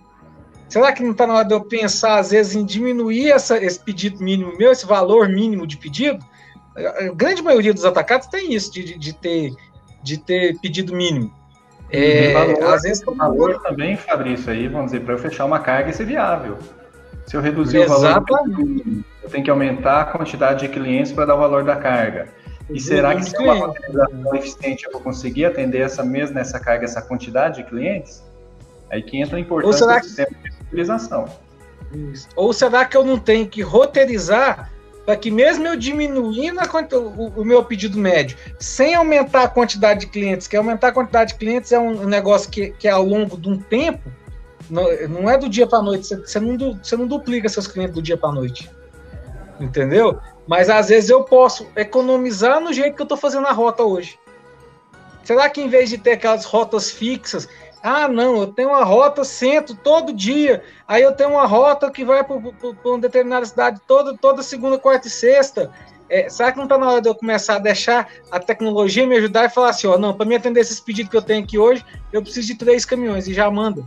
Será 0.69 0.93
que 0.93 1.03
não 1.03 1.13
está 1.13 1.27
na 1.27 1.35
hora 1.35 1.45
de 1.45 1.55
eu 1.55 1.61
pensar, 1.61 2.19
às 2.19 2.31
vezes, 2.31 2.55
em 2.55 2.65
diminuir 2.65 3.31
essa, 3.33 3.57
esse 3.57 3.81
pedido 3.81 4.23
mínimo 4.23 4.57
meu, 4.57 4.71
esse 4.71 4.87
valor 4.87 5.29
mínimo 5.29 5.67
de 5.67 5.77
pedido? 5.77 6.25
A 6.77 7.13
grande 7.13 7.43
maioria 7.43 7.75
dos 7.75 7.85
atacados 7.85 8.29
tem 8.29 8.55
isso, 8.55 8.73
de, 8.73 8.85
de, 8.85 8.99
de 8.99 9.13
ter 9.13 9.53
de 10.03 10.19
ter 10.19 10.59
pedido 10.61 10.95
mínimo. 10.95 11.33
É, 11.91 12.33
valor, 12.33 12.75
às 12.75 12.83
vezes 12.83 13.03
o 13.07 13.15
valor 13.15 13.63
também, 13.63 13.97
Fabrício, 13.97 14.53
aí, 14.53 14.69
vamos 14.69 14.93
dizer, 14.93 15.01
para 15.01 15.15
eu 15.15 15.19
fechar 15.19 15.45
uma 15.47 15.59
carga 15.59 15.93
ser 15.93 16.05
viável. 16.05 16.59
Se 17.27 17.37
eu 17.37 17.41
reduzir 17.41 17.79
Exatamente. 17.79 18.31
o 18.31 18.37
valor, 18.37 19.05
eu 19.23 19.31
tenho 19.31 19.45
que 19.45 19.51
aumentar 19.51 20.03
a 20.03 20.05
quantidade 20.05 20.67
de 20.67 20.69
clientes 20.69 21.13
para 21.13 21.27
dar 21.27 21.35
o 21.35 21.39
valor 21.39 21.65
da 21.65 21.77
carga. 21.77 22.29
E 22.71 22.81
será 22.81 23.15
que 23.15 23.25
se 23.25 23.37
é 23.37 23.41
uma 23.41 23.69
organização 23.69 24.35
eficiente 24.35 24.85
eu 24.85 24.93
vou 24.93 25.01
conseguir 25.01 25.47
atender 25.47 25.81
essa 25.81 26.05
mesma 26.05 26.41
essa 26.41 26.61
carga, 26.61 26.85
essa 26.85 27.01
quantidade 27.01 27.63
de 27.63 27.69
clientes? 27.69 28.23
Aí 28.91 29.03
que 29.03 29.21
entra 29.21 29.37
a 29.37 29.41
importância 29.41 29.87
do 29.87 30.05
sistema 30.05 30.31
de 30.43 30.51
utilização. 30.67 31.27
Ou 32.37 32.53
será 32.53 32.85
que 32.85 32.97
eu 32.97 33.05
não 33.05 33.19
tenho 33.19 33.47
que 33.47 33.63
roteirizar 33.63 34.71
para 35.09 35.17
que 35.17 35.31
mesmo 35.31 35.67
eu 35.67 35.75
diminuindo 35.75 36.61
o, 36.93 37.41
o, 37.41 37.43
meu 37.43 37.65
pedido 37.65 37.97
médio, 37.97 38.37
sem 38.59 38.95
aumentar 38.95 39.45
a 39.45 39.49
quantidade 39.49 40.01
de 40.01 40.07
clientes, 40.09 40.47
que 40.47 40.55
aumentar 40.55 40.89
a 40.89 40.93
quantidade 40.93 41.33
de 41.33 41.39
clientes 41.39 41.73
é 41.73 41.79
um 41.79 42.05
negócio 42.05 42.51
que, 42.51 42.73
que 42.73 42.87
é 42.87 42.91
ao 42.91 43.07
longo 43.07 43.39
de 43.39 43.49
um 43.49 43.59
tempo, 43.59 44.13
não, 44.69 44.85
não 45.09 45.31
é 45.31 45.39
do 45.39 45.49
dia 45.49 45.67
para 45.67 45.81
noite, 45.81 46.15
você, 46.15 46.39
não, 46.39 46.75
você 46.75 46.95
não 46.95 47.07
duplica 47.07 47.49
seus 47.49 47.67
clientes 47.67 47.95
do 47.95 48.03
dia 48.03 48.19
para 48.19 48.33
noite. 48.33 48.71
Entendeu? 49.59 50.19
Mas 50.47 50.69
às 50.69 50.91
vezes 50.91 51.09
eu 51.09 51.25
posso 51.25 51.67
economizar 51.75 52.61
no 52.61 52.71
jeito 52.71 52.95
que 52.95 53.01
eu 53.01 53.05
estou 53.05 53.17
fazendo 53.17 53.47
a 53.47 53.53
rota 53.53 53.85
hoje. 53.85 54.19
Será 55.25 55.49
que 55.49 55.63
em 55.63 55.71
vez 55.71 55.89
de 55.89 55.97
ter 55.97 56.13
aquelas 56.13 56.45
rotas 56.45 56.91
fixas, 56.91 57.49
ah, 57.83 58.09
não, 58.09 58.39
eu 58.39 58.47
tenho 58.49 58.71
uma 58.71 58.85
rota, 58.85 59.25
sento 59.25 59.75
todo 59.75 60.13
dia. 60.13 60.63
Aí 60.87 61.03
eu 61.03 61.13
tenho 61.13 61.31
uma 61.31 61.47
rota 61.47 61.91
que 61.91 62.05
vai 62.05 62.25
para 62.25 62.37
uma 62.37 62.99
determinada 62.99 63.47
cidade 63.47 63.81
toda, 63.87 64.17
toda 64.17 64.43
segunda, 64.43 64.79
quarta 64.79 65.07
e 65.07 65.11
sexta. 65.11 65.73
É, 66.11 66.29
será 66.29 66.51
que 66.51 66.57
não 66.57 66.65
está 66.65 66.79
na 66.79 66.91
hora 66.91 67.03
de 67.03 67.09
eu 67.09 67.15
começar 67.15 67.57
a 67.57 67.59
deixar 67.59 68.09
a 68.31 68.41
tecnologia 68.41 69.07
me 69.07 69.17
ajudar 69.17 69.45
e 69.45 69.51
falar 69.51 69.71
assim, 69.71 69.87
ó, 69.87 69.99
não, 69.99 70.15
para 70.15 70.25
me 70.25 70.35
atender 70.35 70.61
esses 70.61 70.81
pedidos 70.81 71.11
que 71.11 71.17
eu 71.17 71.23
tenho 71.23 71.45
aqui 71.45 71.59
hoje, 71.59 71.85
eu 72.11 72.23
preciso 72.23 72.47
de 72.47 72.55
três 72.55 72.85
caminhões 72.85 73.29
e 73.29 73.35
já 73.35 73.51
manda. 73.51 73.85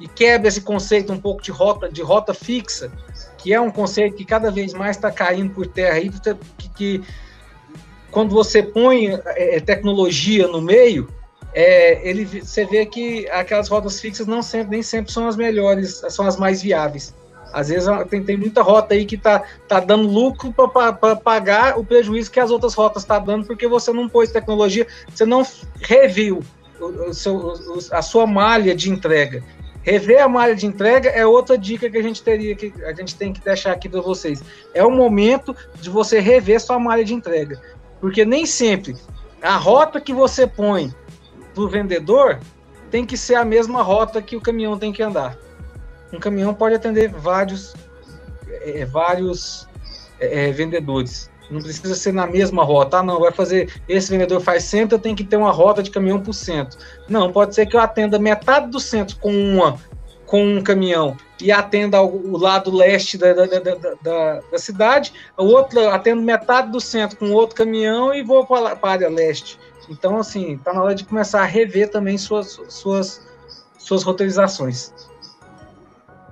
E 0.00 0.08
quebra 0.08 0.48
esse 0.48 0.62
conceito 0.62 1.12
um 1.12 1.20
pouco 1.20 1.42
de 1.42 1.50
rota, 1.50 1.90
de 1.90 2.02
rota 2.02 2.32
fixa, 2.32 2.90
que 3.36 3.52
é 3.52 3.60
um 3.60 3.70
conceito 3.70 4.16
que 4.16 4.24
cada 4.24 4.50
vez 4.50 4.72
mais 4.72 4.96
está 4.96 5.10
caindo 5.10 5.52
por 5.52 5.66
terra 5.66 5.96
aí, 5.96 6.10
que, 6.58 6.68
que 6.70 7.02
quando 8.10 8.34
você 8.34 8.62
põe 8.62 9.08
é, 9.26 9.60
tecnologia 9.60 10.48
no 10.48 10.60
meio, 10.60 11.08
é, 11.58 12.06
ele, 12.06 12.26
você 12.26 12.66
vê 12.66 12.84
que 12.84 13.26
aquelas 13.30 13.66
rotas 13.66 13.98
fixas 13.98 14.26
não 14.26 14.42
sempre, 14.42 14.72
nem 14.72 14.82
sempre 14.82 15.10
são 15.10 15.26
as 15.26 15.36
melhores, 15.36 16.02
são 16.10 16.26
as 16.26 16.36
mais 16.36 16.60
viáveis. 16.60 17.14
Às 17.50 17.70
vezes 17.70 17.88
tem, 18.10 18.22
tem 18.22 18.36
muita 18.36 18.60
rota 18.60 18.92
aí 18.92 19.06
que 19.06 19.14
está 19.14 19.42
tá 19.66 19.80
dando 19.80 20.06
lucro 20.06 20.52
para 20.52 21.16
pagar 21.16 21.78
o 21.78 21.84
prejuízo 21.84 22.30
que 22.30 22.38
as 22.38 22.50
outras 22.50 22.74
rotas 22.74 23.04
estão 23.04 23.18
tá 23.18 23.24
dando, 23.24 23.46
porque 23.46 23.66
você 23.66 23.90
não 23.90 24.06
pôs 24.06 24.30
tecnologia, 24.30 24.86
você 25.08 25.24
não 25.24 25.46
reviu 25.80 26.42
o, 26.78 27.08
o 27.08 27.14
seu, 27.14 27.54
a 27.90 28.02
sua 28.02 28.26
malha 28.26 28.74
de 28.74 28.90
entrega. 28.90 29.42
Rever 29.82 30.22
a 30.22 30.28
malha 30.28 30.54
de 30.54 30.66
entrega 30.66 31.08
é 31.08 31.24
outra 31.24 31.56
dica 31.56 31.88
que 31.88 31.96
a 31.96 32.02
gente 32.02 32.22
teria 32.22 32.54
que 32.54 32.70
a 32.84 32.92
gente 32.92 33.14
tem 33.14 33.32
que 33.32 33.40
deixar 33.40 33.72
aqui 33.72 33.88
para 33.88 34.02
vocês. 34.02 34.42
É 34.74 34.84
o 34.84 34.90
momento 34.90 35.56
de 35.80 35.88
você 35.88 36.20
rever 36.20 36.60
sua 36.60 36.78
malha 36.78 37.04
de 37.04 37.14
entrega, 37.14 37.58
porque 37.98 38.26
nem 38.26 38.44
sempre 38.44 38.94
a 39.40 39.56
rota 39.56 39.98
que 40.02 40.12
você 40.12 40.46
põe 40.46 40.92
para 41.56 41.64
o 41.64 41.68
vendedor 41.68 42.38
tem 42.90 43.06
que 43.06 43.16
ser 43.16 43.36
a 43.36 43.44
mesma 43.44 43.82
rota 43.82 44.20
que 44.20 44.36
o 44.36 44.40
caminhão 44.40 44.78
tem 44.78 44.92
que 44.92 45.02
andar. 45.02 45.36
Um 46.12 46.20
caminhão 46.20 46.52
pode 46.52 46.74
atender 46.74 47.08
vários, 47.08 47.74
é, 48.48 48.84
vários 48.84 49.66
é, 50.20 50.48
é, 50.48 50.52
vendedores. 50.52 51.30
Não 51.50 51.60
precisa 51.60 51.94
ser 51.94 52.12
na 52.12 52.26
mesma 52.26 52.62
rota. 52.62 52.98
Ah, 52.98 53.02
não, 53.02 53.20
vai 53.20 53.32
fazer. 53.32 53.72
Esse 53.88 54.10
vendedor 54.10 54.40
faz 54.40 54.64
centro, 54.64 54.96
eu 54.96 55.00
tenho 55.00 55.16
que 55.16 55.24
ter 55.24 55.36
uma 55.36 55.50
rota 55.50 55.82
de 55.82 55.90
caminhão 55.90 56.20
por 56.20 56.34
centro. 56.34 56.78
Não, 57.08 57.32
pode 57.32 57.54
ser 57.54 57.66
que 57.66 57.74
eu 57.74 57.80
atenda 57.80 58.18
metade 58.18 58.70
do 58.70 58.78
centro 58.78 59.16
com 59.16 59.32
uma 59.32 59.78
com 60.26 60.44
um 60.44 60.60
caminhão 60.60 61.16
e 61.40 61.52
atenda 61.52 62.02
o 62.02 62.36
lado 62.36 62.74
leste 62.74 63.16
da, 63.16 63.32
da, 63.32 63.46
da, 63.46 63.74
da, 64.02 64.40
da 64.50 64.58
cidade, 64.58 65.12
o 65.36 65.44
outro 65.44 65.88
atendo 65.88 66.20
metade 66.20 66.72
do 66.72 66.80
centro 66.80 67.16
com 67.16 67.30
outro 67.30 67.54
caminhão 67.54 68.12
e 68.12 68.22
vou 68.22 68.44
para 68.44 68.76
a 68.82 68.88
área 68.90 69.08
leste. 69.08 69.58
Então, 69.88 70.18
assim, 70.18 70.58
tá 70.58 70.72
na 70.72 70.82
hora 70.82 70.94
de 70.94 71.04
começar 71.04 71.42
a 71.42 71.44
rever 71.44 71.90
também 71.90 72.18
suas, 72.18 72.60
suas, 72.68 73.26
suas 73.78 74.02
roteirizações. 74.02 74.92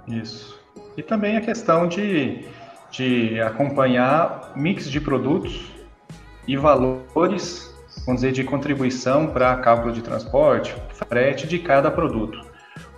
Isso. 0.08 0.58
E 0.96 1.02
também 1.02 1.36
a 1.36 1.40
questão 1.40 1.86
de, 1.86 2.46
de 2.90 3.40
acompanhar 3.40 4.52
mix 4.54 4.90
de 4.90 5.00
produtos 5.00 5.72
e 6.46 6.56
valores, 6.56 7.74
vamos 8.04 8.20
dizer, 8.20 8.32
de 8.32 8.44
contribuição 8.44 9.28
para 9.28 9.56
cálculo 9.56 9.92
de 9.92 10.02
transporte, 10.02 10.74
frete 11.08 11.46
de 11.46 11.58
cada 11.58 11.90
produto. 11.90 12.38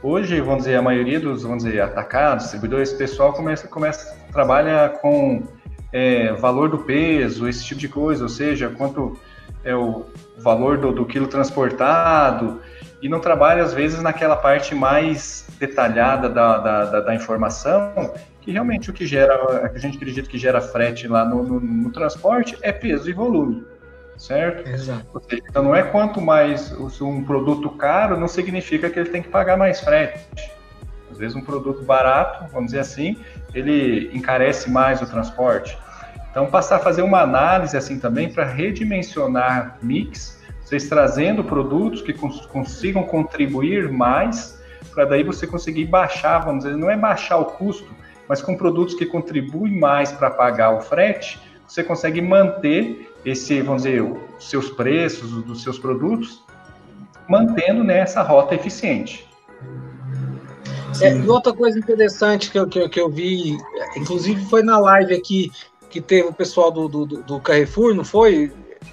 Hoje, 0.02 0.40
vamos 0.40 0.64
dizer, 0.64 0.76
a 0.76 0.82
maioria 0.82 1.18
dos, 1.18 1.42
vamos 1.42 1.64
dizer, 1.64 1.80
atacados, 1.80 2.44
distribuidores, 2.44 2.92
pessoal 2.92 3.32
começa, 3.32 3.66
começa 3.68 4.16
trabalha 4.32 4.90
com 5.00 5.42
é, 5.92 6.32
valor 6.34 6.68
do 6.68 6.78
peso, 6.78 7.48
esse 7.48 7.64
tipo 7.64 7.80
de 7.80 7.88
coisa, 7.88 8.24
ou 8.24 8.28
seja, 8.28 8.68
quanto 8.68 9.18
é 9.64 9.74
o 9.74 10.04
valor 10.38 10.78
do, 10.78 10.92
do 10.92 11.04
quilo 11.04 11.26
transportado 11.26 12.60
e 13.00 13.08
não 13.08 13.20
trabalha, 13.20 13.62
às 13.62 13.74
vezes, 13.74 14.02
naquela 14.02 14.36
parte 14.36 14.74
mais 14.74 15.46
detalhada 15.58 16.28
da, 16.28 16.58
da, 16.58 16.84
da, 16.84 17.00
da 17.00 17.14
informação, 17.14 18.14
que 18.40 18.52
realmente 18.52 18.90
o 18.90 18.92
que 18.92 19.06
gera, 19.06 19.70
a 19.72 19.78
gente 19.78 19.96
acredita 19.96 20.28
que 20.28 20.38
gera 20.38 20.60
frete 20.60 21.06
lá 21.08 21.24
no, 21.24 21.42
no, 21.42 21.60
no 21.60 21.92
transporte 21.92 22.56
é 22.62 22.72
peso 22.72 23.10
e 23.10 23.12
volume, 23.12 23.64
certo? 24.16 24.68
Exato. 24.68 25.22
Seja, 25.28 25.42
então 25.48 25.62
não 25.62 25.74
é 25.74 25.82
quanto 25.82 26.20
mais 26.20 26.72
um 27.00 27.24
produto 27.24 27.70
caro, 27.70 28.18
não 28.18 28.28
significa 28.28 28.88
que 28.88 28.98
ele 28.98 29.10
tem 29.10 29.22
que 29.22 29.28
pagar 29.28 29.56
mais 29.56 29.80
frete. 29.80 30.26
Às 31.10 31.18
vezes 31.18 31.36
um 31.36 31.42
produto 31.42 31.82
barato, 31.82 32.50
vamos 32.52 32.66
dizer 32.66 32.80
assim, 32.80 33.18
ele 33.54 34.10
encarece 34.14 34.70
mais 34.70 35.00
o 35.02 35.06
transporte. 35.06 35.76
Então, 36.36 36.46
passar 36.50 36.76
a 36.76 36.78
fazer 36.78 37.00
uma 37.00 37.22
análise 37.22 37.78
assim 37.78 37.98
também 37.98 38.30
para 38.30 38.44
redimensionar 38.44 39.78
mix, 39.80 40.38
vocês 40.60 40.86
trazendo 40.86 41.42
produtos 41.42 42.02
que 42.02 42.12
cons 42.12 42.44
consigam 42.44 43.04
contribuir 43.04 43.90
mais, 43.90 44.60
para 44.92 45.06
daí 45.06 45.22
você 45.22 45.46
conseguir 45.46 45.86
baixar, 45.86 46.40
vamos 46.40 46.64
dizer, 46.64 46.76
não 46.76 46.90
é 46.90 46.96
baixar 46.96 47.38
o 47.38 47.46
custo, 47.46 47.88
mas 48.28 48.42
com 48.42 48.54
produtos 48.54 48.94
que 48.94 49.06
contribuem 49.06 49.80
mais 49.80 50.12
para 50.12 50.28
pagar 50.28 50.72
o 50.72 50.82
frete, 50.82 51.40
você 51.66 51.82
consegue 51.82 52.20
manter 52.20 53.10
esse, 53.24 53.62
vamos 53.62 53.84
dizer, 53.84 54.02
os 54.02 54.50
seus 54.50 54.68
preços 54.68 55.42
dos 55.42 55.62
seus 55.62 55.78
produtos, 55.78 56.44
mantendo 57.26 57.82
nessa 57.82 58.22
né, 58.22 58.28
rota 58.28 58.54
eficiente. 58.54 59.26
É, 61.00 61.16
e 61.16 61.28
outra 61.28 61.54
coisa 61.54 61.78
interessante 61.78 62.50
que 62.50 62.58
eu, 62.58 62.66
que, 62.66 62.86
que 62.90 63.00
eu 63.00 63.08
vi, 63.08 63.56
inclusive 63.96 64.44
foi 64.46 64.62
na 64.62 64.78
live 64.78 65.14
aqui 65.14 65.50
que 65.96 66.00
teve 66.00 66.28
o 66.28 66.32
pessoal 66.32 66.70
do, 66.70 66.88
do, 66.88 67.06
do 67.06 67.40
Carrefour, 67.40 67.94
não 67.94 68.04
foi? 68.04 68.52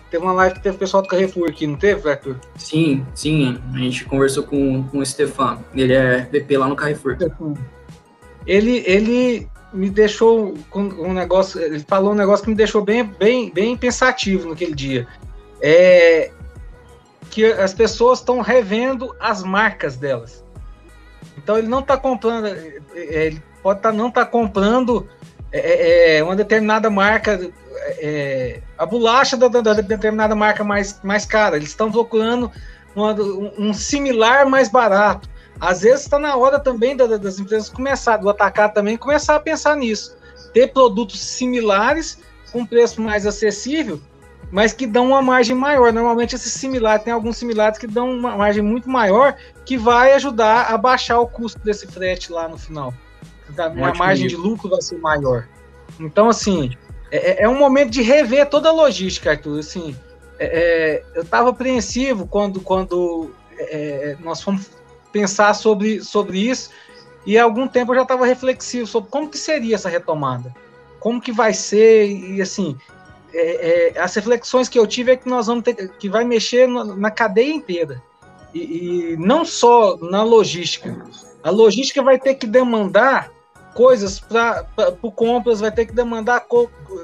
Teve 0.10 0.24
uma 0.24 0.34
live 0.34 0.56
que 0.56 0.64
teve 0.64 0.76
o 0.76 0.80
pessoal 0.80 1.04
do 1.04 1.10
Carrefour 1.10 1.50
aqui, 1.50 1.68
não 1.68 1.76
teve, 1.76 2.10
Arthur? 2.10 2.40
Sim, 2.56 3.06
sim. 3.14 3.60
A 3.74 3.78
gente 3.78 4.06
conversou 4.06 4.44
com, 4.44 4.84
com 4.84 5.00
o 5.00 5.06
Stefan. 5.06 5.60
Ele 5.76 5.94
é 5.94 6.22
VP 6.32 6.58
lá 6.58 6.68
no 6.68 6.76
Carrefour. 6.76 7.18
Ele, 8.48 8.84
ele 8.86 9.48
me 9.74 9.90
deixou 9.90 10.54
com 10.70 10.82
um 10.84 11.14
negócio. 11.14 11.60
Ele 11.60 11.80
falou 11.80 12.14
um 12.14 12.16
negócio 12.16 12.46
que 12.46 12.52
me 12.52 12.56
deixou 12.56 12.84
bem, 12.84 13.04
bem, 13.04 13.52
bem 13.52 13.76
pensativo 13.76 14.50
naquele 14.50 14.74
dia. 14.74 15.08
É 15.62 16.32
que 17.30 17.46
as 17.46 17.74
pessoas 17.74 18.20
estão 18.20 18.42
revendo 18.42 19.16
as 19.20 19.44
marcas 19.44 19.98
delas. 19.98 20.44
Então 21.36 21.58
ele 21.58 21.68
não 21.68 21.80
está 21.80 21.98
comprando, 21.98 22.46
é, 22.46 23.26
ele 23.26 23.44
pode 23.64 23.82
tá, 23.82 23.92
não 23.92 24.10
estar 24.10 24.26
tá 24.26 24.32
comprando 24.32 25.10
é, 25.54 25.60
é, 25.60 26.18
é, 26.18 26.24
uma 26.24 26.36
determinada 26.36 26.90
marca, 26.90 27.40
é, 28.00 28.60
a 28.76 28.86
bolacha 28.88 29.38
da, 29.38 29.48
da, 29.48 29.74
determinada 29.76 30.36
marca 30.36 30.64
mais, 30.64 31.00
mais 31.04 31.26
cara. 31.26 31.56
Eles 31.56 31.70
estão 31.70 31.92
procurando 31.92 32.52
uma, 32.96 33.14
um 33.58 33.72
similar 33.72 34.50
mais 34.50 34.68
barato. 34.68 35.30
Às 35.60 35.82
vezes 35.82 36.02
está 36.02 36.18
na 36.18 36.36
hora 36.36 36.60
também 36.60 36.98
da, 36.98 37.06
das 37.06 37.38
empresas 37.38 37.70
começar, 37.70 38.18
do 38.18 38.30
atacar 38.30 38.74
também, 38.74 38.98
começar 38.98 39.36
a 39.36 39.40
pensar 39.40 39.76
nisso. 39.78 40.18
Ter 40.52 40.74
produtos 40.74 41.22
similares 41.22 42.18
com 42.52 42.66
preço 42.66 43.00
mais 43.00 43.28
acessível 43.28 44.02
mas 44.54 44.72
que 44.72 44.86
dão 44.86 45.08
uma 45.08 45.22
margem 45.22 45.56
maior. 45.56 45.92
Normalmente 45.92 46.36
esses 46.36 46.54
similares, 46.54 47.04
tem 47.04 47.12
alguns 47.12 47.38
similares 47.38 47.80
que 47.80 47.88
dão 47.88 48.12
uma 48.12 48.38
margem 48.38 48.62
muito 48.62 48.88
maior, 48.88 49.36
que 49.66 49.76
vai 49.76 50.14
ajudar 50.14 50.72
a 50.72 50.78
baixar 50.78 51.20
o 51.20 51.26
custo 51.26 51.60
desse 51.62 51.88
frete 51.88 52.32
lá 52.32 52.48
no 52.48 52.56
final. 52.56 52.94
A 53.58 53.94
margem 53.94 54.28
de 54.28 54.36
lucro 54.36 54.70
vai 54.70 54.82
ser 54.82 54.98
maior. 54.98 55.48
Então, 56.00 56.30
assim, 56.30 56.72
é, 57.12 57.32
é, 57.32 57.44
é 57.44 57.50
um 57.50 57.58
momento 57.58 57.92
de 57.92 58.02
rever 58.02 58.50
toda 58.50 58.70
a 58.70 58.72
logística, 58.72 59.32
Arthur. 59.32 59.60
Assim, 59.60 59.96
é, 60.40 60.46
é 60.46 61.04
eu 61.16 61.22
estava 61.22 61.50
apreensivo 61.50 62.26
quando, 62.26 62.60
quando 62.60 63.32
é, 63.58 64.18
nós 64.20 64.42
fomos 64.42 64.72
pensar 65.12 65.54
sobre, 65.54 66.02
sobre 66.02 66.40
isso, 66.40 66.72
e 67.26 67.38
há 67.38 67.44
algum 67.44 67.68
tempo 67.68 67.92
eu 67.92 67.98
já 67.98 68.02
estava 68.02 68.26
reflexivo 68.26 68.88
sobre 68.88 69.10
como 69.12 69.30
que 69.30 69.38
seria 69.38 69.76
essa 69.76 69.90
retomada. 69.90 70.54
Como 71.00 71.22
que 71.22 71.32
vai 71.32 71.54
ser, 71.54 72.08
e 72.08 72.42
assim, 72.42 72.78
as 74.02 74.16
reflexões 74.16 74.68
que 74.68 74.80
eu 74.80 74.88
tive 74.88 75.12
é 75.12 75.16
que 75.16 75.30
nós 75.30 75.48
vamos 75.48 75.64
ter 75.64 75.90
que 76.00 76.10
vai 76.10 76.24
mexer 76.24 76.68
na, 76.68 76.84
na 76.84 77.12
cadeia 77.12 77.54
inteira 77.54 78.02
e, 78.54 78.60
e, 79.14 79.18
não 79.18 79.44
só 79.44 79.98
na 79.98 80.24
logística. 80.24 80.96
A 81.44 81.50
logística 81.50 82.02
vai 82.02 82.18
ter 82.18 82.36
que 82.36 82.48
demandar 82.48 83.32
coisas 83.74 84.20
para 84.20 84.64
por 85.02 85.12
compras, 85.12 85.60
vai 85.60 85.72
ter 85.72 85.86
que 85.86 85.94
demandar 85.94 86.46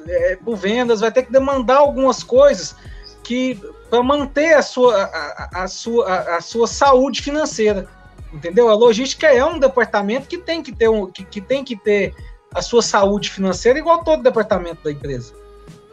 é, 0.07 0.35
por 0.37 0.55
vendas, 0.55 1.01
vai 1.01 1.11
ter 1.11 1.23
que 1.23 1.31
demandar 1.31 1.77
algumas 1.77 2.23
coisas 2.23 2.75
que 3.23 3.59
para 3.89 4.03
manter 4.03 4.53
a 4.53 4.61
sua, 4.61 5.03
a, 5.03 5.63
a, 5.63 5.67
sua, 5.67 6.07
a, 6.07 6.37
a, 6.37 6.41
sua 6.41 6.67
saúde 6.67 7.21
financeira, 7.21 7.87
entendeu? 8.31 8.69
A 8.69 8.75
logística 8.75 9.27
é 9.27 9.43
um 9.43 9.59
departamento 9.59 10.27
que 10.27 10.37
tem 10.37 10.61
que 10.61 10.71
ter 10.71 10.89
um, 10.89 11.07
que, 11.07 11.23
que 11.25 11.41
tem 11.41 11.63
que 11.63 11.75
ter 11.75 12.13
a 12.53 12.61
sua 12.61 12.81
saúde 12.81 13.29
financeira 13.29 13.79
igual 13.79 14.03
todo 14.03 14.23
departamento 14.23 14.83
da 14.83 14.91
empresa. 14.91 15.33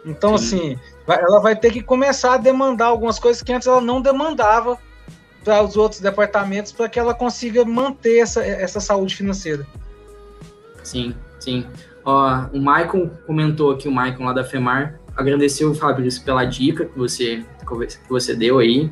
Então, 0.04 0.38
Sim. 0.38 0.44
assim, 0.44 0.78
ela 1.08 1.40
vai 1.40 1.56
ter 1.56 1.72
que 1.72 1.82
começar 1.82 2.34
a 2.34 2.38
demandar 2.38 2.86
algumas 2.86 3.18
coisas 3.18 3.42
que 3.42 3.52
antes 3.52 3.66
ela 3.66 3.80
não 3.80 4.00
demandava 4.00 4.78
para 5.46 5.62
os 5.62 5.76
outros 5.76 6.00
departamentos 6.00 6.72
para 6.72 6.88
que 6.88 6.98
ela 6.98 7.14
consiga 7.14 7.64
manter 7.64 8.18
essa, 8.18 8.44
essa 8.44 8.80
saúde 8.80 9.14
financeira. 9.14 9.64
Sim, 10.82 11.14
sim. 11.38 11.64
Ó, 12.04 12.46
o 12.52 12.60
Maicon 12.60 13.08
comentou 13.24 13.70
aqui, 13.70 13.86
o 13.86 13.92
Maicon 13.92 14.24
lá 14.24 14.32
da 14.32 14.42
FEMAR, 14.42 14.98
agradeceu 15.16 15.70
o 15.70 15.74
Fabrício 15.74 16.24
pela 16.24 16.44
dica 16.44 16.84
que 16.84 16.98
você, 16.98 17.44
que 17.60 18.08
você 18.08 18.34
deu 18.34 18.58
aí. 18.58 18.90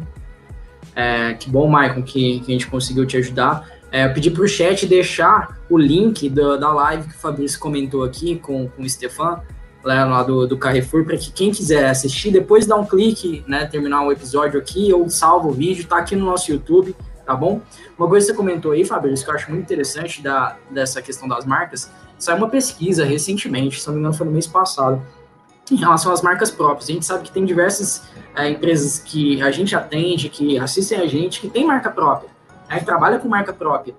É, 0.94 1.34
que 1.34 1.50
bom, 1.50 1.66
Maicon, 1.66 2.04
que, 2.04 2.38
que, 2.38 2.52
a 2.52 2.52
gente 2.52 2.68
conseguiu 2.68 3.04
te 3.04 3.16
ajudar. 3.16 3.68
É, 3.90 4.04
eu 4.04 4.14
pedi 4.14 4.30
para 4.30 4.44
o 4.44 4.48
chat 4.48 4.86
deixar 4.86 5.58
o 5.68 5.76
link 5.76 6.30
do, 6.30 6.56
da 6.56 6.72
live 6.72 7.08
que 7.08 7.16
o 7.16 7.18
Fabrício 7.18 7.58
comentou 7.58 8.04
aqui 8.04 8.36
com, 8.38 8.68
com 8.68 8.82
o 8.82 8.88
Stefan, 8.88 9.42
lá 9.84 10.22
do, 10.22 10.46
do 10.46 10.56
Carrefour, 10.56 11.04
para 11.04 11.16
que 11.16 11.30
quem 11.30 11.50
quiser 11.50 11.86
assistir, 11.86 12.30
depois 12.30 12.66
dá 12.66 12.74
um 12.74 12.86
clique, 12.86 13.44
né, 13.46 13.66
terminar 13.66 14.02
o 14.06 14.10
episódio 14.10 14.58
aqui, 14.58 14.92
ou 14.92 15.08
salva 15.10 15.48
o 15.48 15.52
vídeo, 15.52 15.86
tá 15.86 15.98
aqui 15.98 16.16
no 16.16 16.24
nosso 16.24 16.50
YouTube, 16.50 16.96
tá 17.26 17.34
bom? 17.34 17.60
Uma 17.98 18.08
coisa 18.08 18.26
que 18.26 18.32
você 18.32 18.36
comentou 18.36 18.72
aí, 18.72 18.84
Fabrício, 18.84 19.24
que 19.24 19.30
eu 19.30 19.34
acho 19.34 19.50
muito 19.50 19.62
interessante 19.62 20.22
da, 20.22 20.56
dessa 20.70 21.02
questão 21.02 21.28
das 21.28 21.44
marcas, 21.44 21.90
saiu 22.18 22.38
uma 22.38 22.48
pesquisa 22.48 23.04
recentemente, 23.04 23.80
se 23.80 23.86
não 23.86 23.94
me 23.94 24.00
engano 24.00 24.14
foi 24.14 24.26
no 24.26 24.32
mês 24.32 24.46
passado, 24.46 25.02
em 25.70 25.76
relação 25.76 26.12
às 26.12 26.22
marcas 26.22 26.50
próprias. 26.50 26.88
A 26.88 26.92
gente 26.92 27.04
sabe 27.04 27.24
que 27.24 27.30
tem 27.30 27.44
diversas 27.44 28.04
é, 28.34 28.48
empresas 28.48 28.98
que 28.98 29.42
a 29.42 29.50
gente 29.50 29.74
atende, 29.76 30.28
que 30.28 30.58
assistem 30.58 31.00
a 31.00 31.06
gente, 31.06 31.40
que 31.40 31.48
tem 31.48 31.66
marca 31.66 31.90
própria, 31.90 32.30
né, 32.68 32.78
que 32.78 32.84
trabalha 32.84 33.18
com 33.18 33.28
marca 33.28 33.52
própria, 33.52 33.94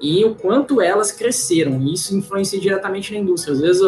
e 0.00 0.24
o 0.24 0.34
quanto 0.34 0.80
elas 0.80 1.12
cresceram, 1.12 1.80
e 1.82 1.92
isso 1.94 2.16
influencia 2.16 2.58
diretamente 2.58 3.12
na 3.12 3.18
indústria. 3.18 3.52
Às 3.52 3.60
vezes, 3.60 3.82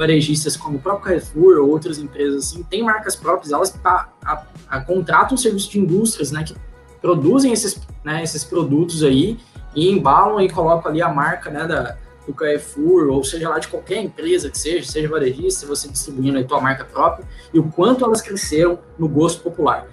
varejistas 0.00 0.56
como 0.56 0.78
o 0.78 0.80
próprio 0.80 1.04
Carrefour 1.04 1.58
ou 1.58 1.68
outras 1.68 1.98
empresas 1.98 2.44
assim, 2.44 2.62
têm 2.62 2.82
marcas 2.82 3.14
próprias, 3.14 3.52
elas 3.52 3.78
a, 3.84 4.08
a, 4.24 4.46
a, 4.70 4.80
contratam 4.80 5.36
serviço 5.36 5.70
de 5.70 5.78
indústrias, 5.78 6.32
né, 6.32 6.42
que 6.42 6.54
produzem 7.02 7.52
esses, 7.52 7.78
né, 8.02 8.22
esses 8.22 8.42
produtos 8.42 9.04
aí 9.04 9.38
e 9.74 9.90
embalam 9.90 10.40
e 10.40 10.48
colocam 10.48 10.90
ali 10.90 11.02
a 11.02 11.10
marca, 11.10 11.50
né, 11.50 11.66
da, 11.66 11.98
do 12.26 12.32
Carrefour, 12.32 13.08
ou 13.10 13.22
seja 13.22 13.50
lá 13.50 13.58
de 13.58 13.68
qualquer 13.68 14.02
empresa 14.02 14.48
que 14.48 14.58
seja, 14.58 14.90
seja 14.90 15.06
varejista, 15.06 15.66
você 15.66 15.86
distribuindo 15.86 16.38
a 16.38 16.44
tua 16.44 16.62
marca 16.62 16.82
própria, 16.82 17.28
e 17.52 17.58
o 17.58 17.64
quanto 17.64 18.02
elas 18.02 18.22
cresceram 18.22 18.78
no 18.98 19.06
gosto 19.06 19.42
popular. 19.42 19.86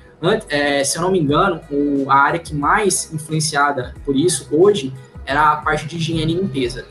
É, 0.48 0.86
se 0.86 0.98
eu 0.98 1.02
não 1.02 1.12
me 1.12 1.20
engano, 1.20 1.60
o, 1.70 2.10
a 2.10 2.16
área 2.16 2.40
que 2.40 2.56
mais 2.56 3.14
influenciada 3.14 3.94
por 4.06 4.16
isso 4.16 4.48
hoje 4.52 4.94
era 5.26 5.52
a 5.52 5.58
parte 5.58 5.86
de 5.86 5.98
higiene 5.98 6.34
e 6.34 6.38
limpeza. 6.38 6.86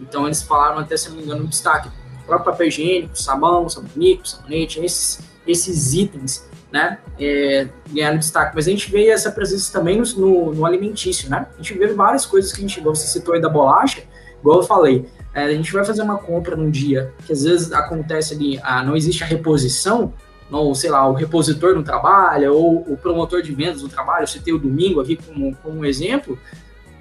Então 0.00 0.24
eles 0.24 0.42
falaram 0.42 0.78
até, 0.78 0.96
se 0.96 1.08
eu 1.08 1.10
não 1.10 1.18
me 1.18 1.24
engano, 1.24 1.42
no 1.42 1.48
destaque, 1.48 1.90
próprio 2.26 2.52
papel 2.52 2.68
higiênico, 2.68 3.18
sabão, 3.18 3.68
sabonete, 3.68 4.30
sabonete, 4.30 4.84
esses, 4.84 5.20
esses 5.46 5.94
itens, 5.94 6.44
né, 6.72 6.98
é, 7.18 7.68
ganharam 7.92 8.18
destaque. 8.18 8.52
Mas 8.54 8.66
a 8.66 8.70
gente 8.70 8.90
vê 8.90 9.08
essa 9.08 9.30
presença 9.30 9.72
também 9.72 9.98
no, 10.00 10.04
no, 10.16 10.54
no, 10.54 10.66
alimentício, 10.66 11.30
né? 11.30 11.46
A 11.54 11.62
gente 11.62 11.78
vê 11.78 11.86
várias 11.88 12.26
coisas 12.26 12.52
que 12.52 12.58
a 12.58 12.62
gente, 12.62 12.80
você 12.80 13.06
citou 13.06 13.34
aí 13.34 13.40
da 13.40 13.48
bolacha, 13.48 14.02
igual 14.40 14.58
eu 14.58 14.64
falei, 14.64 15.06
é, 15.32 15.44
a 15.44 15.52
gente 15.52 15.72
vai 15.72 15.84
fazer 15.84 16.02
uma 16.02 16.18
compra 16.18 16.56
num 16.56 16.70
dia 16.70 17.12
que 17.26 17.32
às 17.32 17.44
vezes 17.44 17.72
acontece 17.72 18.34
ali, 18.34 18.60
ah, 18.62 18.82
não 18.82 18.96
existe 18.96 19.22
a 19.22 19.26
reposição, 19.26 20.12
ou 20.50 20.74
sei 20.74 20.90
lá, 20.90 21.08
o 21.08 21.12
repositor 21.12 21.74
não 21.74 21.82
trabalha, 21.82 22.52
ou 22.52 22.78
o 22.88 22.96
promotor 22.96 23.42
de 23.42 23.54
vendas 23.54 23.82
não 23.82 23.88
trabalha, 23.88 24.22
eu 24.22 24.28
citei 24.28 24.52
o 24.52 24.58
domingo 24.58 25.00
aqui 25.00 25.16
como, 25.16 25.56
como 25.56 25.84
exemplo, 25.84 26.38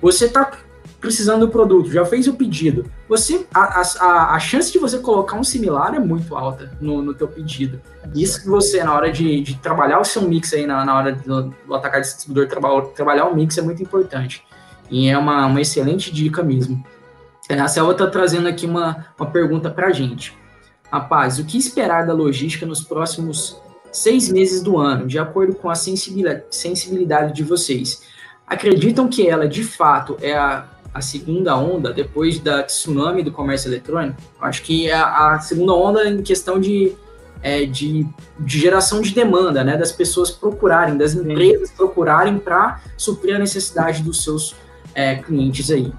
você 0.02 0.26
está 0.26 0.52
precisando 1.04 1.46
do 1.46 1.52
produto, 1.52 1.92
já 1.92 2.06
fez 2.06 2.30
o 2.30 2.34
pedido, 2.34 2.90
você 3.10 3.46
a, 3.54 3.82
a, 3.82 4.36
a 4.36 4.40
chance 4.40 4.72
de 4.72 4.80
você 4.80 4.98
colocar 5.00 5.36
um 5.36 5.44
similar 5.44 5.94
é 5.94 6.00
muito 6.00 6.34
alta 6.34 6.72
no, 6.80 7.02
no 7.02 7.14
teu 7.14 7.28
pedido. 7.28 7.82
Isso 8.16 8.42
que 8.42 8.48
você, 8.48 8.82
na 8.82 8.96
hora 8.96 9.12
de, 9.12 9.42
de 9.42 9.58
trabalhar 9.58 10.00
o 10.00 10.06
seu 10.06 10.22
mix 10.22 10.54
aí, 10.54 10.66
na, 10.66 10.86
na 10.86 10.98
hora 10.98 11.12
do, 11.12 11.54
do 11.68 11.76
atacar 11.76 12.00
distribuidor, 12.00 12.48
trabalhar, 12.48 12.82
trabalhar 12.94 13.26
o 13.26 13.36
mix 13.36 13.58
é 13.58 13.62
muito 13.62 13.84
importante. 13.84 14.46
E 14.90 15.10
é 15.10 15.18
uma, 15.18 15.46
uma 15.46 15.60
excelente 15.60 16.10
dica 16.10 16.42
mesmo. 16.42 16.82
É, 17.50 17.60
a 17.60 17.68
Selva 17.68 17.92
está 17.92 18.08
trazendo 18.08 18.48
aqui 18.48 18.66
uma, 18.66 19.08
uma 19.20 19.30
pergunta 19.30 19.70
para 19.70 19.88
a 19.88 19.92
gente. 19.92 20.38
Rapaz, 20.90 21.38
o 21.38 21.44
que 21.44 21.58
esperar 21.58 22.08
da 22.08 22.14
logística 22.14 22.66
nos 22.66 22.82
próximos 22.82 23.62
seis 23.92 24.32
meses 24.32 24.64
do 24.64 24.78
ano, 24.78 25.06
de 25.06 25.20
acordo 25.20 25.54
com 25.54 25.70
a 25.70 25.76
sensibilidade 25.76 27.34
de 27.34 27.44
vocês? 27.44 28.04
Acreditam 28.48 29.10
que 29.10 29.28
ela, 29.28 29.50
de 29.50 29.66
fato, 29.66 30.18
é 30.22 30.38
a 30.38 30.66
a 30.94 31.02
segunda 31.02 31.58
onda, 31.58 31.92
depois 31.92 32.40
da 32.40 32.62
tsunami 32.64 33.24
do 33.24 33.32
comércio 33.32 33.68
eletrônico, 33.68 34.22
acho 34.40 34.62
que 34.62 34.88
é 34.88 34.94
a, 34.94 35.34
a 35.34 35.40
segunda 35.40 35.74
onda 35.74 36.08
em 36.08 36.22
questão 36.22 36.60
de, 36.60 36.94
é, 37.42 37.66
de, 37.66 38.06
de, 38.40 38.60
geração 38.60 39.02
de 39.02 39.14
demanda, 39.14 39.64
né, 39.64 39.76
das 39.76 39.92
pessoas 39.92 40.30
procurarem, 40.30 40.96
das 40.96 41.16
empresas 41.16 41.70
Sim. 41.70 41.76
procurarem 41.76 42.38
para 42.38 42.80
suprir 42.96 43.36
a 43.36 43.40
necessidade 43.40 44.04
dos 44.04 44.24
seus 44.24 44.56
é, 44.94 45.16
clientes 45.16 45.72
aí. 45.72 45.92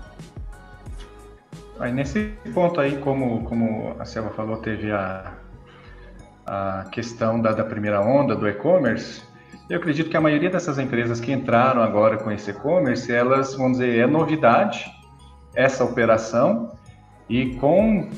Aí 1.81 1.93
nesse 1.93 2.33
ponto 2.55 2.81
aí, 2.81 2.97
como, 2.99 3.45
como 3.45 3.97
a 3.99 4.05
Selva 4.05 4.31
falou, 4.31 4.59
teve 4.59 4.93
a, 4.93 5.33
a 6.47 6.87
questão 6.93 7.41
da, 7.41 7.51
da 7.51 7.65
primeira 7.65 8.01
onda 8.01 8.37
do 8.37 8.49
e-commerce, 8.49 9.23
eu 9.69 9.79
acredito 9.79 10.11
que 10.11 10.17
a 10.17 10.21
maioria 10.21 10.51
dessas 10.51 10.79
empresas 10.79 11.21
que 11.21 11.33
entraram 11.33 11.83
agora 11.83 12.19
com 12.19 12.31
esse 12.31 12.51
e-commerce, 12.51 13.11
elas, 13.11 13.55
vamos 13.55 13.79
dizer, 13.79 13.99
é 13.99 14.07
novidade 14.07 14.85
essa 15.55 15.85
operação 15.85 16.73
e 17.29 17.55
com 17.57 18.11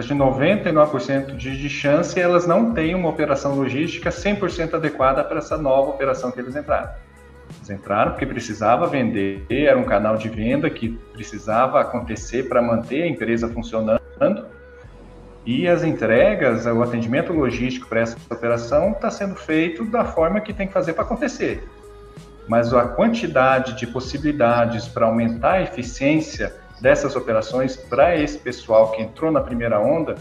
de 0.00 0.14
99% 0.14 1.36
de, 1.36 1.58
de 1.58 1.68
chance 1.68 2.18
elas 2.18 2.46
não 2.46 2.72
têm 2.72 2.94
uma 2.94 3.10
operação 3.10 3.54
logística 3.54 4.08
100% 4.08 4.74
adequada 4.74 5.22
para 5.22 5.38
essa 5.38 5.58
nova 5.58 5.90
operação 5.90 6.30
que 6.30 6.40
eles 6.40 6.56
entraram. 6.56 6.90
Eles 7.56 7.70
entraram 7.70 8.12
porque 8.12 8.24
precisava 8.24 8.86
vender, 8.86 9.44
era 9.50 9.78
um 9.78 9.84
canal 9.84 10.16
de 10.16 10.28
venda 10.28 10.70
que 10.70 10.90
precisava 11.12 11.80
acontecer 11.80 12.48
para 12.48 12.62
manter 12.62 13.02
a 13.02 13.06
empresa 13.06 13.48
funcionando 13.48 14.00
e 15.44 15.66
as 15.66 15.82
entregas, 15.82 16.66
o 16.66 16.82
atendimento 16.82 17.32
logístico 17.32 17.88
para 17.88 18.00
essa 18.00 18.16
operação 18.30 18.92
está 18.92 19.10
sendo 19.10 19.34
feito 19.34 19.84
da 19.84 20.04
forma 20.04 20.40
que 20.40 20.52
tem 20.52 20.68
que 20.68 20.72
fazer 20.72 20.92
para 20.92 21.02
acontecer. 21.02 21.68
Mas 22.46 22.72
a 22.72 22.86
quantidade 22.86 23.76
de 23.76 23.86
possibilidades 23.86 24.86
para 24.86 25.06
aumentar 25.06 25.52
a 25.52 25.62
eficiência 25.62 26.54
dessas 26.80 27.16
operações 27.16 27.76
para 27.76 28.16
esse 28.16 28.38
pessoal 28.38 28.92
que 28.92 29.02
entrou 29.02 29.30
na 29.32 29.40
primeira 29.40 29.80
onda, 29.80 30.16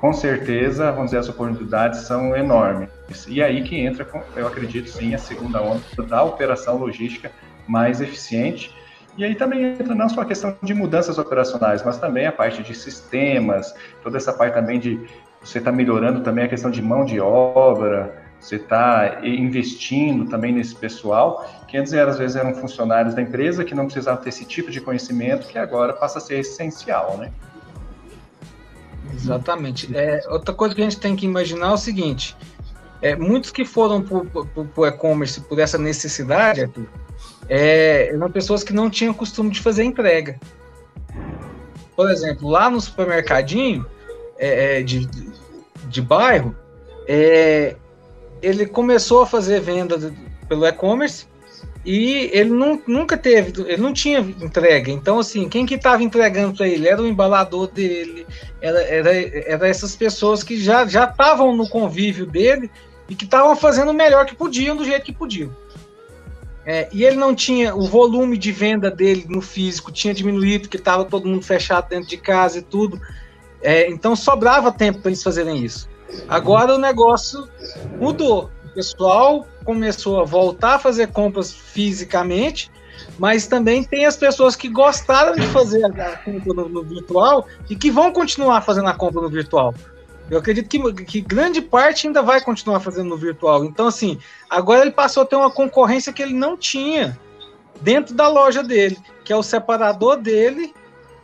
com 0.00 0.12
certeza, 0.12 0.90
vamos 0.90 1.06
dizer, 1.06 1.18
as 1.18 1.28
oportunidades 1.28 2.00
são 2.00 2.36
enormes. 2.36 2.90
E 3.28 3.42
aí 3.42 3.62
que 3.62 3.78
entra, 3.80 4.06
eu 4.36 4.46
acredito 4.46 4.88
sim, 4.90 5.14
a 5.14 5.18
segunda 5.18 5.62
onda 5.62 5.82
da 6.08 6.22
operação 6.22 6.76
logística 6.76 7.30
mais 7.66 8.00
eficiente 8.00 8.74
e 9.16 9.24
aí 9.24 9.34
também 9.34 9.64
entra 9.64 9.94
não 9.94 10.08
só 10.08 10.22
a 10.22 10.24
questão 10.24 10.56
de 10.62 10.74
mudanças 10.74 11.18
operacionais, 11.18 11.82
mas 11.84 11.98
também 11.98 12.26
a 12.26 12.32
parte 12.32 12.62
de 12.62 12.74
sistemas, 12.74 13.74
toda 14.02 14.16
essa 14.16 14.32
parte 14.32 14.54
também 14.54 14.80
de 14.80 15.00
você 15.40 15.58
está 15.58 15.70
melhorando 15.70 16.20
também 16.22 16.44
a 16.44 16.48
questão 16.48 16.70
de 16.70 16.80
mão 16.80 17.04
de 17.04 17.20
obra, 17.20 18.24
você 18.40 18.56
está 18.56 19.20
investindo 19.22 20.28
também 20.28 20.52
nesse 20.52 20.74
pessoal, 20.74 21.48
que 21.68 21.76
antes 21.76 21.92
às 21.92 22.18
vezes 22.18 22.36
eram 22.36 22.54
funcionários 22.54 23.14
da 23.14 23.22
empresa 23.22 23.64
que 23.64 23.74
não 23.74 23.84
precisavam 23.84 24.22
ter 24.22 24.30
esse 24.30 24.44
tipo 24.44 24.70
de 24.70 24.80
conhecimento, 24.80 25.46
que 25.46 25.58
agora 25.58 25.92
passa 25.92 26.18
a 26.18 26.20
ser 26.20 26.40
essencial, 26.40 27.16
né? 27.18 27.30
Exatamente. 29.14 29.94
É, 29.96 30.22
outra 30.28 30.54
coisa 30.54 30.74
que 30.74 30.80
a 30.80 30.84
gente 30.84 30.98
tem 30.98 31.14
que 31.14 31.24
imaginar 31.24 31.68
é 31.68 31.72
o 31.72 31.76
seguinte: 31.76 32.36
é, 33.00 33.14
muitos 33.14 33.50
que 33.50 33.64
foram 33.64 34.02
para 34.02 34.18
o 34.76 34.86
e-commerce 34.86 35.40
por 35.42 35.58
essa 35.58 35.78
necessidade, 35.78 36.62
Arthur, 36.62 36.86
é, 37.48 38.08
eram 38.08 38.30
pessoas 38.30 38.62
que 38.62 38.72
não 38.72 38.88
tinham 38.88 39.12
costume 39.12 39.50
de 39.50 39.60
fazer 39.60 39.84
entrega. 39.84 40.38
Por 41.96 42.10
exemplo, 42.10 42.48
lá 42.48 42.68
no 42.70 42.80
supermercadinho 42.80 43.86
é, 44.38 44.78
é 44.78 44.82
de, 44.82 45.08
de 45.88 46.02
bairro, 46.02 46.54
é, 47.06 47.76
ele 48.42 48.66
começou 48.66 49.22
a 49.22 49.26
fazer 49.26 49.60
venda 49.60 50.12
pelo 50.48 50.66
e-commerce 50.66 51.26
e 51.84 52.30
ele 52.32 52.50
nunca 52.86 53.16
teve, 53.16 53.52
ele 53.62 53.80
não 53.82 53.92
tinha 53.92 54.18
entrega. 54.18 54.90
Então, 54.90 55.18
assim, 55.18 55.48
quem 55.48 55.66
que 55.66 55.74
estava 55.74 56.02
entregando 56.02 56.56
para 56.56 56.66
ele? 56.66 56.88
Era 56.88 57.02
o 57.02 57.06
embalador 57.06 57.68
dele, 57.68 58.26
era, 58.60 58.82
era, 58.82 59.12
era 59.12 59.68
essas 59.68 59.94
pessoas 59.94 60.42
que 60.42 60.56
já 60.56 60.84
estavam 60.84 61.54
no 61.54 61.68
convívio 61.68 62.26
dele 62.26 62.70
e 63.08 63.14
que 63.14 63.26
estavam 63.26 63.54
fazendo 63.54 63.90
o 63.90 63.94
melhor 63.94 64.24
que 64.24 64.34
podiam, 64.34 64.74
do 64.74 64.84
jeito 64.84 65.04
que 65.04 65.12
podiam. 65.12 65.54
É, 66.66 66.88
e 66.92 67.04
ele 67.04 67.16
não 67.16 67.34
tinha 67.34 67.74
o 67.74 67.86
volume 67.86 68.38
de 68.38 68.50
venda 68.50 68.90
dele 68.90 69.26
no 69.28 69.42
físico 69.42 69.92
tinha 69.92 70.14
diminuído 70.14 70.62
porque 70.62 70.78
estava 70.78 71.04
todo 71.04 71.28
mundo 71.28 71.44
fechado 71.44 71.88
dentro 71.88 72.08
de 72.08 72.16
casa 72.16 72.58
e 72.58 72.62
tudo. 72.62 73.00
É, 73.62 73.88
então 73.90 74.16
sobrava 74.16 74.72
tempo 74.72 75.00
para 75.00 75.10
eles 75.10 75.22
fazerem 75.22 75.62
isso. 75.62 75.88
Agora 76.28 76.74
o 76.74 76.78
negócio 76.78 77.48
mudou. 77.98 78.50
O 78.64 78.74
pessoal 78.74 79.46
começou 79.64 80.20
a 80.20 80.24
voltar 80.24 80.74
a 80.74 80.78
fazer 80.78 81.08
compras 81.08 81.52
fisicamente, 81.52 82.70
mas 83.18 83.46
também 83.46 83.84
tem 83.84 84.06
as 84.06 84.16
pessoas 84.16 84.56
que 84.56 84.68
gostaram 84.68 85.34
de 85.34 85.46
fazer 85.48 85.84
a 85.84 86.16
compra 86.16 86.54
no, 86.54 86.68
no 86.68 86.82
virtual 86.82 87.46
e 87.68 87.76
que 87.76 87.90
vão 87.90 88.12
continuar 88.12 88.62
fazendo 88.62 88.88
a 88.88 88.94
compra 88.94 89.22
no 89.22 89.28
virtual. 89.28 89.74
Eu 90.30 90.38
acredito 90.38 90.68
que, 90.68 91.04
que 91.04 91.20
grande 91.20 91.60
parte 91.60 92.06
ainda 92.06 92.22
vai 92.22 92.40
continuar 92.40 92.80
fazendo 92.80 93.10
no 93.10 93.16
virtual. 93.16 93.64
Então, 93.64 93.86
assim, 93.86 94.18
agora 94.48 94.82
ele 94.82 94.90
passou 94.90 95.22
a 95.22 95.26
ter 95.26 95.36
uma 95.36 95.50
concorrência 95.50 96.12
que 96.12 96.22
ele 96.22 96.34
não 96.34 96.56
tinha 96.56 97.18
dentro 97.80 98.14
da 98.14 98.28
loja 98.28 98.62
dele, 98.62 98.98
que 99.24 99.32
é 99.32 99.36
o 99.36 99.42
separador 99.42 100.16
dele 100.16 100.72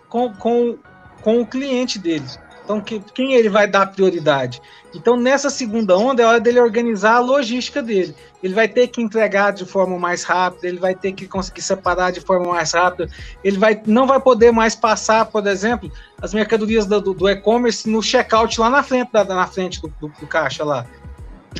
com, 0.08 0.32
com, 0.34 0.78
com 1.22 1.40
o 1.40 1.46
cliente 1.46 1.98
dele. 1.98 2.26
Então, 2.70 2.80
que, 2.80 3.00
quem 3.12 3.34
ele 3.34 3.48
vai 3.48 3.66
dar 3.66 3.86
prioridade? 3.86 4.62
Então, 4.94 5.16
nessa 5.16 5.50
segunda 5.50 5.98
onda, 5.98 6.22
é 6.22 6.26
hora 6.26 6.38
dele 6.38 6.60
organizar 6.60 7.16
a 7.16 7.18
logística 7.18 7.82
dele. 7.82 8.14
Ele 8.40 8.54
vai 8.54 8.68
ter 8.68 8.86
que 8.86 9.02
entregar 9.02 9.52
de 9.52 9.64
forma 9.64 9.98
mais 9.98 10.22
rápida, 10.22 10.68
ele 10.68 10.78
vai 10.78 10.94
ter 10.94 11.10
que 11.10 11.26
conseguir 11.26 11.62
separar 11.62 12.12
de 12.12 12.20
forma 12.20 12.46
mais 12.46 12.72
rápida, 12.72 13.10
ele 13.42 13.58
vai, 13.58 13.82
não 13.86 14.06
vai 14.06 14.20
poder 14.20 14.52
mais 14.52 14.76
passar, 14.76 15.26
por 15.26 15.44
exemplo, 15.48 15.90
as 16.22 16.32
mercadorias 16.32 16.86
do, 16.86 17.00
do, 17.00 17.28
e-commerce 17.28 17.90
no 17.90 18.00
checkout 18.00 18.60
lá 18.60 18.70
na 18.70 18.84
frente, 18.84 19.10
da, 19.12 19.24
na 19.24 19.48
frente 19.48 19.82
do, 19.82 19.92
do, 20.00 20.06
do 20.06 20.26
caixa 20.28 20.64
lá. 20.64 20.86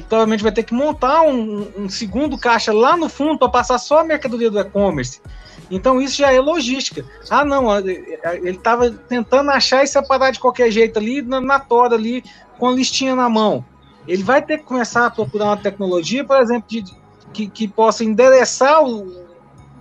Provavelmente 0.09 0.43
vai 0.43 0.53
ter 0.53 0.63
que 0.63 0.75
montar 0.75 1.23
um, 1.23 1.69
um 1.77 1.89
segundo 1.89 2.39
caixa 2.39 2.73
lá 2.73 2.97
no 2.97 3.09
fundo 3.09 3.39
para 3.39 3.49
passar 3.49 3.79
só 3.79 4.01
a 4.01 4.05
mercadoria 4.05 4.51
do 4.51 4.59
e-commerce. 4.59 5.21
Então 5.71 6.01
isso 6.01 6.17
já 6.17 6.33
é 6.33 6.41
logística. 6.41 7.05
Ah, 7.29 7.45
não, 7.45 7.77
ele 7.79 8.51
estava 8.51 8.91
tentando 8.91 9.51
achar 9.51 9.85
e 9.85 9.87
separar 9.87 10.31
de 10.31 10.41
qualquer 10.41 10.71
jeito 10.71 10.99
ali, 10.99 11.23
na, 11.23 11.41
na 11.41 11.59
tora 11.59 11.95
ali, 11.95 12.25
com 12.59 12.69
a 12.69 12.73
listinha 12.73 13.15
na 13.15 13.29
mão. 13.29 13.65
Ele 14.07 14.23
vai 14.23 14.43
ter 14.43 14.59
que 14.59 14.65
começar 14.65 15.07
a 15.07 15.11
procurar 15.11 15.47
uma 15.47 15.57
tecnologia, 15.57 16.25
por 16.25 16.41
exemplo, 16.41 16.65
de, 16.69 16.85
que, 17.33 17.49
que 17.49 17.69
possa 17.69 18.05
endereçar 18.05 18.83
o, 18.83 19.07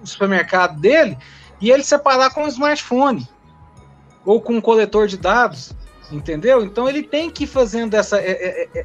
o 0.01 0.05
supermercado 0.05 0.79
dele 0.79 1.17
e 1.59 1.71
ele 1.71 1.83
separar 1.83 2.33
com 2.33 2.43
o 2.43 2.47
smartphone 2.47 3.27
ou 4.25 4.39
com 4.41 4.53
um 4.53 4.61
coletor 4.61 5.07
de 5.07 5.17
dados, 5.17 5.73
entendeu? 6.11 6.63
Então 6.63 6.87
ele 6.87 7.03
tem 7.03 7.29
que 7.29 7.43
ir 7.43 7.47
fazendo 7.47 7.93
essa, 7.93 8.19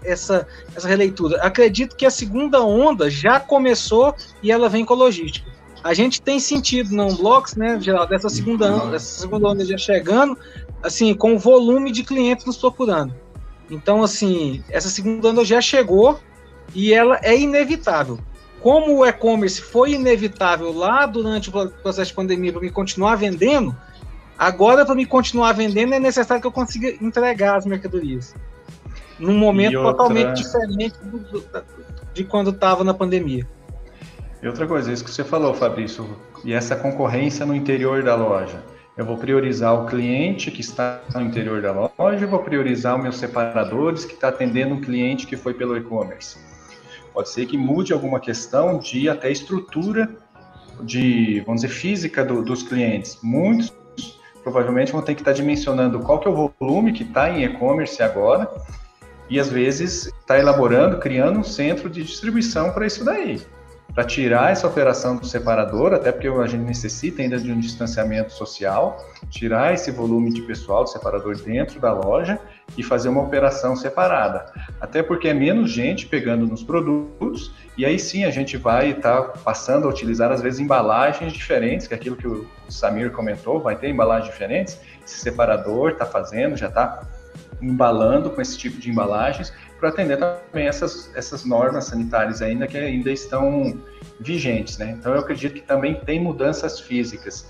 essa, 0.03 0.47
essa 0.75 0.89
releitura. 0.89 1.41
Acredito 1.43 1.97
que 1.97 2.07
a 2.07 2.11
segunda 2.11 2.63
onda 2.63 3.11
já 3.11 3.41
começou 3.41 4.15
e 4.43 4.51
ela 4.51 4.69
vem 4.69 4.85
com 4.85 4.95
a 4.95 4.97
logística 4.97 5.55
a 5.85 5.93
gente 5.93 6.23
tem 6.23 6.41
sentido 6.41 6.97
não 6.97 7.15
blocos, 7.15 7.55
né, 7.57 7.79
geral, 7.79 8.07
dessa 8.07 8.31
segunda 8.31 8.75
onda, 8.75 8.93
dessa 8.93 9.21
segunda 9.21 9.49
onda 9.49 9.67
já 9.67 9.77
chegando, 9.77 10.37
assim, 10.83 11.13
com 11.13 11.35
o 11.35 11.39
volume 11.39 11.93
de 11.93 12.03
clientes 12.03 12.47
nos 12.47 12.57
procurando. 12.57 13.15
Então, 13.71 14.03
assim, 14.03 14.65
essa 14.71 14.89
segunda 14.89 15.29
onda 15.29 15.45
já 15.45 15.61
chegou 15.61 16.19
e 16.75 16.95
ela 16.95 17.21
é 17.23 17.39
inevitável. 17.39 18.19
Como 18.63 18.97
o 18.97 19.05
e-commerce 19.05 19.61
foi 19.61 19.93
inevitável 19.93 20.73
lá 20.73 21.05
durante 21.05 21.51
o 21.51 21.69
processo 21.69 22.09
de 22.09 22.15
pandemia 22.15 22.51
para 22.51 22.63
me 22.63 22.71
continuar 22.71 23.17
vendendo, 23.17 23.77
agora 24.39 24.85
para 24.85 24.95
me 24.95 25.07
continuar 25.07 25.53
vendendo 25.53 25.95
é 25.95 25.99
necessário 25.99 26.41
que 26.41 26.47
eu 26.47 26.53
consiga 26.53 26.89
entregar 27.05 27.57
as 27.57 27.67
mercadorias. 27.67 28.35
Num 29.19 29.37
momento 29.37 29.79
outra... 29.79 29.93
totalmente 29.93 30.43
diferente 30.43 30.99
do, 31.05 31.19
do, 31.19 31.45
de 32.13 32.25
quando 32.25 32.51
estava 32.51 32.83
na 32.83 32.93
pandemia. 32.95 33.47
E 34.43 34.47
outra 34.47 34.67
coisa, 34.67 34.93
isso 34.93 35.05
que 35.05 35.11
você 35.11 35.25
falou, 35.25 35.55
Fabrício, 35.55 36.07
e 36.45 36.53
essa 36.53 36.77
concorrência 36.77 37.47
no 37.47 37.55
interior 37.55 38.03
da 38.03 38.15
loja. 38.15 38.63
Eu 38.97 39.05
vou 39.05 39.17
priorizar 39.17 39.75
o 39.75 39.87
cliente 39.87 40.51
que 40.51 40.61
está 40.61 41.01
no 41.15 41.23
interior 41.23 41.61
da 41.61 41.73
loja, 41.73 42.25
eu 42.25 42.29
vou 42.29 42.39
priorizar 42.41 42.95
os 42.97 43.03
meus 43.03 43.17
separadores 43.17 44.05
que 44.05 44.15
está 44.15 44.29
atendendo 44.29 44.75
um 44.75 44.81
cliente 44.81 45.27
que 45.27 45.37
foi 45.37 45.55
pelo 45.55 45.77
e-commerce. 45.77 46.39
Pode 47.13 47.29
ser 47.29 47.47
que 47.47 47.57
mude 47.57 47.93
alguma 47.93 48.21
questão 48.21 48.79
de 48.79 49.09
até 49.09 49.31
estrutura 49.31 50.09
de, 50.81 51.43
vamos 51.47 51.63
dizer, 51.63 51.73
física 51.73 52.25
do, 52.25 52.43
dos 52.43 52.63
clientes. 52.63 53.19
Muitos 53.23 53.73
provavelmente 54.45 54.93
vão 54.93 55.03
ter 55.03 55.15
que 55.15 55.23
estar 55.23 55.33
dimensionando 55.33 55.99
qual 55.99 56.21
que 56.21 56.29
é 56.29 56.31
o 56.31 56.53
volume 56.61 56.93
que 56.93 57.03
está 57.03 57.31
em 57.31 57.43
e-commerce 57.43 58.01
agora 58.03 58.49
e 59.29 59.41
às 59.41 59.49
vezes 59.49 60.07
está 60.07 60.39
elaborando, 60.39 60.99
criando 60.99 61.41
um 61.41 61.45
centro 61.45 61.91
de 61.91 62.05
distribuição 62.05 62.71
para 62.71 62.87
isso 62.87 63.05
daí 63.05 63.41
para 63.95 64.05
tirar 64.05 64.51
essa 64.51 64.67
operação 64.67 65.17
do 65.17 65.25
separador, 65.25 65.95
até 65.95 66.11
porque 66.11 66.27
a 66.27 66.47
gente 66.47 66.63
necessita 66.63 67.23
ainda 67.23 67.39
de 67.39 67.51
um 67.53 67.61
distanciamento 67.61 68.33
social, 68.33 68.99
tirar 69.31 69.73
esse 69.73 69.93
volume 69.93 70.33
de 70.33 70.43
pessoal 70.43 70.83
do 70.83 70.91
separador 70.91 71.37
dentro 71.37 71.79
da 71.79 71.93
loja 71.93 72.41
e 72.77 72.83
fazer 72.83 73.09
uma 73.09 73.23
operação 73.23 73.77
separada. 73.77 74.53
Até 74.81 75.03
porque 75.03 75.29
é 75.29 75.35
menos 75.35 75.71
gente 75.71 76.07
pegando 76.07 76.47
nos 76.47 76.63
produtos 76.63 77.53
e 77.77 77.85
aí 77.85 77.99
sim 77.99 78.25
a 78.25 78.31
gente 78.31 78.57
vai 78.57 78.91
estar 78.91 79.23
tá 79.23 79.39
passando 79.45 79.87
a 79.87 79.91
utilizar 79.91 80.31
às 80.33 80.41
vezes 80.41 80.61
embalagens 80.61 81.33
diferentes, 81.33 81.87
que 81.87 81.95
é 81.95 81.97
aquilo 81.97 82.17
que 82.17 82.27
o 82.27 82.47
Samir 82.69 83.11
comentou, 83.11 83.61
vai 83.61 83.77
ter 83.77 83.89
embalagens 83.89 84.31
diferentes. 84.31 84.81
Esse 85.05 85.21
separador 85.21 85.91
está 85.91 86.07
fazendo, 86.07 86.57
já 86.57 86.69
está 86.69 87.03
embalando 87.61 88.31
com 88.31 88.41
esse 88.41 88.59
tipo 88.59 88.79
de 88.79 88.91
embalagens 88.91 89.53
para 89.79 89.89
atender 89.89 90.19
também 90.19 90.67
essas, 90.67 91.11
essas 91.15 91.45
normas 91.45 91.87
sanitárias 91.87 92.41
ainda 92.41 92.67
que 92.67 92.77
ainda 92.77 93.11
estão 93.11 93.79
vigentes, 94.21 94.79
né? 94.79 94.97
Então 94.99 95.13
eu 95.13 95.21
acredito 95.21 95.55
que 95.55 95.61
também 95.61 95.95
tem 95.95 96.21
mudanças 96.21 96.81
físicas. 96.81 97.47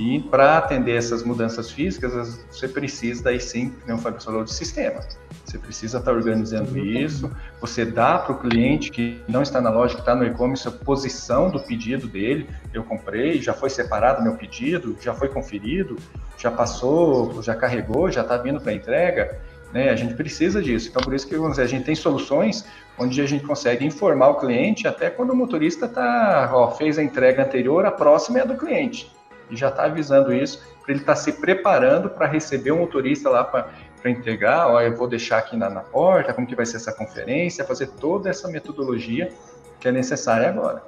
E 0.00 0.18
para 0.18 0.56
atender 0.56 0.96
essas 0.96 1.22
mudanças 1.22 1.70
físicas, 1.70 2.42
você 2.50 2.66
precisa 2.66 3.22
daí 3.22 3.38
sim, 3.38 3.70
como 3.84 3.98
o 3.98 4.00
Fábio 4.00 4.22
falou, 4.22 4.42
de 4.42 4.50
sistema. 4.50 5.00
Você 5.44 5.58
precisa 5.58 5.98
estar 5.98 6.10
tá 6.10 6.16
organizando 6.16 6.78
isso, 6.78 7.30
você 7.60 7.84
dá 7.84 8.18
para 8.18 8.32
o 8.32 8.38
cliente 8.38 8.90
que 8.90 9.20
não 9.28 9.42
está 9.42 9.60
na 9.60 9.68
loja, 9.68 9.92
que 9.92 10.00
está 10.00 10.14
no 10.14 10.24
e-commerce, 10.24 10.66
a 10.66 10.70
posição 10.70 11.50
do 11.50 11.60
pedido 11.60 12.08
dele. 12.08 12.48
Eu 12.72 12.82
comprei, 12.82 13.42
já 13.42 13.52
foi 13.52 13.68
separado 13.68 14.22
meu 14.22 14.36
pedido, 14.36 14.96
já 15.02 15.12
foi 15.12 15.28
conferido, 15.28 15.96
já 16.38 16.50
passou, 16.50 17.42
já 17.42 17.54
carregou, 17.54 18.10
já 18.10 18.22
está 18.22 18.38
vindo 18.38 18.58
para 18.58 18.72
entrega. 18.72 19.38
Né? 19.70 19.90
A 19.90 19.96
gente 19.96 20.14
precisa 20.14 20.62
disso. 20.62 20.88
Então, 20.88 21.02
por 21.02 21.12
isso 21.12 21.28
que 21.28 21.38
dizer, 21.38 21.60
a 21.60 21.66
gente 21.66 21.84
tem 21.84 21.94
soluções 21.94 22.64
onde 22.98 23.20
a 23.20 23.26
gente 23.26 23.44
consegue 23.44 23.84
informar 23.84 24.28
o 24.28 24.36
cliente 24.36 24.88
até 24.88 25.10
quando 25.10 25.28
o 25.28 25.36
motorista 25.36 25.86
tá, 25.86 26.50
ó, 26.54 26.70
fez 26.70 26.98
a 26.98 27.02
entrega 27.02 27.42
anterior, 27.42 27.84
a 27.84 27.90
próxima 27.90 28.38
é 28.38 28.42
a 28.42 28.46
do 28.46 28.56
cliente. 28.56 29.19
E 29.50 29.56
já 29.56 29.68
está 29.68 29.84
avisando 29.84 30.32
isso, 30.32 30.62
para 30.82 30.92
ele 30.92 31.00
estar 31.00 31.14
tá 31.14 31.16
se 31.16 31.32
preparando 31.32 32.08
para 32.08 32.26
receber 32.26 32.70
o 32.70 32.76
motorista 32.76 33.28
lá 33.28 33.44
para 33.44 33.68
entregar, 34.04 34.68
ó, 34.68 34.80
eu 34.80 34.96
vou 34.96 35.08
deixar 35.08 35.38
aqui 35.38 35.56
na, 35.56 35.68
na 35.68 35.80
porta, 35.80 36.32
como 36.32 36.46
que 36.46 36.54
vai 36.54 36.64
ser 36.64 36.76
essa 36.76 36.92
conferência, 36.92 37.64
fazer 37.64 37.88
toda 37.88 38.30
essa 38.30 38.48
metodologia 38.48 39.30
que 39.78 39.88
é 39.88 39.92
necessária 39.92 40.48
agora. 40.48 40.82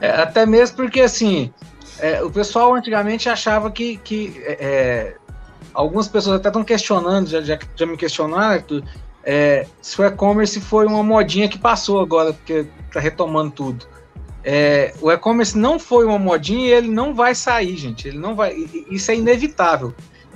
É, 0.00 0.10
até 0.10 0.44
mesmo 0.44 0.76
porque, 0.76 1.00
assim, 1.00 1.52
é, 1.98 2.22
o 2.22 2.30
pessoal 2.30 2.74
antigamente 2.74 3.28
achava 3.28 3.70
que, 3.70 3.96
que 3.98 4.42
é, 4.44 5.16
algumas 5.72 6.08
pessoas 6.08 6.36
até 6.36 6.48
estão 6.48 6.64
questionando, 6.64 7.28
já, 7.28 7.40
já, 7.40 7.58
já, 7.74 7.86
me 7.86 7.96
questionaram, 7.96 8.54
Arthur, 8.54 8.82
é, 9.22 9.66
se 9.80 10.00
o 10.00 10.04
e-commerce 10.04 10.60
foi 10.60 10.86
uma 10.86 11.02
modinha 11.02 11.48
que 11.48 11.58
passou 11.58 12.00
agora, 12.00 12.32
porque 12.32 12.66
está 12.86 13.00
retomando 13.00 13.50
tudo. 13.50 13.86
É, 14.44 14.92
o 15.00 15.10
e-commerce 15.10 15.56
não 15.56 15.78
foi 15.78 16.04
uma 16.04 16.18
modinha 16.18 16.68
e 16.68 16.72
ele 16.72 16.88
não 16.88 17.14
vai 17.14 17.34
sair, 17.34 17.76
gente. 17.76 18.06
Ele 18.06 18.18
não 18.18 18.36
vai. 18.36 18.54
Isso 18.90 19.10
é 19.10 19.16
inevitável. 19.16 19.94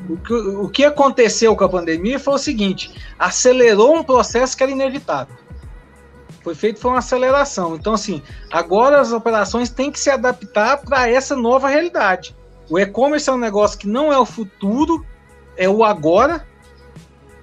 O 0.09 0.17
que, 0.17 0.33
o 0.33 0.69
que 0.69 0.85
aconteceu 0.85 1.55
com 1.55 1.65
a 1.65 1.69
pandemia 1.69 2.19
foi 2.19 2.35
o 2.35 2.39
seguinte: 2.39 2.91
acelerou 3.19 3.97
um 3.97 4.03
processo 4.03 4.57
que 4.57 4.63
era 4.63 4.73
inevitável. 4.73 5.37
Foi 6.43 6.55
feito 6.55 6.81
foi 6.81 6.93
uma 6.93 6.99
aceleração. 6.99 7.75
Então, 7.75 7.93
assim, 7.93 8.23
agora 8.51 9.01
as 9.01 9.13
operações 9.13 9.69
têm 9.69 9.91
que 9.91 10.01
se 10.01 10.09
adaptar 10.09 10.79
para 10.79 11.11
essa 11.11 11.37
nova 11.37 11.69
realidade. 11.69 12.35
O 12.71 12.79
e-commerce 12.79 13.29
é 13.29 13.33
um 13.33 13.39
negócio 13.39 13.79
que 13.79 13.89
não 13.89 14.13
é 14.13 14.19
o 14.19 14.25
futuro, 14.25 15.05
é 15.57 15.69
o 15.69 15.85
agora. 15.85 16.47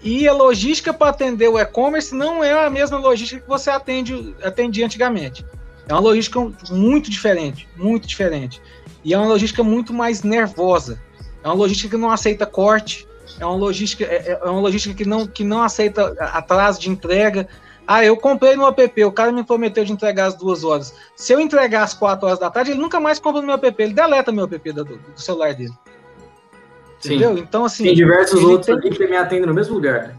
E 0.02 0.28
a 0.28 0.34
logística 0.34 0.94
para 0.94 1.10
atender 1.10 1.50
o 1.50 1.60
e-commerce 1.60 2.16
não 2.16 2.44
é 2.44 2.66
a 2.66 2.70
mesma 2.70 2.98
logística 2.98 3.42
que 3.42 3.48
você 3.48 3.70
atende, 3.70 4.36
atendia 4.42 4.86
antigamente. 4.86 5.46
É 5.88 5.94
uma 5.94 6.02
logística 6.02 6.40
muito 6.72 7.10
diferente, 7.10 7.68
muito 7.76 8.08
diferente. 8.08 8.62
E 9.04 9.14
é 9.14 9.18
uma 9.18 9.28
logística 9.28 9.64
muito 9.64 9.94
mais 9.94 10.24
nervosa. 10.24 11.00
É 11.44 11.48
uma 11.48 11.56
logística 11.56 11.96
que 11.96 12.02
não 12.02 12.10
aceita 12.10 12.46
corte, 12.46 13.08
é 13.40 13.46
uma 13.46 13.56
logística, 13.56 14.04
é, 14.04 14.40
é 14.42 14.50
uma 14.50 14.62
logística 14.62 14.96
que 14.96 15.06
não, 15.06 15.28
que 15.28 15.44
não 15.44 15.62
aceita 15.62 16.16
atraso 16.20 16.80
de 16.80 16.90
entrega. 16.90 17.48
Ah, 17.88 18.04
eu 18.04 18.18
comprei 18.18 18.56
no 18.56 18.66
app, 18.66 19.04
o 19.04 19.12
cara 19.12 19.32
me 19.32 19.44
prometeu 19.44 19.86
de 19.86 19.92
entregar 19.92 20.26
às 20.26 20.34
duas 20.34 20.64
horas. 20.64 20.96
Se 21.16 21.34
eu 21.34 21.40
entregar 21.40 21.84
às 21.84 21.94
quatro 21.94 22.26
horas 22.26 22.40
da 22.40 22.50
tarde, 22.50 22.72
ele 22.72 22.82
nunca 22.82 23.00
mais 23.00 23.20
compra 23.20 23.42
no 23.42 23.48
meu 23.48 23.56
app, 23.56 23.84
ele 23.84 23.94
deleta 23.94 24.32
meu 24.32 24.46
app 24.46 24.72
do, 24.72 24.84
do 24.84 25.00
celular 25.16 25.54
dele. 25.54 25.74
Sim. 27.00 27.16
Entendeu? 27.16 27.38
Então, 27.38 27.64
assim. 27.64 27.84
Tem 27.84 27.94
diversos 27.94 28.44
outros 28.44 28.66
tem... 28.66 28.76
ali 28.76 28.90
que 28.90 29.06
me 29.06 29.16
atendem 29.16 29.46
no 29.46 29.54
mesmo 29.54 29.76
lugar. 29.76 30.16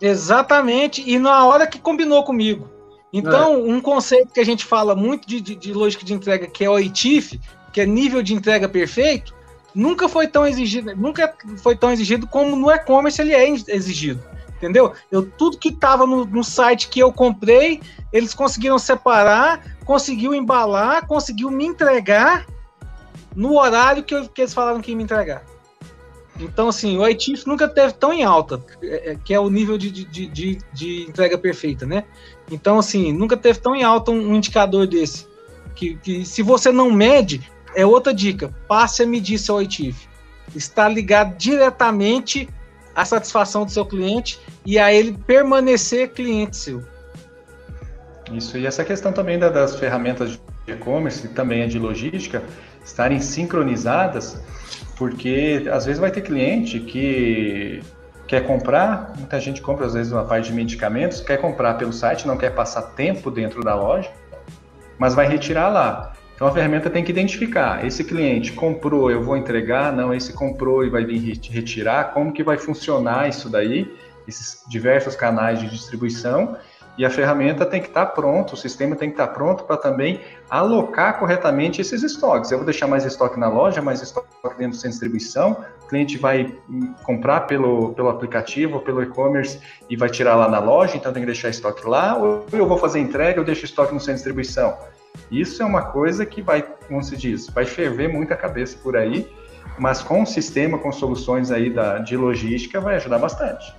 Exatamente, 0.00 1.02
e 1.06 1.18
na 1.18 1.44
hora 1.44 1.66
que 1.66 1.78
combinou 1.78 2.24
comigo. 2.24 2.79
Então, 3.12 3.54
é. 3.54 3.56
um 3.56 3.80
conceito 3.80 4.32
que 4.32 4.40
a 4.40 4.44
gente 4.44 4.64
fala 4.64 4.94
muito 4.94 5.26
de, 5.26 5.40
de, 5.40 5.54
de 5.56 5.72
lógica 5.72 6.04
de 6.04 6.14
entrega, 6.14 6.46
que 6.46 6.64
é 6.64 6.70
o 6.70 6.78
ITIF, 6.78 7.40
que 7.72 7.80
é 7.80 7.86
nível 7.86 8.22
de 8.22 8.34
entrega 8.34 8.68
perfeito, 8.68 9.34
nunca 9.74 10.08
foi 10.08 10.26
tão 10.26 10.46
exigido, 10.46 10.94
nunca 10.96 11.34
foi 11.58 11.76
tão 11.76 11.90
exigido 11.90 12.26
como 12.26 12.56
no 12.56 12.70
e-commerce 12.70 13.20
ele 13.20 13.34
é 13.34 13.48
exigido. 13.48 14.22
Entendeu? 14.56 14.92
Eu 15.10 15.24
tudo 15.26 15.56
que 15.56 15.70
estava 15.70 16.06
no, 16.06 16.26
no, 16.26 16.44
site 16.44 16.88
que 16.88 17.00
eu 17.00 17.10
comprei, 17.10 17.80
eles 18.12 18.34
conseguiram 18.34 18.78
separar, 18.78 19.78
conseguiu 19.86 20.34
embalar, 20.34 21.06
conseguiu 21.06 21.50
me 21.50 21.64
entregar 21.64 22.46
no 23.34 23.58
horário 23.58 24.04
que, 24.04 24.14
eu, 24.14 24.28
que 24.28 24.42
eles 24.42 24.52
falaram 24.52 24.82
que 24.82 24.90
ia 24.90 24.96
me 24.96 25.02
entregar. 25.02 25.42
Então, 26.38 26.68
assim, 26.68 26.98
o 26.98 27.06
ITIF 27.06 27.46
nunca 27.46 27.68
teve 27.68 27.92
tão 27.94 28.12
em 28.12 28.22
alta, 28.22 28.62
é, 28.82 29.12
é, 29.12 29.16
que 29.16 29.34
é 29.34 29.40
o 29.40 29.50
nível 29.50 29.76
de, 29.76 29.90
de, 29.90 30.26
de, 30.26 30.58
de, 30.72 31.02
entrega 31.02 31.36
perfeita, 31.36 31.86
né? 31.86 32.04
Então, 32.50 32.78
assim, 32.78 33.12
nunca 33.12 33.36
teve 33.36 33.60
tão 33.60 33.74
em 33.74 33.82
alta 33.82 34.10
um, 34.10 34.34
indicador 34.34 34.86
desse. 34.86 35.26
Que, 35.74 35.96
que 35.96 36.24
se 36.24 36.42
você 36.42 36.72
não 36.72 36.90
mede, 36.90 37.48
é 37.74 37.86
outra 37.86 38.12
dica, 38.12 38.52
passe 38.66 39.02
a 39.02 39.06
medir 39.06 39.38
seu 39.38 39.62
ITIF. 39.62 40.08
Está 40.54 40.88
ligado 40.88 41.36
diretamente 41.36 42.48
à 42.94 43.04
satisfação 43.04 43.64
do 43.64 43.70
seu 43.70 43.86
cliente 43.86 44.40
e 44.66 44.78
a 44.78 44.92
ele 44.92 45.16
permanecer 45.26 46.10
cliente 46.10 46.56
seu. 46.56 46.82
Isso, 48.32 48.58
e 48.58 48.66
essa 48.66 48.84
questão 48.84 49.12
também 49.12 49.38
das 49.38 49.76
ferramentas 49.76 50.32
de 50.66 50.72
e-commerce, 50.72 51.28
também 51.28 51.62
é 51.62 51.66
de 51.66 51.78
logística, 51.78 52.42
estarem 52.84 53.20
sincronizadas, 53.20 54.40
porque 54.96 55.64
às 55.72 55.86
vezes 55.86 56.00
vai 56.00 56.10
ter 56.10 56.20
cliente 56.20 56.80
que 56.80 57.82
quer 58.30 58.46
comprar, 58.46 59.12
muita 59.18 59.40
gente 59.40 59.60
compra 59.60 59.86
às 59.86 59.94
vezes 59.94 60.12
uma 60.12 60.22
parte 60.22 60.46
de 60.46 60.52
medicamentos, 60.52 61.20
quer 61.20 61.38
comprar 61.38 61.74
pelo 61.74 61.92
site, 61.92 62.28
não 62.28 62.36
quer 62.36 62.50
passar 62.50 62.80
tempo 62.82 63.28
dentro 63.28 63.60
da 63.60 63.74
loja, 63.74 64.08
mas 64.96 65.14
vai 65.16 65.26
retirar 65.26 65.68
lá. 65.68 66.12
Então 66.36 66.46
a 66.46 66.52
ferramenta 66.52 66.88
tem 66.88 67.02
que 67.02 67.10
identificar, 67.10 67.84
esse 67.84 68.04
cliente 68.04 68.52
comprou, 68.52 69.10
eu 69.10 69.20
vou 69.20 69.36
entregar, 69.36 69.92
não, 69.92 70.14
esse 70.14 70.32
comprou 70.32 70.84
e 70.84 70.88
vai 70.88 71.04
vir 71.04 71.40
retirar, 71.50 72.12
como 72.14 72.32
que 72.32 72.44
vai 72.44 72.56
funcionar 72.56 73.28
isso 73.28 73.48
daí, 73.48 73.92
esses 74.28 74.62
diversos 74.68 75.16
canais 75.16 75.58
de 75.58 75.68
distribuição, 75.68 76.56
e 76.98 77.04
a 77.04 77.10
ferramenta 77.10 77.64
tem 77.64 77.80
que 77.80 77.88
estar 77.88 78.06
tá 78.06 78.12
pronto, 78.12 78.54
o 78.54 78.56
sistema 78.56 78.94
tem 78.96 79.08
que 79.08 79.14
estar 79.14 79.28
tá 79.28 79.32
pronto 79.32 79.64
para 79.64 79.76
também 79.76 80.20
alocar 80.48 81.18
corretamente 81.18 81.80
esses 81.80 82.02
estoques. 82.02 82.50
Eu 82.50 82.58
vou 82.58 82.64
deixar 82.64 82.86
mais 82.86 83.04
estoque 83.04 83.38
na 83.38 83.48
loja, 83.48 83.80
mais 83.80 84.02
estoque 84.02 84.28
dentro 84.58 84.70
do 84.70 84.74
centro 84.74 84.88
de 84.88 84.90
distribuição, 84.90 85.64
o 85.82 85.86
cliente 85.86 86.18
vai 86.18 86.54
comprar 87.02 87.42
pelo, 87.42 87.94
pelo 87.94 88.08
aplicativo 88.08 88.76
ou 88.76 88.80
pelo 88.80 89.02
e-commerce 89.02 89.60
e 89.88 89.96
vai 89.96 90.08
tirar 90.08 90.36
lá 90.36 90.48
na 90.48 90.58
loja, 90.58 90.96
então 90.96 91.12
tem 91.12 91.22
que 91.22 91.26
deixar 91.26 91.48
estoque 91.48 91.86
lá, 91.86 92.16
ou 92.16 92.44
eu 92.52 92.66
vou 92.66 92.78
fazer 92.78 93.00
entrega, 93.00 93.40
eu 93.40 93.44
deixo 93.44 93.64
estoque 93.64 93.92
no 93.94 94.00
centro 94.00 94.14
de 94.14 94.18
distribuição. 94.18 94.76
Isso 95.30 95.62
é 95.62 95.66
uma 95.66 95.82
coisa 95.82 96.26
que 96.26 96.42
vai, 96.42 96.62
como 96.62 97.02
se 97.02 97.16
diz, 97.16 97.48
vai 97.48 97.64
ferver 97.64 98.08
muita 98.08 98.36
cabeça 98.36 98.76
por 98.82 98.96
aí, 98.96 99.30
mas 99.78 100.02
com 100.02 100.22
o 100.22 100.26
sistema, 100.26 100.78
com 100.78 100.92
soluções 100.92 101.50
aí 101.50 101.70
da, 101.70 101.98
de 101.98 102.16
logística, 102.16 102.80
vai 102.80 102.96
ajudar 102.96 103.18
bastante. 103.18 103.74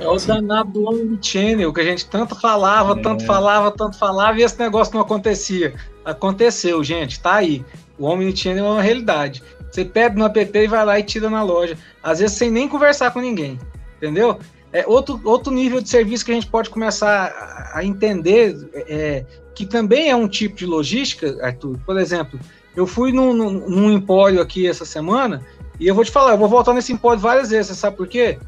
É 0.00 0.08
o 0.08 0.16
danado 0.16 0.70
do 0.70 0.88
Omnichannel, 0.88 1.72
que 1.72 1.80
a 1.80 1.84
gente 1.84 2.06
tanto 2.06 2.34
falava, 2.34 2.98
é. 2.98 3.02
tanto 3.02 3.24
falava, 3.26 3.70
tanto 3.70 3.98
falava, 3.98 4.40
e 4.40 4.42
esse 4.42 4.58
negócio 4.58 4.94
não 4.94 5.02
acontecia. 5.02 5.74
Aconteceu, 6.04 6.82
gente, 6.82 7.20
tá 7.20 7.34
aí. 7.34 7.64
O 7.98 8.06
Omnichannel 8.06 8.64
é 8.64 8.70
uma 8.70 8.82
realidade. 8.82 9.42
Você 9.70 9.84
pede 9.84 10.16
no 10.16 10.24
app 10.24 10.58
e 10.58 10.66
vai 10.66 10.84
lá 10.84 10.98
e 10.98 11.02
tira 11.02 11.28
na 11.28 11.42
loja. 11.42 11.76
Às 12.02 12.18
vezes 12.18 12.36
sem 12.36 12.50
nem 12.50 12.66
conversar 12.66 13.10
com 13.10 13.20
ninguém. 13.20 13.58
Entendeu? 13.98 14.38
É 14.72 14.86
outro, 14.86 15.20
outro 15.24 15.52
nível 15.52 15.80
de 15.80 15.88
serviço 15.88 16.24
que 16.24 16.30
a 16.30 16.34
gente 16.34 16.46
pode 16.46 16.70
começar 16.70 17.70
a 17.74 17.84
entender 17.84 18.56
é, 18.74 19.24
que 19.54 19.66
também 19.66 20.10
é 20.10 20.16
um 20.16 20.26
tipo 20.26 20.56
de 20.56 20.64
logística, 20.64 21.36
Arthur. 21.42 21.78
Por 21.84 21.98
exemplo, 21.98 22.40
eu 22.74 22.86
fui 22.86 23.12
num, 23.12 23.34
num, 23.34 23.68
num 23.68 23.92
empório 23.92 24.40
aqui 24.40 24.66
essa 24.66 24.84
semana 24.84 25.44
e 25.78 25.86
eu 25.86 25.94
vou 25.94 26.04
te 26.04 26.10
falar, 26.10 26.32
eu 26.32 26.38
vou 26.38 26.48
voltar 26.48 26.72
nesse 26.72 26.92
empório 26.92 27.20
várias 27.20 27.50
vezes, 27.50 27.68
você 27.68 27.74
sabe 27.74 27.96
por 27.96 28.08
quê? 28.08 28.38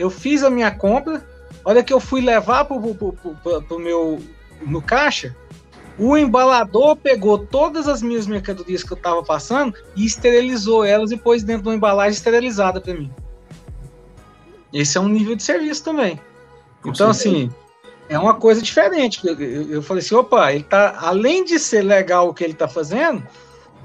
Eu 0.00 0.08
fiz 0.08 0.42
a 0.42 0.48
minha 0.48 0.70
compra, 0.70 1.22
olha 1.62 1.84
que 1.84 1.92
eu 1.92 2.00
fui 2.00 2.22
levar 2.22 2.64
para 2.64 2.74
o 2.74 3.78
meu 3.78 4.18
no 4.62 4.80
caixa, 4.80 5.36
o 5.98 6.16
embalador 6.16 6.96
pegou 6.96 7.36
todas 7.36 7.86
as 7.86 8.00
minhas 8.00 8.26
mercadorias 8.26 8.82
que 8.82 8.90
eu 8.90 8.96
estava 8.96 9.22
passando 9.22 9.74
e 9.94 10.06
esterilizou 10.06 10.86
elas 10.86 11.10
e 11.10 11.18
pôs 11.18 11.42
dentro 11.42 11.64
de 11.64 11.68
uma 11.68 11.74
embalagem 11.74 12.12
esterilizada 12.12 12.80
para 12.80 12.94
mim. 12.94 13.12
Esse 14.72 14.96
é 14.96 15.00
um 15.02 15.08
nível 15.08 15.36
de 15.36 15.42
serviço 15.42 15.84
também. 15.84 16.18
Então, 16.82 17.10
assim, 17.10 17.50
é 18.08 18.18
uma 18.18 18.32
coisa 18.32 18.62
diferente. 18.62 19.20
Eu, 19.26 19.38
eu, 19.38 19.70
eu, 19.70 19.82
falei 19.82 20.02
assim, 20.02 20.14
opa, 20.14 20.50
ele 20.50 20.64
tá, 20.64 20.96
além 20.98 21.44
de 21.44 21.58
ser 21.58 21.82
legal 21.82 22.30
o 22.30 22.32
que 22.32 22.42
ele 22.42 22.54
tá 22.54 22.66
fazendo, 22.66 23.22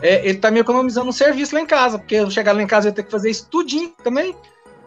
é, 0.01 0.25
ele 0.25 0.37
tá 0.37 0.49
me 0.49 0.61
economizando 0.61 1.09
um 1.09 1.11
serviço 1.11 1.53
lá 1.53 1.59
em 1.59 1.65
casa, 1.65 1.99
porque 1.99 2.15
eu 2.15 2.31
chegar 2.31 2.53
lá 2.53 2.63
em 2.63 2.67
casa 2.67 2.87
eu 2.87 2.93
ter 2.93 3.03
que 3.03 3.11
fazer 3.11 3.29
isso 3.29 3.49
tudinho 3.51 3.91
também. 4.01 4.33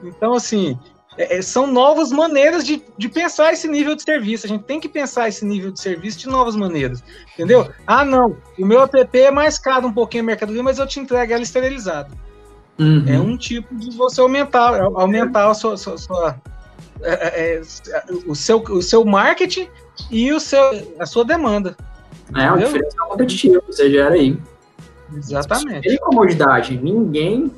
Então, 0.03 0.33
assim, 0.33 0.79
é, 1.19 1.37
é, 1.37 1.43
são 1.43 1.67
novas 1.67 2.13
maneiras 2.13 2.65
de, 2.65 2.81
de 2.97 3.09
pensar 3.09 3.53
esse 3.53 3.67
nível 3.67 3.97
de 3.97 4.03
serviço. 4.03 4.47
A 4.47 4.49
gente 4.49 4.63
tem 4.63 4.79
que 4.79 4.89
pensar 4.89 5.29
esse 5.29 5.45
nível 5.45 5.73
de 5.73 5.81
serviço 5.81 6.21
de 6.21 6.29
novas 6.29 6.55
maneiras, 6.55 7.03
entendeu? 7.35 7.69
Ah, 7.85 8.05
não, 8.05 8.37
o 8.57 8.65
meu 8.65 8.81
app 8.81 9.19
é 9.19 9.31
mais 9.31 9.59
caro 9.59 9.89
um 9.89 9.93
pouquinho 9.93 10.23
a 10.23 10.27
mercadoria, 10.27 10.63
mas 10.63 10.79
eu 10.79 10.87
te 10.87 11.01
entrego 11.01 11.33
ela 11.33 11.43
esterilizada. 11.43 12.09
Uhum. 12.79 13.05
É 13.09 13.19
um 13.19 13.37
tipo 13.37 13.75
de 13.75 13.91
você 13.97 14.21
aumentar, 14.21 14.81
aumentar 14.81 15.51
a 15.51 15.55
sua, 15.55 15.77
sua, 15.77 15.99
sua 15.99 16.41
é, 17.03 17.13
é, 17.13 17.57
é, 17.57 17.63
o, 18.25 18.37
seu, 18.37 18.59
o 18.59 18.81
seu 18.81 19.05
marketing 19.05 19.69
e 20.13 20.33
o 20.33 20.39
seu, 20.39 20.95
a 21.01 21.05
sua 21.05 21.25
demanda. 21.25 21.77
É, 22.37 22.53
um 22.53 22.59
diferencial 22.59 23.09
competitivo, 23.09 23.61
você 23.67 23.91
gera 23.91 24.15
aí. 24.15 24.39
Exatamente. 25.13 25.89
Tem 25.89 25.99
comodidade, 25.99 26.79
ninguém, 26.81 27.51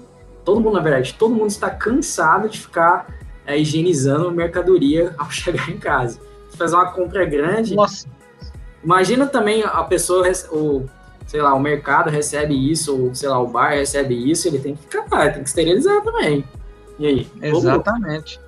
todo 0.46 0.60
mundo, 0.60 0.74
na 0.74 0.80
verdade, 0.80 1.14
todo 1.18 1.34
mundo 1.34 1.50
está 1.50 1.68
cansado 1.68 2.48
de 2.48 2.58
ficar 2.58 3.20
é, 3.50 3.58
higienizando 3.58 4.30
mercadoria 4.30 5.14
ao 5.18 5.30
chegar 5.30 5.68
em 5.70 5.78
casa. 5.78 6.20
Se 6.48 6.56
fazer 6.56 6.74
uma 6.74 6.90
compra 6.92 7.24
grande. 7.24 7.74
Nossa. 7.74 8.06
Imagina 8.82 9.26
também 9.26 9.62
a 9.62 9.82
pessoa, 9.84 10.26
o, 10.50 10.86
sei 11.26 11.42
lá, 11.42 11.54
o 11.54 11.60
mercado 11.60 12.08
recebe 12.08 12.54
isso, 12.70 12.96
ou 12.96 13.14
sei 13.14 13.28
lá, 13.28 13.38
o 13.38 13.46
bar 13.46 13.74
recebe 13.74 14.30
isso, 14.30 14.48
ele 14.48 14.58
tem 14.58 14.74
que 14.74 14.82
ficar, 14.82 15.32
tem 15.32 15.42
que 15.42 15.48
esterilizar 15.48 16.02
também. 16.02 16.44
E 16.98 17.06
aí? 17.06 17.28
Exatamente 17.42 18.40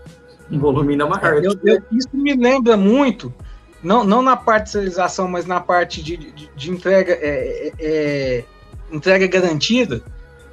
um 0.53 0.59
volume 0.59 0.93
ainda 0.93 1.07
maior. 1.07 1.43
Eu, 1.43 1.53
eu, 1.65 1.83
isso 1.91 2.09
me 2.13 2.35
lembra 2.35 2.77
muito, 2.77 3.33
não, 3.83 4.05
não 4.05 4.23
na 4.23 4.37
parte 4.37 4.65
de 4.65 4.71
serialização, 4.73 5.27
mas 5.27 5.47
na 5.47 5.61
parte 5.61 6.03
de, 6.03 6.17
de, 6.17 6.51
de 6.55 6.71
entrega, 6.71 7.13
é, 7.13 7.69
é, 7.69 7.73
é 7.81 8.45
entrega 8.91 9.27
garantida. 9.27 10.03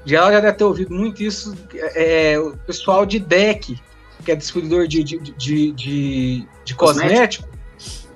Já 0.06 0.32
já 0.32 0.40
deve 0.40 0.54
ter 0.54 0.64
ouvido 0.64 0.94
muito 0.94 1.22
isso, 1.22 1.54
é, 1.74 2.40
o 2.40 2.56
pessoal 2.66 3.06
de 3.06 3.20
DEC, 3.20 3.78
que 4.24 4.32
é 4.32 4.36
distribuidor 4.36 4.88
de, 4.88 5.04
de, 5.04 5.18
de, 5.18 5.72
de, 5.72 6.48
de 6.66 6.76
cosmético. 6.76 7.48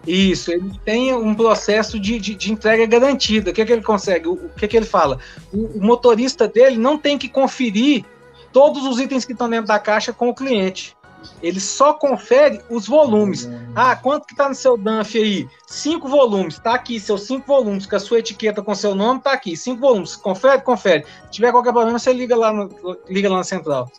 Isso, 0.05 0.51
ele 0.51 0.71
tem 0.83 1.13
um 1.13 1.33
processo 1.33 1.97
de, 1.97 2.19
de, 2.19 2.35
de, 2.35 2.51
entrega 2.51 2.85
garantida. 2.85 3.51
O 3.51 3.53
que, 3.53 3.61
é 3.61 3.65
que 3.65 3.71
ele 3.71 3.81
consegue? 3.81 4.27
O, 4.27 4.33
o 4.33 4.49
que, 4.49 4.65
é 4.65 4.67
que 4.67 4.75
ele 4.75 4.85
fala? 4.85 5.17
O, 5.51 5.77
o, 5.77 5.81
motorista 5.81 6.45
dele 6.47 6.77
não 6.77 6.97
tem 6.97 7.17
que 7.17 7.29
conferir 7.29 8.03
todos 8.51 8.83
os 8.85 8.99
itens 8.99 9.23
que 9.23 9.31
estão 9.31 9.49
dentro 9.49 9.67
da 9.67 9.79
caixa 9.79 10.11
com 10.11 10.27
o 10.27 10.35
cliente. 10.35 10.95
Ele 11.41 11.59
só 11.59 11.93
confere 11.93 12.59
os 12.69 12.85
volumes. 12.85 13.49
Ah, 13.73 13.95
quanto 13.95 14.27
que 14.27 14.35
tá 14.35 14.49
no 14.49 14.55
seu 14.55 14.77
DANF 14.77 15.17
aí? 15.17 15.47
Cinco 15.65 16.09
volumes. 16.09 16.59
Tá 16.59 16.73
aqui, 16.73 16.99
seus 16.99 17.23
cinco 17.23 17.47
volumes, 17.47 17.85
com 17.85 17.95
a 17.95 17.99
sua 17.99 18.19
etiqueta 18.19 18.61
com 18.61 18.75
seu 18.75 18.93
nome, 18.93 19.21
tá 19.21 19.31
aqui. 19.31 19.55
Cinco 19.55 19.79
volumes. 19.79 20.17
Confere, 20.17 20.61
confere. 20.61 21.05
Se 21.25 21.31
tiver 21.31 21.53
qualquer 21.53 21.71
problema, 21.71 21.97
você 21.97 22.11
liga 22.11 22.35
lá, 22.35 22.51
no, 22.51 22.69
liga 23.09 23.29
lá 23.29 23.37
na 23.37 23.43
central. 23.45 23.89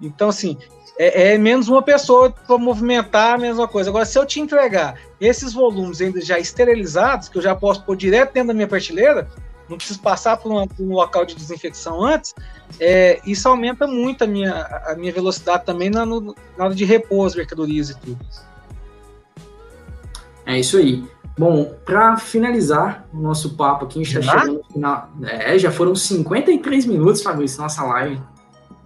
Então, 0.00 0.30
assim, 0.30 0.56
é, 0.98 1.34
é 1.34 1.38
menos 1.38 1.68
uma 1.68 1.82
pessoa 1.82 2.30
para 2.30 2.58
movimentar 2.58 3.34
a 3.34 3.38
mesma 3.38 3.68
coisa. 3.68 3.90
Agora, 3.90 4.04
se 4.04 4.18
eu 4.18 4.26
te 4.26 4.40
entregar 4.40 4.98
esses 5.20 5.52
volumes 5.52 6.00
ainda 6.00 6.20
já 6.20 6.38
esterilizados, 6.38 7.28
que 7.28 7.38
eu 7.38 7.42
já 7.42 7.54
posso 7.54 7.82
pôr 7.82 7.96
direto 7.96 8.32
dentro 8.32 8.48
da 8.48 8.54
minha 8.54 8.68
prateleira, 8.68 9.28
não 9.68 9.76
preciso 9.76 10.00
passar 10.00 10.36
por, 10.36 10.50
uma, 10.50 10.66
por 10.66 10.82
um 10.82 10.92
local 10.92 11.24
de 11.24 11.34
desinfecção 11.34 12.04
antes, 12.04 12.34
é, 12.78 13.20
isso 13.26 13.48
aumenta 13.48 13.86
muito 13.86 14.24
a 14.24 14.26
minha, 14.26 14.52
a 14.86 14.94
minha 14.96 15.12
velocidade 15.12 15.64
também 15.64 15.90
na, 15.90 16.06
no, 16.06 16.34
na 16.56 16.64
hora 16.64 16.74
de 16.74 16.84
repor 16.84 17.26
as 17.26 17.34
mercadorias 17.34 17.90
e 17.90 17.98
tudo. 17.98 18.18
É 20.44 20.58
isso 20.58 20.76
aí. 20.76 21.04
Bom, 21.38 21.74
para 21.84 22.16
finalizar 22.16 23.06
o 23.12 23.18
nosso 23.18 23.56
papo 23.56 23.84
aqui, 23.84 24.00
a 24.00 24.04
gente 24.04 24.18
está 24.18 24.38
chegando 24.38 24.58
no 24.58 24.64
final. 24.72 25.10
É, 25.24 25.58
já 25.58 25.70
foram 25.70 25.94
53 25.94 26.86
minutos, 26.86 27.22
Fabrício, 27.22 27.60
nossa 27.60 27.82
live. 27.84 28.20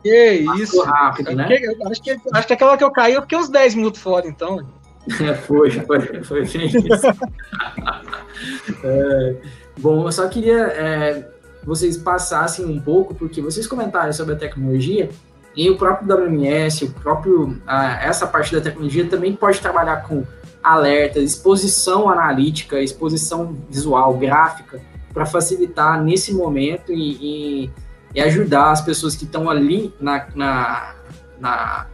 Que 0.03 0.45
isso. 0.59 0.83
rápido, 0.83 1.35
né? 1.35 1.49
Acho 1.91 2.03
que, 2.03 2.17
acho 2.33 2.47
que 2.47 2.53
aquela 2.53 2.77
que 2.77 2.85
eu 2.85 2.91
caí, 2.91 3.15
eu 3.15 3.23
fiquei 3.23 3.39
uns 3.39 3.49
10 3.49 3.75
minutos 3.75 4.01
fora, 4.01 4.27
então. 4.27 4.67
É, 5.23 5.35
foi, 5.35 5.71
foi, 5.71 6.23
foi 6.23 6.43
isso. 6.43 6.59
é, 8.85 9.37
bom, 9.79 10.07
eu 10.07 10.13
só 10.13 10.29
queria 10.29 10.59
é, 10.59 11.29
vocês 11.65 11.97
passassem 11.97 12.65
um 12.65 12.81
pouco, 12.81 13.15
porque 13.15 13.41
vocês 13.41 13.67
comentaram 13.67 14.13
sobre 14.13 14.35
a 14.35 14.39
tecnologia, 14.39 15.11
e 15.55 15.69
o 15.69 15.77
próprio 15.77 16.15
WMS, 16.15 16.85
o 16.85 16.93
próprio, 16.93 17.61
essa 18.01 18.27
parte 18.27 18.55
da 18.55 18.61
tecnologia 18.61 19.07
também 19.07 19.35
pode 19.35 19.61
trabalhar 19.61 20.07
com 20.07 20.25
alertas, 20.63 21.23
exposição 21.23 22.09
analítica, 22.09 22.81
exposição 22.81 23.57
visual, 23.69 24.17
gráfica, 24.17 24.81
para 25.13 25.27
facilitar 25.27 26.01
nesse 26.03 26.33
momento 26.33 26.93
e, 26.93 27.65
e, 27.65 27.71
e, 28.15 28.21
ajudar 28.21 28.71
as 28.71 28.81
pessoas 28.81 29.15
que 29.15 29.25
estão 29.25 29.49
ali 29.49 29.93
na, 30.01 30.27
na, 30.35 30.95
na, 31.39 31.87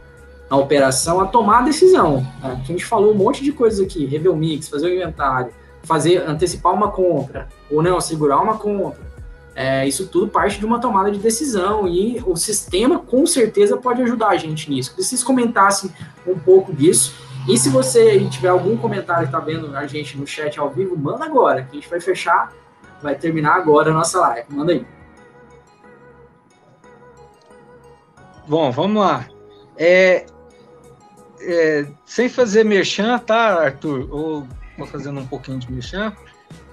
na, 0.49 0.57
operação 0.57 1.19
a 1.19 1.25
tomar 1.25 1.59
a 1.59 1.61
decisão. 1.63 2.25
Né? 2.41 2.59
A 2.61 2.65
gente 2.65 2.85
falou 2.85 3.13
um 3.13 3.15
monte 3.15 3.43
de 3.43 3.51
coisas 3.51 3.79
aqui, 3.79 4.05
rever 4.05 4.31
o 4.31 4.35
mix, 4.35 4.67
fazer 4.67 4.87
o 4.87 4.93
inventário, 4.93 5.51
fazer 5.83 6.17
antecipar 6.27 6.73
uma 6.73 6.91
compra, 6.91 7.47
ou 7.69 7.81
não, 7.81 7.99
segurar 8.01 8.41
uma 8.41 8.57
compra. 8.57 9.07
É, 9.55 9.87
isso 9.87 10.07
tudo 10.07 10.27
parte 10.27 10.59
de 10.59 10.65
uma 10.67 10.79
tomada 10.79 11.09
de 11.09 11.17
decisão 11.17 11.87
e 11.87 12.21
o 12.27 12.35
sistema 12.35 12.99
com 12.99 13.25
certeza 13.25 13.75
pode 13.75 14.03
ajudar 14.03 14.29
a 14.29 14.37
gente 14.37 14.69
nisso. 14.69 14.93
Se 14.95 15.03
vocês 15.03 15.23
comentassem 15.23 15.91
um 16.27 16.37
pouco 16.37 16.71
disso, 16.71 17.15
e 17.47 17.57
se 17.57 17.69
você 17.69 18.19
tiver 18.29 18.49
algum 18.49 18.75
comentário 18.75 19.23
que 19.23 19.35
está 19.35 19.39
vendo 19.39 19.75
a 19.75 19.87
gente 19.87 20.17
no 20.17 20.27
chat 20.27 20.59
ao 20.59 20.69
vivo, 20.69 20.97
manda 20.97 21.25
agora, 21.25 21.63
que 21.63 21.71
a 21.71 21.73
gente 21.75 21.89
vai 21.89 21.99
fechar, 22.01 22.51
vai 23.01 23.15
terminar 23.15 23.55
agora 23.55 23.89
a 23.89 23.93
nossa 23.93 24.19
live. 24.19 24.45
Manda 24.49 24.73
aí. 24.73 24.85
Bom, 28.47 28.71
vamos 28.71 29.01
lá. 29.01 29.27
É, 29.77 30.25
é, 31.41 31.85
sem 32.05 32.29
fazer 32.29 32.63
merchan, 32.63 33.19
tá, 33.19 33.63
Arthur? 33.63 34.07
Ou 34.11 34.47
fazendo 34.89 35.19
um 35.19 35.27
pouquinho 35.27 35.59
de 35.59 35.71
merchan. 35.71 36.13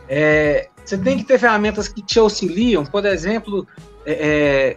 É, 0.08 0.68
você 0.84 0.98
tem 0.98 1.16
que 1.16 1.24
ter 1.24 1.38
ferramentas 1.38 1.88
que 1.88 2.02
te 2.02 2.18
auxiliam, 2.18 2.84
por 2.84 3.04
exemplo, 3.06 3.66
é, 4.04 4.76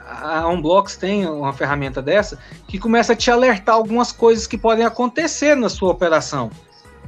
a 0.00 0.48
Unblocks 0.48 0.96
tem 0.96 1.26
uma 1.26 1.52
ferramenta 1.52 2.00
dessa 2.00 2.38
que 2.66 2.78
começa 2.78 3.12
a 3.12 3.16
te 3.16 3.30
alertar 3.30 3.74
algumas 3.74 4.10
coisas 4.10 4.46
que 4.46 4.56
podem 4.56 4.84
acontecer 4.84 5.54
na 5.54 5.68
sua 5.68 5.90
operação. 5.90 6.50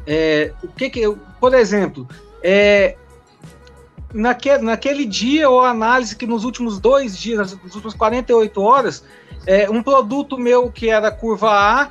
É, 0.06 0.52
o 0.62 0.68
que, 0.68 0.90
que 0.90 1.16
por 1.40 1.54
exemplo, 1.54 2.06
é, 2.42 2.96
naquele, 4.12 4.58
naquele 4.58 5.06
dia 5.06 5.48
ou 5.48 5.64
análise 5.64 6.14
que 6.14 6.26
nos 6.26 6.44
últimos 6.44 6.78
dois 6.78 7.16
dias, 7.16 7.38
nas 7.38 7.74
últimas 7.74 7.94
48 7.94 8.60
horas, 8.60 9.04
é, 9.46 9.68
um 9.70 9.82
produto 9.82 10.38
meu 10.38 10.70
que 10.70 10.90
era 10.90 11.10
curva 11.10 11.50
A 11.50 11.90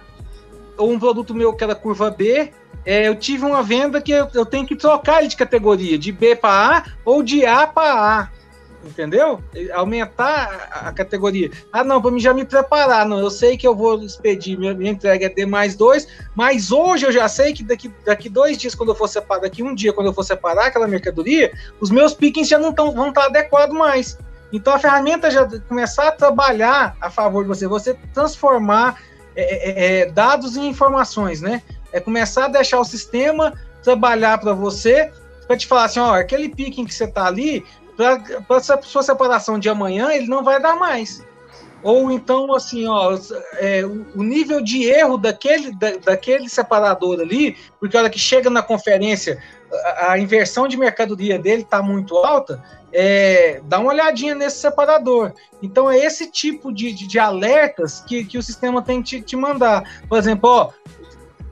ou 0.77 0.91
um 0.91 0.99
produto 0.99 1.35
meu 1.35 1.53
que 1.53 1.63
era 1.63 1.75
curva 1.75 2.09
B, 2.09 2.51
é, 2.85 3.07
eu 3.07 3.15
tive 3.15 3.43
uma 3.43 3.61
venda 3.61 4.01
que 4.01 4.11
eu, 4.11 4.27
eu 4.33 4.45
tenho 4.45 4.65
que 4.65 4.75
trocar 4.75 5.27
de 5.27 5.35
categoria, 5.35 5.97
de 5.97 6.11
B 6.11 6.35
para 6.35 6.77
A 6.77 6.85
ou 7.03 7.21
de 7.21 7.45
A 7.45 7.67
para 7.67 8.21
A 8.21 8.39
entendeu? 8.83 9.41
Aumentar 9.73 10.69
a 10.71 10.91
categoria. 10.91 11.51
Ah, 11.71 11.83
não, 11.83 12.01
para 12.01 12.11
mim 12.11 12.19
já 12.19 12.33
me 12.33 12.45
preparar, 12.45 13.05
não. 13.05 13.19
Eu 13.19 13.29
sei 13.29 13.57
que 13.57 13.67
eu 13.67 13.75
vou 13.75 14.01
expedir, 14.03 14.57
minha, 14.57 14.73
minha 14.73 14.91
entrega 14.91 15.25
é 15.25 15.29
D 15.29 15.45
mais 15.45 15.75
dois, 15.75 16.07
mas 16.35 16.71
hoje 16.71 17.05
eu 17.05 17.11
já 17.11 17.27
sei 17.27 17.53
que 17.53 17.63
daqui, 17.63 17.91
daqui 18.05 18.29
dois 18.29 18.57
dias, 18.57 18.75
quando 18.75 18.89
eu 18.89 18.95
for 18.95 19.07
separar, 19.07 19.41
daqui 19.41 19.63
um 19.63 19.75
dia, 19.75 19.93
quando 19.93 20.07
eu 20.07 20.13
for 20.13 20.23
separar 20.23 20.67
aquela 20.67 20.87
mercadoria, 20.87 21.51
os 21.79 21.89
meus 21.89 22.13
pickings 22.13 22.49
já 22.49 22.57
não 22.57 22.73
tão, 22.73 22.91
vão 22.93 23.09
estar 23.09 23.25
adequados 23.25 23.77
mais. 23.77 24.17
Então 24.51 24.73
a 24.73 24.79
ferramenta 24.79 25.29
já 25.29 25.47
começar 25.67 26.07
a 26.07 26.11
trabalhar 26.11 26.95
a 26.99 27.09
favor 27.09 27.43
de 27.43 27.49
você, 27.49 27.67
você 27.67 27.93
transformar 28.13 28.99
é, 29.35 29.43
é, 29.43 30.01
é 30.01 30.05
dados 30.11 30.57
em 30.57 30.67
informações, 30.67 31.41
né? 31.41 31.61
É 31.91 31.99
começar 31.99 32.45
a 32.45 32.49
deixar 32.49 32.79
o 32.79 32.85
sistema 32.85 33.53
trabalhar 33.83 34.37
para 34.37 34.53
você, 34.53 35.11
para 35.47 35.57
te 35.57 35.65
falar 35.65 35.85
assim, 35.85 35.99
ó, 35.99 36.13
aquele 36.13 36.49
picking 36.49 36.85
que 36.85 36.93
você 36.93 37.07
tá 37.07 37.25
ali, 37.25 37.65
para 38.47 38.59
sua 38.81 39.03
separação 39.03 39.59
de 39.59 39.69
amanhã, 39.69 40.11
ele 40.11 40.27
não 40.27 40.43
vai 40.43 40.61
dar 40.61 40.75
mais. 40.75 41.23
Ou 41.81 42.11
então, 42.11 42.53
assim, 42.53 42.87
ó, 42.87 43.17
é, 43.53 43.85
o 43.85 44.21
nível 44.21 44.61
de 44.61 44.83
erro 44.83 45.17
daquele, 45.17 45.73
da, 45.75 45.91
daquele 45.97 46.49
separador 46.49 47.21
ali, 47.21 47.57
porque 47.79 47.95
a 47.95 48.01
hora 48.01 48.09
que 48.09 48.19
chega 48.19 48.49
na 48.49 48.61
conferência, 48.61 49.41
a, 50.07 50.17
inversão 50.17 50.67
de 50.67 50.77
mercadoria 50.77 51.37
dele 51.37 51.61
está 51.61 51.81
muito 51.81 52.17
alta, 52.17 52.63
é, 52.91 53.61
dá 53.65 53.79
uma 53.79 53.91
olhadinha 53.91 54.35
nesse 54.35 54.57
separador. 54.57 55.33
Então, 55.61 55.89
é 55.89 55.97
esse 55.97 56.31
tipo 56.31 56.73
de, 56.73 56.91
de, 56.91 57.07
de 57.07 57.19
alertas 57.19 58.01
que, 58.01 58.25
que 58.25 58.37
o 58.37 58.43
sistema 58.43 58.81
tem 58.81 59.01
que 59.01 59.09
te, 59.09 59.21
te 59.21 59.35
mandar. 59.35 60.01
Por 60.07 60.17
exemplo, 60.17 60.49
ó, 60.49 60.69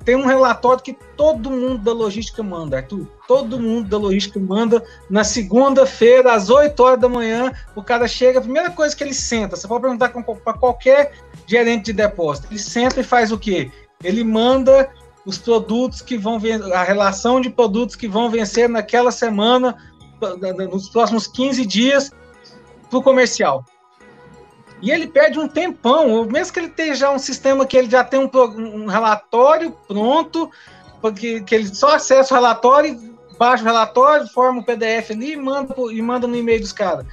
tem 0.08 0.16
um 0.16 0.26
relatório 0.26 0.82
que 0.82 0.98
todo 1.18 1.52
mundo 1.52 1.84
da 1.84 1.92
logística 1.92 2.42
manda, 2.42 2.78
Arthur. 2.78 3.06
Todo 3.28 3.60
mundo 3.60 3.90
da 3.90 3.98
logística 3.98 4.40
manda 4.40 4.82
na 5.10 5.26
segunda-feira, 5.26 6.32
às 6.32 6.50
8 6.50 6.82
horas 6.82 7.00
da 7.00 7.10
manhã. 7.10 7.52
O 7.76 7.84
cara 7.84 8.08
chega, 8.08 8.40
a 8.40 8.42
primeira 8.42 8.72
coisa 8.72 8.96
que 8.96 9.04
ele 9.04 9.14
senta, 9.14 9.58
você 9.58 9.68
pode 9.68 9.82
perguntar 9.82 10.10
para 10.10 10.54
qualquer 10.54 11.12
gerente 11.46 11.88
de 11.88 11.94
depósito, 11.94 12.48
ele 12.50 12.60
senta 12.60 13.02
e 13.02 13.04
faz 13.04 13.34
o 13.34 13.38
quê? 13.38 13.70
Ele 14.02 14.24
manda 14.24 14.90
os 15.28 15.38
produtos 15.38 16.02
que 16.02 16.18
vão 16.18 16.40
a 16.74 16.84
relação 16.84 17.42
de 17.42 17.50
produtos 17.50 17.98
que 17.98 18.08
vão 18.08 18.30
vencer 18.30 18.70
naquela 18.70 19.12
semana, 19.12 19.76
nos 20.72 20.88
próximos 20.88 21.28
15 21.28 21.66
dias, 21.66 22.12
para 22.90 22.98
o 22.98 23.04
comercial. 23.04 23.66
E 24.82 24.90
ele 24.90 25.06
perde 25.06 25.38
um 25.38 25.46
tempão, 25.46 26.24
mesmo 26.24 26.54
que 26.54 26.60
ele 26.62 26.68
esteja 26.68 27.12
um 27.12 27.20
sistema 27.20 27.66
que 27.66 27.76
ele 27.76 27.90
já 27.90 28.06
tem 28.06 28.22
um, 28.22 28.30
um 28.58 28.86
relatório 28.86 29.76
pronto, 29.86 30.50
porque 31.02 31.42
que 31.42 31.54
ele 31.54 31.76
só 31.76 31.96
acessa 31.96 32.34
o 32.34 32.38
relatório, 32.38 32.98
baixa 33.38 33.64
o 33.64 33.68
relatório, 33.68 34.28
forma 34.28 34.60
o 34.60 34.62
um 34.62 34.64
PDF 34.64 35.12
ali 35.12 35.34
e 35.34 35.36
manda, 35.36 35.76
e 35.92 36.02
manda 36.02 36.26
no 36.26 36.38
e-mail 36.38 36.62
dos 36.62 36.72
caras. 36.72 37.06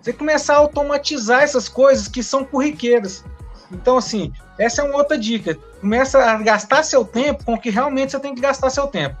Você 0.00 0.12
começar 0.12 0.54
a 0.54 0.58
automatizar 0.58 1.42
essas 1.42 1.68
coisas 1.68 2.06
que 2.06 2.22
são 2.22 2.44
corriqueiras. 2.44 3.24
Então, 3.70 3.96
assim, 3.96 4.32
essa 4.58 4.82
é 4.82 4.84
uma 4.84 4.96
outra 4.96 5.18
dica. 5.18 5.58
Começa 5.80 6.18
a 6.18 6.36
gastar 6.42 6.82
seu 6.82 7.04
tempo 7.04 7.44
com 7.44 7.54
o 7.54 7.60
que 7.60 7.70
realmente 7.70 8.12
você 8.12 8.20
tem 8.20 8.34
que 8.34 8.40
gastar 8.40 8.70
seu 8.70 8.86
tempo 8.86 9.16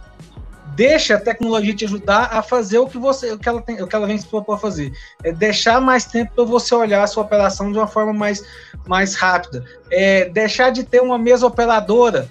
deixa 0.76 1.14
a 1.14 1.20
tecnologia 1.20 1.74
te 1.74 1.86
ajudar 1.86 2.28
a 2.30 2.42
fazer 2.42 2.78
o 2.78 2.86
que 2.86 2.98
você 2.98 3.32
o 3.32 3.38
que 3.38 3.48
ela 3.48 3.62
tem, 3.62 3.82
o 3.82 3.86
que 3.86 3.96
ela 3.96 4.06
vem 4.06 4.18
se 4.18 4.26
propor 4.26 4.54
a 4.54 4.58
fazer. 4.58 4.92
É 5.24 5.32
deixar 5.32 5.80
mais 5.80 6.04
tempo 6.04 6.32
para 6.34 6.44
você 6.44 6.74
olhar 6.74 7.02
a 7.02 7.06
sua 7.06 7.22
operação 7.22 7.72
de 7.72 7.78
uma 7.78 7.86
forma 7.86 8.12
mais, 8.12 8.44
mais 8.86 9.14
rápida. 9.14 9.64
É 9.90 10.28
deixar 10.28 10.70
de 10.70 10.84
ter 10.84 11.00
uma 11.00 11.18
mesa 11.18 11.46
operadora. 11.46 12.30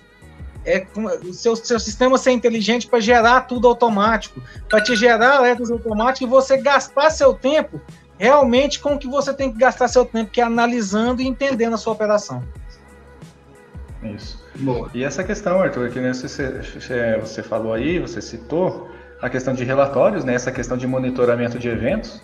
É 0.63 0.86
seu, 1.32 1.55
seu 1.55 1.80
sistema 1.80 2.18
ser 2.18 2.32
inteligente 2.32 2.88
para 2.88 2.99
gerar 2.99 3.41
tudo 3.41 3.68
automático, 3.68 4.41
para 4.68 4.82
te 4.82 4.95
gerar 4.95 5.38
alertas 5.38 5.70
automáticos 5.70 6.22
e 6.22 6.26
você 6.30 6.57
gastar 6.57 7.11
seu 7.11 7.34
tempo 7.34 7.80
realmente 8.18 8.80
com 8.80 8.95
o 8.95 8.99
que 8.99 9.07
você 9.07 9.34
tem 9.34 9.51
que 9.51 9.57
gastar 9.57 9.88
seu 9.88 10.05
tempo, 10.05 10.32
que 10.32 10.41
é 10.41 10.43
analisando 10.43 11.22
e 11.22 11.28
entendendo 11.28 11.74
a 11.74 11.78
sua 11.78 11.93
operação. 11.93 12.43
Isso. 14.03 14.43
Boa. 14.55 14.89
E 14.93 15.03
essa 15.03 15.24
questão, 15.24 15.59
Arthur, 15.61 15.89
que 15.89 15.99
você, 15.99 17.18
você 17.20 17.43
falou 17.43 17.74
aí, 17.74 17.99
você 17.99 18.22
citou 18.22 18.89
a 19.22 19.30
questão 19.30 19.53
de 19.53 19.63
relatórios, 19.63 20.24
né? 20.24 20.34
Essa 20.36 20.51
questão 20.51 20.78
de 20.78 20.88
monitoramento 20.88 21.57
de 21.57 21.68
eventos. 21.68 22.22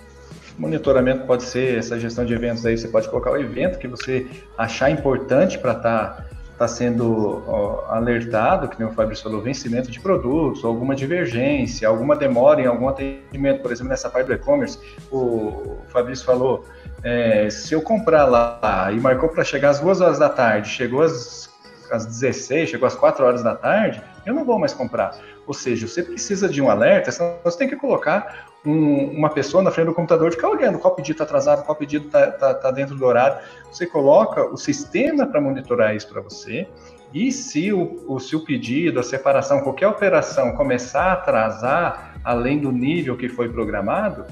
Monitoramento 0.58 1.26
pode 1.26 1.44
ser 1.44 1.78
essa 1.78 2.00
gestão 2.00 2.26
de 2.26 2.34
eventos 2.34 2.66
aí, 2.66 2.78
você 2.78 2.88
pode 2.88 3.10
colocar 3.10 3.32
o 3.32 3.38
evento 3.38 3.80
que 3.80 3.88
você 3.88 4.28
achar 4.58 4.92
importante 4.92 5.58
para 5.58 5.72
estar 5.72 6.10
tá, 6.10 6.26
tá 6.62 6.68
sendo 6.68 7.44
ó, 7.48 7.86
alertado, 7.90 8.68
que 8.68 8.78
nem 8.78 8.88
o 8.88 8.92
Fabrício 8.92 9.24
falou, 9.24 9.42
vencimento 9.42 9.90
de 9.90 10.00
produtos, 10.00 10.64
alguma 10.64 10.94
divergência, 10.94 11.88
alguma 11.88 12.16
demora 12.16 12.62
em 12.62 12.68
algum 12.68 12.88
atendimento, 12.88 13.64
por 13.64 13.72
exemplo, 13.72 13.90
nessa 13.90 14.12
parte 14.12 14.28
do 14.28 14.34
e-commerce, 14.34 14.78
o 15.12 15.78
Fabrício 15.88 16.24
falou, 16.24 16.64
é, 17.04 17.50
se 17.50 17.74
eu 17.74 17.82
comprar 17.82 18.26
lá 18.26 18.92
e 18.92 19.00
marcou 19.00 19.30
para 19.30 19.44
chegar 19.44 19.72
às 19.72 19.80
duas 19.80 20.02
horas 20.02 20.20
da 20.20 20.30
tarde, 20.30 20.70
chegou 20.70 21.02
às 21.02 21.50
às 21.92 22.06
16, 22.06 22.70
chegou 22.70 22.88
às 22.88 22.96
4 22.96 23.26
horas 23.26 23.44
da 23.44 23.54
tarde, 23.54 24.02
eu 24.26 24.34
não 24.34 24.46
vou 24.46 24.58
mais 24.58 24.74
comprar. 24.74 25.14
Ou 25.46 25.54
seja, 25.54 25.86
você 25.86 26.02
precisa 26.02 26.48
de 26.48 26.62
um 26.62 26.70
alerta, 26.70 27.12
você 27.44 27.58
tem 27.58 27.68
que 27.68 27.76
colocar 27.76 28.51
um, 28.66 29.18
uma 29.18 29.30
pessoa 29.30 29.64
na 29.64 29.72
frente 29.72 29.88
do 29.88 29.94
computador, 29.94 30.32
ficar 30.32 30.50
olhando 30.50 30.78
qual 30.78 30.94
pedido 30.94 31.16
está 31.16 31.24
atrasado, 31.24 31.64
qual 31.66 31.76
pedido 31.76 32.08
está 32.08 32.32
tá, 32.32 32.54
tá 32.54 32.72
dentro 32.72 32.96
do 32.96 33.06
horário. 33.06 33.38
Você 33.72 33.86
coloca 33.86 34.44
o 34.46 34.58
sistema 34.58 35.26
para 35.26 35.42
monitorar 35.42 35.96
isso 35.96 36.08
para 36.08 36.22
você, 36.22 36.68
e 37.14 37.32
se 37.32 37.74
o, 37.74 38.06
o, 38.08 38.20
se 38.20 38.36
o 38.36 38.46
pedido, 38.46 39.00
a 39.00 39.04
separação, 39.04 39.62
qualquer 39.62 39.88
operação 39.88 40.54
começar 40.56 41.06
a 41.06 41.14
atrasar 41.14 42.16
além 42.24 42.60
do 42.60 42.72
nível 42.72 43.18
que 43.18 43.28
foi 43.28 43.50
programado, 43.50 44.26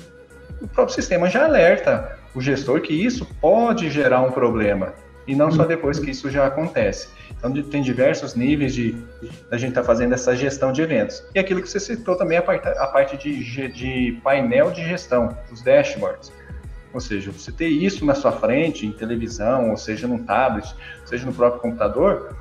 o 0.61 0.67
próprio 0.67 0.95
sistema 0.95 1.30
já 1.30 1.45
alerta 1.45 2.17
o 2.34 2.41
gestor 2.41 2.82
que 2.82 2.93
isso 2.93 3.25
pode 3.41 3.89
gerar 3.89 4.21
um 4.21 4.32
problema, 4.32 4.93
e 5.27 5.36
não 5.36 5.51
só 5.51 5.63
depois 5.65 5.99
que 5.99 6.11
isso 6.11 6.30
já 6.30 6.45
acontece. 6.45 7.09
Então, 7.39 7.53
tem 7.63 7.81
diversos 7.81 8.35
níveis 8.35 8.73
de 8.73 8.95
a 9.49 9.57
gente 9.57 9.69
estar 9.69 9.81
tá 9.81 9.87
fazendo 9.87 10.13
essa 10.13 10.35
gestão 10.35 10.73
de 10.73 10.81
eventos. 10.81 11.23
E 11.33 11.39
aquilo 11.39 11.61
que 11.61 11.69
você 11.69 11.79
citou 11.79 12.17
também, 12.17 12.37
a 12.37 12.41
parte, 12.41 12.67
a 12.67 12.87
parte 12.87 13.17
de, 13.17 13.67
de 13.69 14.19
painel 14.21 14.71
de 14.71 14.85
gestão, 14.85 15.35
os 15.49 15.61
dashboards. 15.61 16.31
Ou 16.93 16.99
seja, 16.99 17.31
você 17.31 17.51
ter 17.51 17.69
isso 17.69 18.05
na 18.05 18.13
sua 18.13 18.31
frente, 18.31 18.85
em 18.85 18.91
televisão, 18.91 19.69
ou 19.69 19.77
seja, 19.77 20.07
num 20.07 20.23
tablet, 20.23 20.75
seja 21.05 21.25
no 21.25 21.33
próprio 21.33 21.61
computador, 21.61 22.35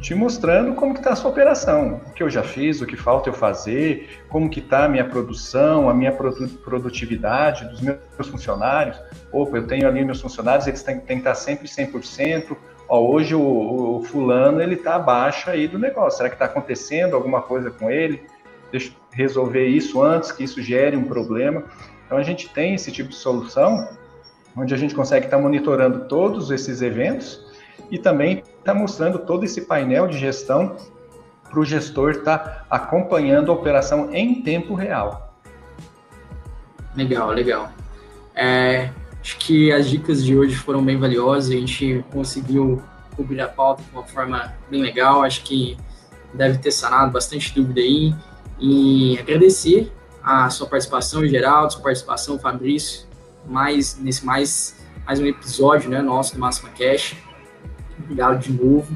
te 0.00 0.14
mostrando 0.14 0.74
como 0.74 0.92
que 0.92 1.00
está 1.00 1.12
a 1.12 1.16
sua 1.16 1.30
operação, 1.30 2.00
o 2.06 2.12
que 2.12 2.22
eu 2.22 2.30
já 2.30 2.42
fiz, 2.42 2.80
o 2.80 2.86
que 2.86 2.96
falta 2.96 3.30
eu 3.30 3.32
fazer, 3.32 4.22
como 4.28 4.48
que 4.50 4.60
está 4.60 4.84
a 4.84 4.88
minha 4.88 5.04
produção, 5.04 5.88
a 5.88 5.94
minha 5.94 6.12
produtividade 6.12 7.64
dos 7.66 7.80
meus 7.80 8.28
funcionários. 8.28 9.00
Opa, 9.32 9.56
eu 9.56 9.66
tenho 9.66 9.88
ali 9.88 10.04
meus 10.04 10.20
funcionários, 10.20 10.66
eles 10.66 10.82
têm, 10.82 11.00
têm 11.00 11.20
que 11.20 11.28
estar 11.28 11.34
sempre 11.34 11.66
100%. 11.66 12.56
Ó, 12.88 13.00
hoje 13.00 13.34
o, 13.34 13.96
o 13.96 14.02
fulano 14.04 14.60
ele 14.60 14.74
está 14.74 14.96
abaixo 14.96 15.50
aí 15.50 15.66
do 15.66 15.78
negócio. 15.78 16.18
Será 16.18 16.28
que 16.28 16.34
está 16.34 16.44
acontecendo 16.44 17.14
alguma 17.14 17.42
coisa 17.42 17.70
com 17.70 17.90
ele? 17.90 18.22
Deixa 18.70 18.90
eu 18.90 18.94
resolver 19.12 19.66
isso 19.66 20.02
antes 20.02 20.32
que 20.32 20.44
isso 20.44 20.60
gere 20.60 20.96
um 20.96 21.04
problema. 21.04 21.64
Então 22.06 22.18
a 22.18 22.22
gente 22.22 22.48
tem 22.48 22.74
esse 22.74 22.92
tipo 22.92 23.10
de 23.10 23.16
solução 23.16 23.88
onde 24.56 24.74
a 24.74 24.76
gente 24.76 24.94
consegue 24.94 25.26
estar 25.26 25.36
tá 25.36 25.42
monitorando 25.42 26.06
todos 26.06 26.50
esses 26.50 26.82
eventos 26.82 27.44
e 27.90 27.98
também 27.98 28.42
está 28.58 28.72
mostrando 28.74 29.18
todo 29.18 29.44
esse 29.44 29.62
painel 29.62 30.06
de 30.06 30.18
gestão 30.18 30.76
para 31.48 31.60
o 31.60 31.64
gestor 31.64 32.12
estar 32.12 32.38
tá 32.38 32.66
acompanhando 32.70 33.50
a 33.50 33.54
operação 33.54 34.12
em 34.12 34.42
tempo 34.42 34.74
real. 34.74 35.34
Legal, 36.96 37.30
legal. 37.30 37.70
É, 38.34 38.90
acho 39.24 39.38
que 39.38 39.72
as 39.72 39.88
dicas 39.88 40.22
de 40.22 40.36
hoje 40.36 40.54
foram 40.54 40.84
bem 40.84 40.98
valiosas, 40.98 41.50
a 41.50 41.54
gente 41.54 42.04
conseguiu 42.12 42.82
cobrir 43.16 43.40
a 43.40 43.48
pauta 43.48 43.82
de 43.82 43.90
uma 43.90 44.04
forma 44.04 44.52
bem 44.70 44.82
legal, 44.82 45.22
acho 45.22 45.42
que 45.44 45.78
deve 46.34 46.58
ter 46.58 46.70
sanado 46.70 47.10
bastante 47.10 47.54
dúvida 47.54 47.80
aí, 47.80 48.14
e 48.60 49.18
agradecer 49.18 49.90
a 50.22 50.50
sua 50.50 50.66
participação, 50.66 51.26
Geraldo, 51.26 51.72
sua 51.72 51.82
participação, 51.82 52.38
Fabrício, 52.38 53.06
mais, 53.46 53.98
nesse 53.98 54.26
mais, 54.26 54.76
mais 55.06 55.18
um 55.18 55.24
episódio 55.24 55.88
né, 55.88 56.02
nosso 56.02 56.34
do 56.34 56.40
Máxima 56.40 56.68
Cash. 56.70 57.16
Obrigado 57.98 58.38
de 58.38 58.52
novo. 58.52 58.94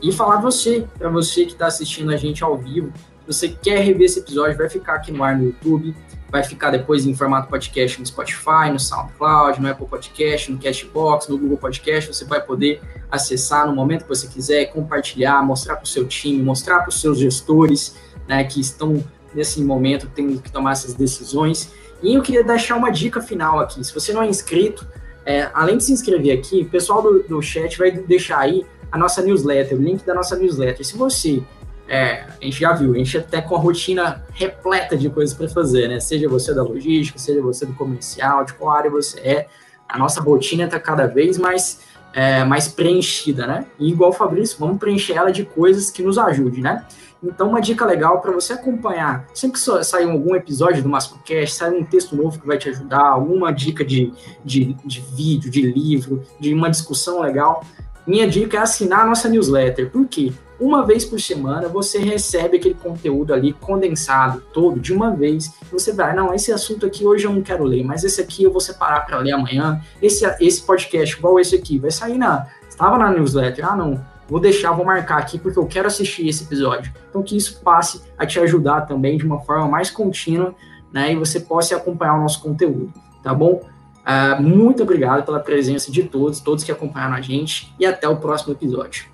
E 0.00 0.12
falar 0.12 0.36
você, 0.36 0.86
para 0.96 1.08
você 1.08 1.46
que 1.46 1.52
está 1.52 1.66
assistindo 1.66 2.12
a 2.12 2.16
gente 2.16 2.44
ao 2.44 2.56
vivo, 2.56 2.92
se 2.96 3.26
você 3.26 3.48
quer 3.48 3.80
rever 3.80 4.06
esse 4.06 4.20
episódio, 4.20 4.56
vai 4.56 4.68
ficar 4.68 4.94
aqui 4.94 5.10
no 5.10 5.24
ar 5.24 5.36
no 5.36 5.46
YouTube, 5.46 5.96
vai 6.34 6.42
ficar 6.42 6.70
depois 6.70 7.06
em 7.06 7.14
formato 7.14 7.48
podcast 7.48 8.00
no 8.00 8.04
Spotify, 8.04 8.68
no 8.72 8.80
SoundCloud, 8.80 9.62
no 9.62 9.70
Apple 9.70 9.86
Podcast, 9.86 10.50
no 10.50 10.58
Cashbox, 10.58 11.28
no 11.28 11.38
Google 11.38 11.56
Podcast. 11.56 12.12
Você 12.12 12.24
vai 12.24 12.42
poder 12.42 12.82
acessar 13.08 13.68
no 13.68 13.72
momento 13.72 14.02
que 14.02 14.08
você 14.08 14.26
quiser, 14.26 14.64
compartilhar, 14.72 15.40
mostrar 15.44 15.76
para 15.76 15.84
o 15.84 15.86
seu 15.86 16.04
time, 16.08 16.42
mostrar 16.42 16.80
para 16.80 16.88
os 16.88 17.00
seus 17.00 17.20
gestores 17.20 17.94
né, 18.26 18.42
que 18.42 18.60
estão 18.60 19.00
nesse 19.32 19.62
momento 19.62 20.10
tendo 20.12 20.42
que 20.42 20.50
tomar 20.50 20.72
essas 20.72 20.94
decisões. 20.94 21.72
E 22.02 22.14
eu 22.14 22.20
queria 22.20 22.42
deixar 22.42 22.74
uma 22.74 22.90
dica 22.90 23.20
final 23.20 23.60
aqui. 23.60 23.84
Se 23.84 23.94
você 23.94 24.12
não 24.12 24.20
é 24.20 24.26
inscrito, 24.26 24.84
é, 25.24 25.48
além 25.54 25.76
de 25.76 25.84
se 25.84 25.92
inscrever 25.92 26.36
aqui, 26.36 26.62
o 26.62 26.68
pessoal 26.68 27.00
do, 27.00 27.22
do 27.22 27.40
chat 27.40 27.78
vai 27.78 27.92
deixar 27.92 28.40
aí 28.40 28.66
a 28.90 28.98
nossa 28.98 29.22
newsletter, 29.22 29.78
o 29.78 29.80
link 29.80 30.04
da 30.04 30.12
nossa 30.12 30.34
newsletter. 30.34 30.84
Se 30.84 30.96
você, 30.96 31.44
é, 31.88 32.24
a 32.40 32.44
gente 32.44 32.60
já 32.60 32.72
viu, 32.72 32.94
a 32.94 32.98
gente 32.98 33.18
até 33.18 33.40
com 33.40 33.54
a 33.54 33.58
rotina 33.58 34.22
repleta 34.32 34.96
de 34.96 35.08
coisas 35.10 35.36
para 35.36 35.48
fazer, 35.48 35.88
né? 35.88 36.00
Seja 36.00 36.28
você 36.28 36.54
da 36.54 36.62
logística, 36.62 37.18
seja 37.18 37.42
você 37.42 37.66
do 37.66 37.74
comercial, 37.74 38.44
de 38.44 38.54
qual 38.54 38.74
área 38.74 38.90
você 38.90 39.20
é, 39.20 39.48
a 39.88 39.98
nossa 39.98 40.20
rotina 40.20 40.64
está 40.64 40.80
cada 40.80 41.06
vez 41.06 41.36
mais, 41.36 41.80
é, 42.12 42.42
mais 42.44 42.68
preenchida, 42.68 43.46
né? 43.46 43.66
E 43.78 43.90
igual 43.90 44.10
o 44.10 44.12
Fabrício, 44.12 44.58
vamos 44.58 44.78
preencher 44.78 45.12
ela 45.12 45.30
de 45.30 45.44
coisas 45.44 45.90
que 45.90 46.02
nos 46.02 46.18
ajudem, 46.18 46.62
né? 46.62 46.84
Então, 47.22 47.48
uma 47.48 47.60
dica 47.60 47.86
legal 47.86 48.20
para 48.20 48.32
você 48.32 48.52
acompanhar, 48.52 49.26
sempre 49.32 49.58
que 49.58 49.84
sair 49.84 50.10
algum 50.10 50.34
episódio 50.34 50.82
do 50.82 50.88
MascoCast, 50.90 51.56
sair 51.56 51.74
um 51.74 51.84
texto 51.84 52.14
novo 52.14 52.38
que 52.38 52.46
vai 52.46 52.58
te 52.58 52.68
ajudar, 52.68 53.00
alguma 53.00 53.50
dica 53.50 53.82
de, 53.82 54.12
de, 54.44 54.74
de 54.84 55.00
vídeo, 55.00 55.50
de 55.50 55.62
livro, 55.62 56.22
de 56.38 56.52
uma 56.52 56.68
discussão 56.68 57.20
legal, 57.20 57.64
minha 58.06 58.28
dica 58.28 58.58
é 58.58 58.60
assinar 58.60 59.00
a 59.00 59.06
nossa 59.06 59.28
newsletter. 59.28 59.90
Por 59.90 60.06
quê? 60.06 60.32
Uma 60.58 60.86
vez 60.86 61.04
por 61.04 61.20
semana 61.20 61.68
você 61.68 61.98
recebe 61.98 62.58
aquele 62.58 62.74
conteúdo 62.74 63.34
ali 63.34 63.52
condensado 63.52 64.42
todo 64.52 64.78
de 64.78 64.92
uma 64.92 65.10
vez. 65.10 65.52
Você 65.72 65.92
vai, 65.92 66.14
não, 66.14 66.32
esse 66.32 66.52
assunto 66.52 66.86
aqui 66.86 67.04
hoje 67.04 67.26
eu 67.26 67.32
não 67.32 67.42
quero 67.42 67.64
ler, 67.64 67.84
mas 67.84 68.04
esse 68.04 68.20
aqui 68.20 68.44
eu 68.44 68.52
vou 68.52 68.60
separar 68.60 69.04
para 69.04 69.18
ler 69.18 69.32
amanhã. 69.32 69.80
Esse, 70.00 70.24
esse 70.40 70.62
podcast, 70.62 71.16
igual 71.16 71.40
esse 71.40 71.56
aqui, 71.56 71.78
vai 71.78 71.90
sair 71.90 72.18
na. 72.18 72.46
Estava 72.68 72.98
na 72.98 73.10
newsletter. 73.10 73.66
Ah, 73.68 73.76
não 73.76 74.14
vou 74.28 74.40
deixar, 74.40 74.72
vou 74.72 74.84
marcar 74.84 75.18
aqui 75.18 75.38
porque 75.38 75.58
eu 75.58 75.66
quero 75.66 75.86
assistir 75.86 76.28
esse 76.28 76.44
episódio. 76.44 76.92
Então 77.08 77.22
que 77.22 77.36
isso 77.36 77.60
passe 77.62 78.02
a 78.18 78.26
te 78.26 78.38
ajudar 78.40 78.82
também 78.82 79.18
de 79.18 79.26
uma 79.26 79.40
forma 79.40 79.68
mais 79.68 79.90
contínua, 79.90 80.54
né? 80.92 81.12
E 81.12 81.16
você 81.16 81.40
possa 81.40 81.76
acompanhar 81.76 82.14
o 82.14 82.22
nosso 82.22 82.40
conteúdo, 82.40 82.92
tá 83.22 83.34
bom? 83.34 83.60
Uh, 84.04 84.42
muito 84.42 84.82
obrigado 84.82 85.24
pela 85.24 85.40
presença 85.40 85.90
de 85.90 86.02
todos, 86.02 86.40
todos 86.40 86.62
que 86.62 86.70
acompanharam 86.70 87.14
a 87.14 87.20
gente 87.20 87.74
e 87.78 87.86
até 87.86 88.06
o 88.08 88.16
próximo 88.16 88.52
episódio. 88.52 89.13